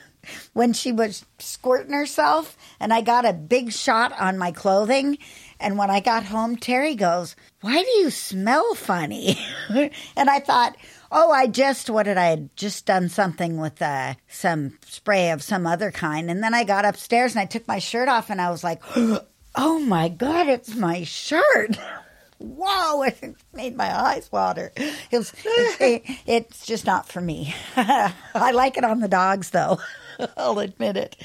when 0.53 0.74
she 0.74 0.91
was 0.91 1.26
squirting 1.39 1.93
herself, 1.93 2.57
and 2.80 2.93
I 2.93 3.01
got 3.01 3.26
a 3.26 3.34
big 3.34 3.71
shot 3.71 4.13
on 4.19 4.38
my 4.38 4.51
clothing. 4.51 5.17
And 5.59 5.78
when 5.78 5.89
I 5.89 6.01
got 6.01 6.26
home, 6.26 6.57
Terry 6.57 6.95
goes, 6.95 7.36
Why 7.61 7.82
do 7.82 7.89
you 7.89 8.09
smell 8.09 8.76
funny? 8.76 9.38
and 9.69 10.30
I 10.30 10.39
thought, 10.39 10.76
Oh, 11.11 11.32
I 11.32 11.47
just, 11.47 11.89
what 11.89 12.03
did 12.03 12.17
I 12.17 12.26
had 12.26 12.55
just 12.55 12.86
done 12.86 13.07
something 13.07 13.57
with 13.57 13.82
uh, 13.82 14.15
some 14.28 14.78
spray 14.86 15.30
of 15.32 15.43
some 15.43 15.67
other 15.67 15.91
kind. 15.91 16.30
And 16.30 16.43
then 16.43 16.53
I 16.53 16.63
got 16.63 16.86
upstairs 16.86 17.34
and 17.34 17.41
I 17.41 17.45
took 17.45 17.67
my 17.67 17.80
shirt 17.80 18.09
off 18.09 18.30
and 18.30 18.41
I 18.41 18.49
was 18.49 18.63
like, 18.63 18.82
Oh 19.55 19.80
my 19.80 20.09
God, 20.09 20.47
it's 20.47 20.76
my 20.76 21.03
shirt. 21.03 21.78
Whoa, 22.39 23.03
it 23.03 23.36
made 23.53 23.78
my 23.78 23.95
eyes 23.95 24.30
water. 24.32 24.74
It 24.76 25.17
was, 25.17 25.32
it, 25.45 26.03
it's 26.26 26.65
just 26.65 26.86
not 26.86 27.07
for 27.07 27.21
me. 27.21 27.55
I 27.78 28.51
like 28.53 28.78
it 28.78 28.84
on 28.84 28.99
the 28.99 29.07
dogs 29.07 29.51
though. 29.51 29.80
I'll 30.38 30.59
admit 30.59 30.97
it. 30.97 31.16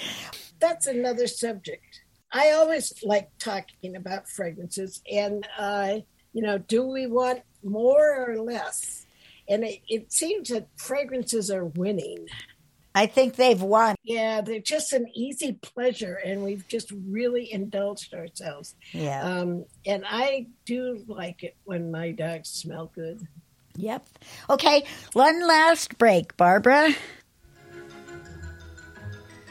That's 0.60 0.86
another 0.86 1.26
subject. 1.26 2.02
I 2.32 2.50
always 2.50 2.92
like 3.02 3.30
talking 3.38 3.96
about 3.96 4.28
fragrances, 4.28 5.00
and 5.10 5.46
uh, 5.58 5.98
you 6.32 6.42
know, 6.42 6.58
do 6.58 6.86
we 6.86 7.06
want 7.06 7.40
more 7.62 8.26
or 8.28 8.36
less? 8.36 9.06
And 9.48 9.64
it, 9.64 9.80
it 9.88 10.12
seems 10.12 10.50
that 10.50 10.68
fragrances 10.76 11.50
are 11.50 11.64
winning. 11.64 12.26
I 12.94 13.06
think 13.06 13.36
they've 13.36 13.60
won. 13.62 13.94
Yeah, 14.02 14.40
they're 14.40 14.60
just 14.60 14.92
an 14.92 15.06
easy 15.14 15.52
pleasure, 15.52 16.18
and 16.24 16.42
we've 16.42 16.66
just 16.68 16.92
really 17.06 17.50
indulged 17.52 18.12
ourselves. 18.12 18.74
Yeah. 18.92 19.22
Um, 19.22 19.66
and 19.86 20.04
I 20.06 20.48
do 20.66 21.04
like 21.06 21.44
it 21.44 21.56
when 21.64 21.90
my 21.90 22.10
dogs 22.10 22.48
smell 22.50 22.90
good. 22.94 23.26
Yep. 23.76 24.08
Okay, 24.50 24.84
one 25.12 25.46
last 25.46 25.96
break, 25.98 26.36
Barbara. 26.36 26.92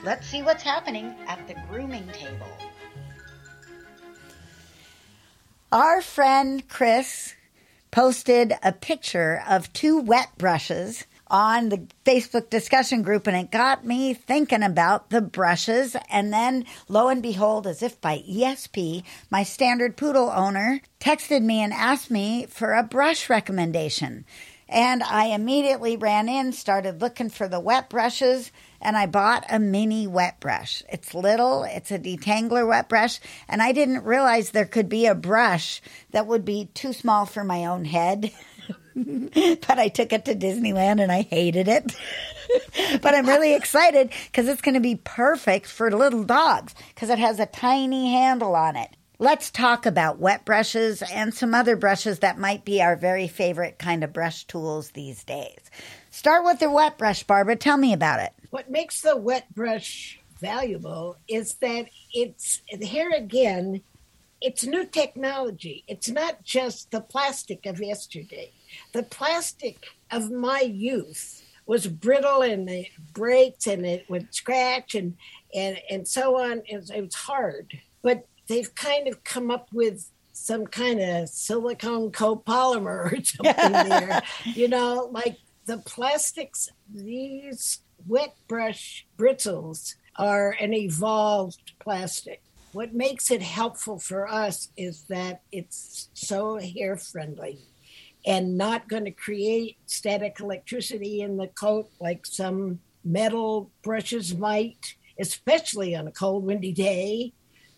Let's 0.08 0.26
see 0.28 0.42
what's 0.42 0.64
happening 0.64 1.14
at 1.28 1.46
the 1.50 1.56
grooming 1.70 2.08
table. 2.14 2.48
Our 5.70 6.02
friend 6.02 6.66
Chris 6.70 7.36
posted 7.92 8.54
a 8.64 8.72
picture 8.72 9.44
of 9.50 9.74
two 9.74 10.00
wet 10.00 10.30
brushes 10.38 11.06
on 11.30 11.68
the 11.68 11.86
Facebook 12.06 12.50
discussion 12.50 13.02
group, 13.02 13.28
and 13.28 13.36
it 13.36 13.52
got 13.52 13.86
me 13.86 14.14
thinking 14.14 14.64
about 14.64 15.10
the 15.10 15.20
brushes. 15.20 15.98
And 16.10 16.32
then, 16.32 16.64
lo 16.88 17.10
and 17.10 17.22
behold, 17.22 17.68
as 17.68 17.84
if 17.84 18.00
by 18.00 18.20
ESP, 18.20 19.04
my 19.30 19.44
standard 19.44 19.98
poodle 19.98 20.32
owner 20.34 20.80
texted 21.02 21.42
me 21.42 21.60
and 21.60 21.74
asked 21.74 22.10
me 22.10 22.46
for 22.46 22.76
a 22.76 22.82
brush 22.82 23.30
recommendation. 23.30 24.24
And 24.70 25.02
I 25.02 25.28
immediately 25.28 25.96
ran 25.96 26.28
in, 26.28 26.52
started 26.52 27.02
looking 27.02 27.30
for 27.30 27.48
the 27.48 27.60
wet 27.60 27.90
brushes, 27.90 28.52
and 28.82 28.98
I 28.98 29.06
bought 29.06 29.46
a 29.50 29.60
mini 29.60 30.08
wet 30.08 30.40
brush. 30.40 30.84
It's 30.90 31.14
little, 31.14 31.64
it's 31.64 31.92
a 31.92 32.00
detangler 32.00 32.68
wet 32.68 32.90
brush, 32.90 33.20
and 33.48 33.62
I 33.62 33.72
didn't 33.72 34.04
realize 34.04 34.52
there 34.52 34.66
could 34.66 34.90
be 34.90 35.06
a 35.06 35.16
brush 35.16 35.82
that 36.12 36.28
would 36.28 36.44
be 36.44 36.70
too 36.74 36.92
small 36.92 37.26
for 37.26 37.44
my 37.44 37.66
own 37.66 37.86
head. 37.86 38.32
but 38.96 39.80
I 39.80 39.88
took 39.88 40.12
it 40.12 40.26
to 40.26 40.36
Disneyland 40.36 41.02
and 41.02 41.12
I 41.12 41.22
hated 41.22 41.68
it. 41.68 41.96
but 43.02 43.14
I'm 43.14 43.28
really 43.28 43.54
excited 43.56 44.12
because 44.26 44.48
it's 44.48 44.62
going 44.62 44.76
to 44.76 44.82
be 44.82 44.96
perfect 44.96 45.68
for 45.68 45.92
little 45.92 46.24
dogs 46.24 46.74
because 46.90 47.10
it 47.10 47.20
has 47.20 47.40
a 47.40 47.46
tiny 47.46 48.12
handle 48.12 48.56
on 48.56 48.76
it. 48.76 48.97
Let's 49.20 49.50
talk 49.50 49.88
about 49.88 50.20
wet 50.20 50.46
brushes 50.46 51.02
and 51.02 51.34
some 51.34 51.56
other 51.56 51.76
brushes 51.76 52.20
that 52.20 52.38
might 52.38 52.64
be 52.64 52.84
our 52.84 52.96
very 52.96 53.28
favorite 53.28 53.80
kind 53.80 54.04
of 54.04 54.14
brush 54.14 54.44
tools 54.44 54.92
these 54.92 55.24
days. 55.24 55.58
Start 56.12 56.46
with 56.46 56.60
the 56.60 56.70
wet 56.70 57.00
brush, 57.00 57.24
Barbara. 57.24 57.56
Tell 57.56 57.78
me 57.78 57.94
about 57.94 58.20
it. 58.20 58.32
What 58.52 58.70
makes 58.70 59.02
the 59.02 59.18
wet 59.18 59.52
brush 59.56 60.20
valuable 60.40 61.18
is 61.28 61.56
that 61.56 61.88
it's 62.14 62.62
here 62.80 63.10
again, 63.10 63.82
it's 64.40 64.64
new 64.64 64.86
technology. 64.86 65.84
It's 65.88 66.10
not 66.10 66.44
just 66.44 66.92
the 66.92 67.02
plastic 67.02 67.66
of 67.66 67.82
yesterday. 67.82 68.52
The 68.94 69.02
plastic 69.02 69.88
of 70.12 70.30
my 70.30 70.62
youth 70.62 71.44
was 71.66 71.88
brittle 71.88 72.44
and 72.44 72.70
it 72.70 72.90
breaks 73.14 73.66
and 73.66 73.84
it 73.84 74.08
would 74.12 74.32
scratch 74.32 74.94
and 74.94 75.18
and 75.56 75.80
and 75.90 76.08
so 76.08 76.40
on. 76.40 76.62
It 76.68 76.76
was, 76.76 76.92
it 76.92 77.02
was 77.02 77.16
hard, 77.16 77.80
but 78.04 78.28
they've 78.48 78.74
kind 78.76 79.08
of 79.08 79.24
come 79.24 79.52
up 79.52 79.70
with 79.74 80.10
some 80.34 80.68
kind 80.68 81.00
of 81.00 81.30
silicone 81.30 82.12
copolymer 82.12 83.12
or 83.12 83.24
something 83.24 83.90
there. 83.90 84.22
You 84.46 84.68
know, 84.68 85.10
like 85.12 85.38
the 85.66 85.78
plastics. 85.80 86.70
These 86.94 87.80
wet 88.08 88.36
brush 88.48 89.06
bristles 89.18 89.96
are 90.16 90.56
an 90.60 90.74
evolved 90.74 91.74
plastic. 91.80 92.42
What 92.72 92.94
makes 92.94 93.32
it 93.32 93.42
helpful 93.42 94.00
for 94.00 94.28
us 94.28 94.70
is 94.78 95.04
that 95.04 95.42
it's 95.52 96.10
so 96.14 96.58
hair 96.60 96.98
friendly 96.98 97.60
and 98.26 98.58
not 98.58 98.90
going 98.90 99.06
to 99.06 99.12
create 99.12 99.78
static 99.86 100.40
electricity 100.40 101.22
in 101.22 101.38
the 101.38 101.48
coat 101.48 101.90
like 102.00 102.26
some 102.26 102.80
metal 103.04 103.72
brushes 103.84 104.36
might, 104.36 104.96
especially 105.20 105.96
on 105.96 106.08
a 106.08 106.12
cold, 106.12 106.44
windy 106.44 106.74
day. 106.74 107.34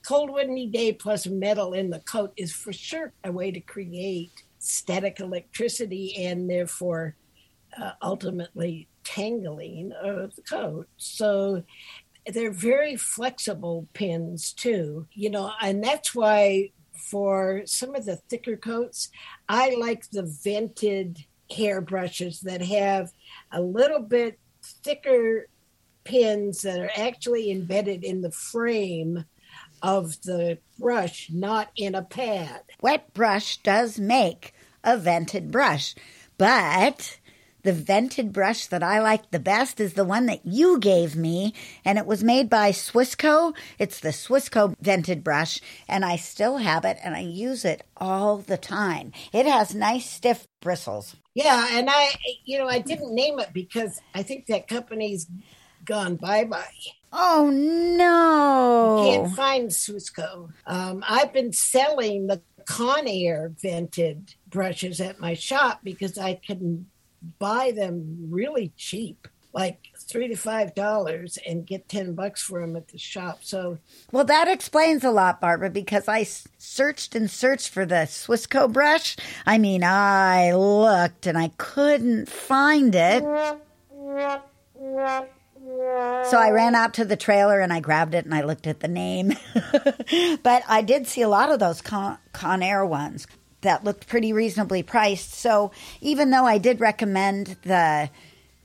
Cold, 0.10 0.32
windy 0.32 0.66
day 0.66 0.92
plus 0.92 1.28
metal 1.28 1.74
in 1.74 1.92
the 1.92 2.00
coat 2.00 2.34
is 2.36 2.52
for 2.52 2.74
sure 2.74 3.14
a 3.24 3.32
way 3.32 3.52
to 3.52 3.60
create 3.60 4.32
static 4.58 5.20
electricity 5.20 6.16
and 6.18 6.50
therefore 6.50 7.14
uh, 7.80 7.92
ultimately 8.02 8.88
tangling 9.04 9.92
of 9.92 10.36
the 10.36 10.42
coat. 10.42 10.88
So 10.98 11.62
they're 12.26 12.50
very 12.50 12.96
flexible 12.96 13.88
pins 13.94 14.52
too, 14.52 15.06
you 15.14 15.30
know, 15.30 15.52
and 15.62 15.84
that's 15.84 16.16
why 16.16 16.72
for 16.94 17.62
some 17.66 17.94
of 17.94 18.06
the 18.06 18.16
thicker 18.16 18.58
coats, 18.58 19.10
I 19.48 19.76
like 19.76 20.10
the 20.10 20.24
vented 20.24 21.24
hair 21.56 21.82
brushes 21.82 22.40
that 22.40 22.64
have 22.64 23.12
a 23.52 23.62
little 23.62 24.02
bit 24.02 24.40
thicker 24.64 25.46
pins 26.04 26.64
that 26.64 26.80
are 26.80 26.92
actually 26.98 27.52
embedded 27.52 28.04
in 28.04 28.22
the 28.22 28.32
frame 28.32 29.26
of 29.82 30.22
the 30.24 30.60
brush, 30.78 31.30
not 31.32 31.70
in 31.76 31.96
a 31.96 32.02
pad. 32.02 32.62
Wet 32.82 33.14
Brush 33.14 33.58
does 33.58 34.00
make 34.00 34.54
a 34.84 34.98
vented 34.98 35.52
brush, 35.52 35.96
but 36.38 37.20
the 37.64 37.74
vented 37.74 38.32
brush 38.32 38.68
that 38.68 38.84
I 38.84 39.02
like 39.02 39.32
the 39.32 39.40
best 39.40 39.80
is 39.80 39.94
the 39.94 40.06
one 40.06 40.28
that 40.28 40.46
you 40.46 40.80
gave 40.80 41.16
me, 41.16 41.54
and 41.84 41.98
it 41.98 42.06
was 42.06 42.24
made 42.24 42.50
by 42.50 42.72
Swissco. 42.72 43.54
It's 43.78 44.00
the 44.00 44.10
Swissco 44.10 44.74
vented 44.80 45.24
brush, 45.24 45.60
and 45.88 46.06
I 46.06 46.16
still 46.16 46.58
have 46.58 46.86
it, 46.86 46.98
and 47.04 47.16
I 47.16 47.20
use 47.20 47.66
it 47.66 47.84
all 47.98 48.38
the 48.38 48.58
time. 48.58 49.12
It 49.34 49.46
has 49.46 49.76
nice 49.76 50.10
stiff 50.10 50.48
bristles. 50.62 51.16
Yeah, 51.34 51.68
and 51.72 51.90
I, 51.90 52.12
you 52.46 52.58
know, 52.58 52.68
I 52.68 52.80
didn't 52.80 53.14
name 53.14 53.40
it 53.40 53.50
because 53.54 54.02
I 54.16 54.24
think 54.24 54.48
that 54.48 54.68
company's 54.68 55.28
gone 55.86 56.16
bye 56.16 56.46
bye. 56.46 56.66
Oh 57.12 57.50
no! 57.52 59.04
Can't 59.10 59.36
find 59.36 59.70
Swissco. 59.70 60.52
Um, 60.68 61.04
I've 61.08 61.34
been 61.34 61.52
selling 61.52 62.28
the 62.28 62.42
Conair 62.66 63.60
vented 63.60 64.36
brushes 64.48 65.02
at 65.02 65.20
my 65.20 65.34
shop 65.34 65.80
because 65.84 66.20
I 66.20 66.36
can 66.36 66.86
buy 67.40 67.72
them 67.76 68.28
really 68.30 68.72
cheap, 68.78 69.28
like 69.54 69.88
three 69.98 70.28
to 70.28 70.36
five 70.36 70.76
dollars, 70.76 71.40
and 71.48 71.66
get 71.66 71.90
ten 71.90 72.14
bucks 72.14 72.44
for 72.44 72.62
them 72.62 72.76
at 72.76 72.90
the 72.90 73.00
shop. 73.00 73.40
So 73.42 73.80
Well, 74.12 74.26
that 74.26 74.48
explains 74.48 75.04
a 75.04 75.10
lot, 75.10 75.42
Barbara, 75.42 75.72
because 75.72 76.08
I 76.08 76.28
searched 76.60 77.16
and 77.16 77.30
searched 77.30 77.70
for 77.70 77.88
the 77.88 78.06
Swissco 78.06 78.72
brush. 78.72 79.18
I 79.48 79.58
mean, 79.58 79.84
I 79.84 80.54
looked 80.54 81.26
and 81.26 81.40
I 81.40 81.50
couldn't 81.58 82.30
find 82.30 82.94
it. 82.94 83.24
So 86.30 86.38
I 86.38 86.52
ran 86.52 86.76
out 86.76 86.96
to 86.96 87.06
the 87.06 87.16
trailer 87.16 87.60
and 87.60 87.72
I 87.72 87.80
grabbed 87.80 88.14
it 88.14 88.26
and 88.26 88.34
I 88.34 88.42
looked 88.42 88.68
at 88.68 88.80
the 88.80 88.88
name. 88.88 89.34
but 90.44 90.64
I 90.68 90.82
did 90.82 91.08
see 91.08 91.22
a 91.22 91.30
lot 91.30 91.52
of 91.52 91.60
those 91.60 91.82
Con- 91.82 92.18
Conair 92.34 92.88
ones 92.88 93.28
that 93.62 93.84
looked 93.84 94.08
pretty 94.08 94.34
reasonably 94.34 94.84
priced. 94.84 95.34
So 95.34 95.72
even 96.02 96.32
though 96.32 96.46
I 96.46 96.58
did 96.58 96.80
recommend 96.80 97.58
the 97.64 98.10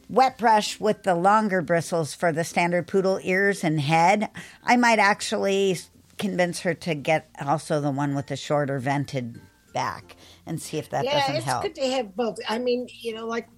wet 0.09 0.39
brush 0.39 0.79
with 0.79 1.03
the 1.03 1.15
longer 1.15 1.63
bristles 1.63 2.15
for 2.15 2.33
the 2.33 2.45
standard 2.45 2.87
poodle 2.87 3.19
ears 3.23 3.65
and 3.65 3.81
head, 3.81 4.31
I 4.63 4.77
might 4.77 4.99
actually 4.99 5.79
convince 6.19 6.61
her 6.61 6.75
to 6.75 6.95
get 6.95 7.29
also 7.45 7.81
the 7.81 7.91
one 7.91 8.15
with 8.15 8.29
the 8.29 8.37
shorter 8.37 8.79
vented 8.79 9.41
back 9.73 10.17
and 10.47 10.61
see 10.61 10.79
if 10.79 10.91
that 10.91 11.05
yeah, 11.05 11.21
doesn't 11.21 11.43
help. 11.43 11.65
Yeah, 11.65 11.71
it's 11.71 11.79
good 11.79 11.83
to 11.83 11.97
have 11.97 12.17
both. 12.17 12.39
I 12.49 12.59
mean, 12.59 12.89
you 13.01 13.15
know, 13.15 13.27
like 13.27 13.49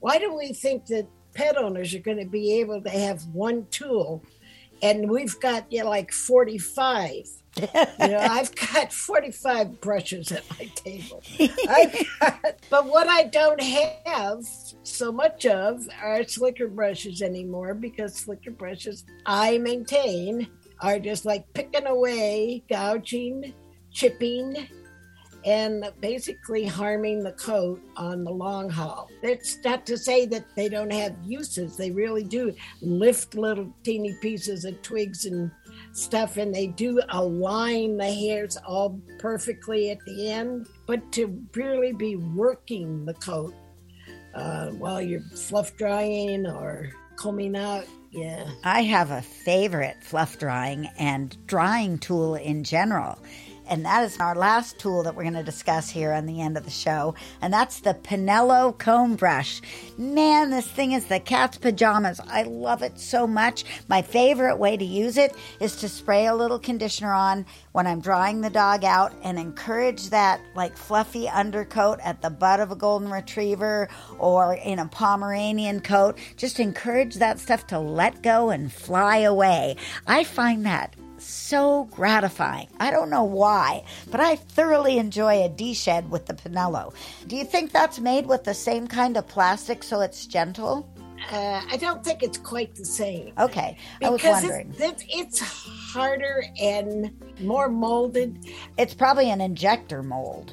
why 0.00 0.18
do 0.18 0.34
we 0.36 0.52
think 0.52 0.86
that 0.86 1.06
pet 1.34 1.56
owners 1.56 1.94
are 1.94 2.00
going 2.00 2.18
to 2.18 2.26
be 2.26 2.60
able 2.60 2.82
to 2.82 2.90
have 2.90 3.24
one 3.26 3.66
tool, 3.70 4.22
and 4.82 5.10
we've 5.10 5.38
got 5.40 5.70
you 5.70 5.82
know, 5.82 5.90
like 5.90 6.12
forty 6.12 6.58
five. 6.58 7.26
you 7.60 7.68
know, 8.08 8.18
I've 8.18 8.54
got 8.54 8.90
45 8.94 9.82
brushes 9.82 10.32
at 10.32 10.42
my 10.58 10.64
table. 10.74 11.22
Got, 11.66 12.54
but 12.70 12.86
what 12.86 13.08
I 13.08 13.24
don't 13.24 13.60
have 13.60 14.42
so 14.84 15.12
much 15.12 15.44
of 15.44 15.86
are 16.00 16.24
slicker 16.24 16.66
brushes 16.66 17.20
anymore 17.20 17.74
because 17.74 18.14
slicker 18.14 18.52
brushes 18.52 19.04
I 19.26 19.58
maintain 19.58 20.48
are 20.80 20.98
just 20.98 21.26
like 21.26 21.44
picking 21.52 21.86
away, 21.86 22.64
gouging, 22.70 23.52
chipping, 23.90 24.66
and 25.44 25.90
basically 26.00 26.66
harming 26.66 27.22
the 27.22 27.32
coat 27.32 27.80
on 27.96 28.24
the 28.24 28.30
long 28.30 28.68
haul. 28.70 29.10
It's 29.22 29.58
not 29.64 29.86
to 29.86 29.98
say 29.98 30.26
that 30.26 30.54
they 30.54 30.68
don't 30.68 30.92
have 30.92 31.16
uses. 31.24 31.76
They 31.76 31.90
really 31.90 32.24
do 32.24 32.54
lift 32.80 33.34
little 33.34 33.72
teeny 33.82 34.14
pieces 34.20 34.64
of 34.64 34.80
twigs 34.82 35.24
and 35.24 35.50
stuff, 35.92 36.36
and 36.36 36.54
they 36.54 36.68
do 36.68 37.00
align 37.10 37.96
the 37.96 38.12
hairs 38.12 38.56
all 38.66 39.00
perfectly 39.18 39.90
at 39.90 40.04
the 40.04 40.30
end. 40.30 40.66
But 40.86 41.12
to 41.12 41.42
really 41.54 41.92
be 41.92 42.16
working 42.16 43.04
the 43.04 43.14
coat 43.14 43.54
uh, 44.34 44.68
while 44.70 45.02
you're 45.02 45.20
fluff 45.20 45.76
drying 45.76 46.46
or 46.46 46.90
combing 47.16 47.56
out, 47.56 47.86
yeah. 48.12 48.50
I 48.62 48.82
have 48.82 49.10
a 49.10 49.22
favorite 49.22 49.96
fluff 50.02 50.38
drying 50.38 50.86
and 50.98 51.34
drying 51.46 51.98
tool 51.98 52.34
in 52.34 52.62
general. 52.62 53.18
And 53.68 53.84
that 53.84 54.04
is 54.04 54.18
our 54.18 54.34
last 54.34 54.78
tool 54.78 55.02
that 55.02 55.14
we're 55.14 55.22
going 55.22 55.34
to 55.34 55.42
discuss 55.42 55.88
here 55.88 56.12
on 56.12 56.26
the 56.26 56.40
end 56.40 56.56
of 56.56 56.64
the 56.64 56.70
show. 56.70 57.14
And 57.40 57.52
that's 57.52 57.80
the 57.80 57.94
Pinello 57.94 58.76
comb 58.76 59.16
brush. 59.16 59.60
Man, 59.96 60.50
this 60.50 60.66
thing 60.66 60.92
is 60.92 61.06
the 61.06 61.20
cat's 61.20 61.58
pajamas. 61.58 62.20
I 62.26 62.42
love 62.42 62.82
it 62.82 62.98
so 62.98 63.26
much. 63.26 63.64
My 63.88 64.02
favorite 64.02 64.56
way 64.56 64.76
to 64.76 64.84
use 64.84 65.16
it 65.16 65.34
is 65.60 65.76
to 65.76 65.88
spray 65.88 66.26
a 66.26 66.34
little 66.34 66.58
conditioner 66.58 67.12
on 67.12 67.46
when 67.72 67.86
I'm 67.86 68.00
drying 68.00 68.40
the 68.40 68.50
dog 68.50 68.84
out 68.84 69.12
and 69.22 69.38
encourage 69.38 70.10
that 70.10 70.40
like 70.54 70.76
fluffy 70.76 71.28
undercoat 71.28 71.98
at 72.02 72.20
the 72.20 72.30
butt 72.30 72.60
of 72.60 72.70
a 72.70 72.76
golden 72.76 73.10
retriever 73.10 73.88
or 74.18 74.54
in 74.54 74.78
a 74.78 74.86
Pomeranian 74.86 75.80
coat. 75.80 76.18
Just 76.36 76.60
encourage 76.60 77.16
that 77.16 77.38
stuff 77.38 77.66
to 77.68 77.78
let 77.78 78.22
go 78.22 78.50
and 78.50 78.72
fly 78.72 79.18
away. 79.18 79.76
I 80.06 80.24
find 80.24 80.66
that 80.66 80.94
so 81.22 81.84
gratifying. 81.90 82.68
I 82.80 82.90
don't 82.90 83.10
know 83.10 83.24
why, 83.24 83.84
but 84.10 84.20
I 84.20 84.36
thoroughly 84.36 84.98
enjoy 84.98 85.44
a 85.44 85.48
D-shed 85.48 86.10
with 86.10 86.26
the 86.26 86.34
Pinello. 86.34 86.94
Do 87.26 87.36
you 87.36 87.44
think 87.44 87.72
that's 87.72 88.00
made 88.00 88.26
with 88.26 88.44
the 88.44 88.54
same 88.54 88.86
kind 88.86 89.16
of 89.16 89.28
plastic 89.28 89.82
so 89.82 90.00
it's 90.00 90.26
gentle? 90.26 90.88
Uh, 91.30 91.62
I 91.70 91.76
don't 91.76 92.04
think 92.04 92.22
it's 92.22 92.38
quite 92.38 92.74
the 92.74 92.84
same. 92.84 93.32
Okay, 93.38 93.76
I 94.02 94.10
was 94.10 94.20
because 94.20 94.42
wondering. 94.42 94.74
It's, 94.78 95.04
it's 95.08 95.38
harder 95.38 96.44
and 96.60 97.12
more 97.40 97.68
molded. 97.68 98.44
It's 98.76 98.94
probably 98.94 99.30
an 99.30 99.40
injector 99.40 100.02
mold. 100.02 100.52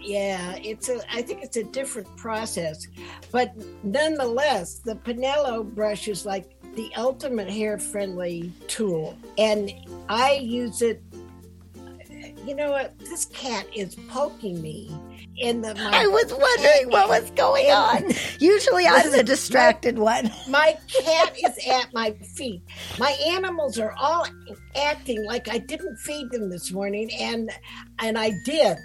Yeah, 0.00 0.56
it's 0.56 0.88
a. 0.88 1.00
I 1.10 1.22
think 1.22 1.42
it's 1.44 1.56
a 1.56 1.64
different 1.64 2.14
process, 2.16 2.88
but 3.30 3.54
nonetheless, 3.84 4.80
the 4.80 4.96
Pinello 4.96 5.64
brush 5.64 6.08
is 6.08 6.26
like 6.26 6.50
the 6.74 6.90
ultimate 6.96 7.48
hair-friendly 7.48 8.52
tool, 8.66 9.16
and 9.38 9.72
I 10.08 10.34
use 10.34 10.82
it. 10.82 11.02
You 12.46 12.56
know 12.56 12.72
what? 12.72 12.98
This 12.98 13.26
cat 13.26 13.66
is 13.74 13.94
poking 14.08 14.60
me 14.60 14.90
in 15.36 15.60
the. 15.60 15.74
My, 15.74 15.90
I 15.92 16.06
was 16.06 16.32
wondering 16.32 16.90
what 16.90 17.08
was 17.08 17.30
going 17.32 17.70
on. 17.70 18.12
Usually 18.38 18.86
I'm 18.86 19.10
the 19.10 19.22
distracted 19.24 19.98
one. 19.98 20.30
My 20.48 20.76
cat 20.88 21.36
is 21.44 21.58
at 21.68 21.92
my 21.92 22.12
feet. 22.36 22.62
My 22.98 23.10
animals 23.26 23.78
are 23.78 23.94
all 23.98 24.26
acting 24.76 25.24
like 25.24 25.48
I 25.48 25.58
didn't 25.58 25.96
feed 25.98 26.30
them 26.30 26.50
this 26.50 26.72
morning, 26.72 27.10
and 27.18 27.50
and 27.98 28.18
I 28.18 28.32
did. 28.44 28.78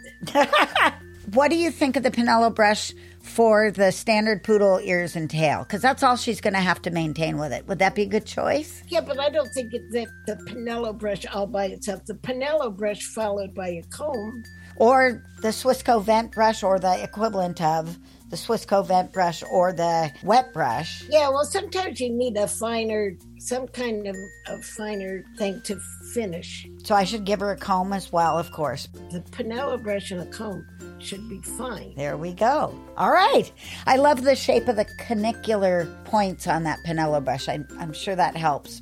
What 1.34 1.52
do 1.52 1.58
you 1.58 1.72
think 1.72 1.98
of 1.98 2.04
the 2.04 2.12
Pinello 2.12 2.56
brush 2.56 2.94
for 3.22 3.70
the 3.70 3.92
standard 3.92 4.46
poodle 4.46 4.80
ears 4.82 5.18
and 5.18 5.30
tail? 5.30 5.64
Because 5.64 5.82
that's 5.82 6.02
all 6.02 6.16
she's 6.16 6.40
going 6.40 6.54
to 6.54 6.62
have 6.62 6.82
to 6.84 6.90
maintain 6.90 7.38
with 7.38 7.52
it. 7.52 7.68
Would 7.68 7.80
that 7.80 7.96
be 7.96 8.04
a 8.04 8.06
good 8.08 8.26
choice? 8.26 8.82
Yeah, 8.88 9.02
but 9.02 9.20
I 9.20 9.30
don't 9.30 9.50
think 9.50 9.74
it's 9.74 9.92
that 9.92 10.08
the 10.26 10.36
Pinello 10.50 10.98
brush 10.98 11.26
all 11.26 11.46
by 11.46 11.66
itself. 11.66 12.06
The 12.06 12.14
Pinello 12.14 12.74
brush 12.74 13.04
followed 13.08 13.54
by 13.54 13.68
a 13.68 13.84
comb. 13.90 14.42
Or 14.78 15.22
the 15.42 15.50
Swissco 15.50 16.02
vent 16.02 16.32
brush, 16.32 16.64
or 16.64 16.80
the 16.80 17.04
equivalent 17.04 17.62
of 17.62 18.00
the 18.30 18.38
Swissco 18.38 18.86
vent 18.86 19.12
brush, 19.12 19.44
or 19.52 19.74
the 19.74 20.10
wet 20.24 20.54
brush. 20.54 21.04
Yeah, 21.10 21.28
well, 21.28 21.44
sometimes 21.44 22.00
you 22.00 22.10
need 22.10 22.38
a 22.38 22.48
finer, 22.48 23.18
some 23.38 23.68
kind 23.68 24.08
of 24.08 24.16
a 24.48 24.62
finer 24.62 25.26
thing 25.38 25.60
to 25.66 25.78
finish. 26.14 26.66
So 26.86 26.96
I 26.96 27.04
should 27.04 27.26
give 27.26 27.42
her 27.42 27.52
a 27.52 27.58
comb 27.58 27.92
as 27.92 28.14
well, 28.14 28.38
of 28.38 28.52
course. 28.54 28.88
The 29.12 29.20
Pinello 29.32 29.82
brush 29.84 30.12
and 30.12 30.22
a 30.22 30.26
comb 30.28 30.66
should 31.00 31.30
be 31.30 31.42
fine. 31.42 31.94
There 31.96 32.18
we 32.18 32.34
go. 32.34 32.74
All 32.98 33.12
right. 33.12 33.52
I 33.86 33.98
love 33.98 34.24
the 34.24 34.36
shape 34.36 34.68
of 34.68 34.76
the 34.76 34.86
canicular 35.00 35.88
points 36.06 36.48
on 36.48 36.64
that 36.64 36.80
Pinello 36.86 37.24
brush. 37.24 37.48
I, 37.48 37.60
I'm 37.80 37.94
sure 37.94 38.16
that 38.16 38.36
helps. 38.36 38.82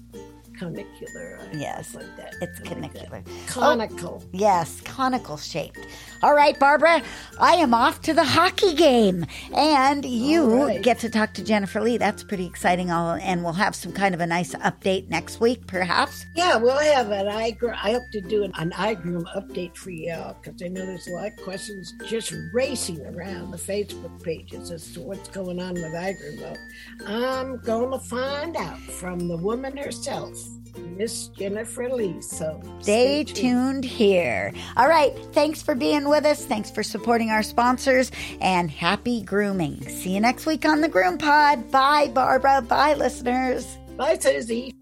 Conicular. 0.59 1.39
Yes, 1.53 1.93
like 1.95 2.15
that. 2.17 2.33
It's 2.41 2.59
I 2.59 2.63
like 2.79 2.93
that. 2.93 3.09
canicular. 3.11 3.47
Conical. 3.47 4.21
Oh, 4.23 4.29
yes, 4.31 4.81
conical 4.81 5.37
shaped. 5.37 5.79
All 6.23 6.33
right, 6.33 6.57
Barbara, 6.59 7.01
I 7.39 7.55
am 7.55 7.73
off 7.73 8.01
to 8.03 8.13
the 8.13 8.23
hockey 8.23 8.73
game, 8.73 9.25
and 9.53 10.05
you 10.05 10.43
All 10.43 10.65
right. 10.67 10.81
get 10.81 10.99
to 10.99 11.09
talk 11.09 11.33
to 11.35 11.43
Jennifer 11.43 11.81
Lee. 11.81 11.97
That's 11.97 12.23
pretty 12.23 12.45
exciting. 12.45 12.91
I'll, 12.91 13.11
and 13.21 13.43
we'll 13.43 13.53
have 13.53 13.75
some 13.75 13.91
kind 13.91 14.15
of 14.15 14.21
a 14.21 14.25
nice 14.27 14.53
update 14.55 15.09
next 15.09 15.39
week, 15.39 15.67
perhaps. 15.67 16.25
Yeah, 16.35 16.57
we'll 16.57 16.77
have 16.77 17.11
an 17.11 17.27
eye. 17.27 17.55
I 17.81 17.91
hope 17.91 18.03
to 18.13 18.21
do 18.21 18.43
an, 18.43 18.51
an 18.57 18.71
iGroom 18.71 19.23
update 19.35 19.75
for 19.75 19.91
y'all 19.91 20.35
because 20.41 20.61
I 20.63 20.67
know 20.67 20.85
there's 20.85 21.07
a 21.07 21.11
lot 21.11 21.27
of 21.27 21.35
questions 21.43 21.93
just 22.07 22.33
racing 22.53 23.05
around 23.05 23.51
the 23.51 23.57
Facebook 23.57 24.21
pages 24.23 24.71
as 24.71 24.91
to 24.93 25.01
what's 25.01 25.29
going 25.29 25.59
on 25.61 25.73
with 25.75 25.93
iGroom. 25.93 26.55
I'm 27.05 27.57
going 27.59 27.91
to 27.91 27.99
find 27.99 28.55
out 28.57 28.79
from 28.79 29.27
the 29.27 29.37
woman 29.37 29.77
herself, 29.77 30.37
Miss 30.97 31.27
Jennifer 31.29 31.89
Lee. 31.89 32.21
So 32.21 32.61
Stay 32.79 33.23
tuned 33.23 33.83
here. 33.83 34.53
All 34.77 34.87
right, 34.87 35.13
thanks 35.33 35.61
for 35.61 35.75
being 35.75 36.07
with 36.07 36.25
us. 36.25 36.45
Thanks 36.45 36.71
for 36.71 36.83
supporting 36.83 37.31
our 37.31 37.43
sponsors, 37.43 38.11
and 38.41 38.71
happy 38.71 39.21
grooming. 39.23 39.81
See 39.89 40.11
you 40.11 40.21
next 40.21 40.45
week 40.45 40.65
on 40.65 40.81
the 40.81 40.89
GroomPod. 40.89 41.69
Bye, 41.71 42.07
Barbara. 42.13 42.61
Bye, 42.61 42.93
listeners. 42.93 43.77
Bye, 43.97 44.17
Susie. 44.17 44.75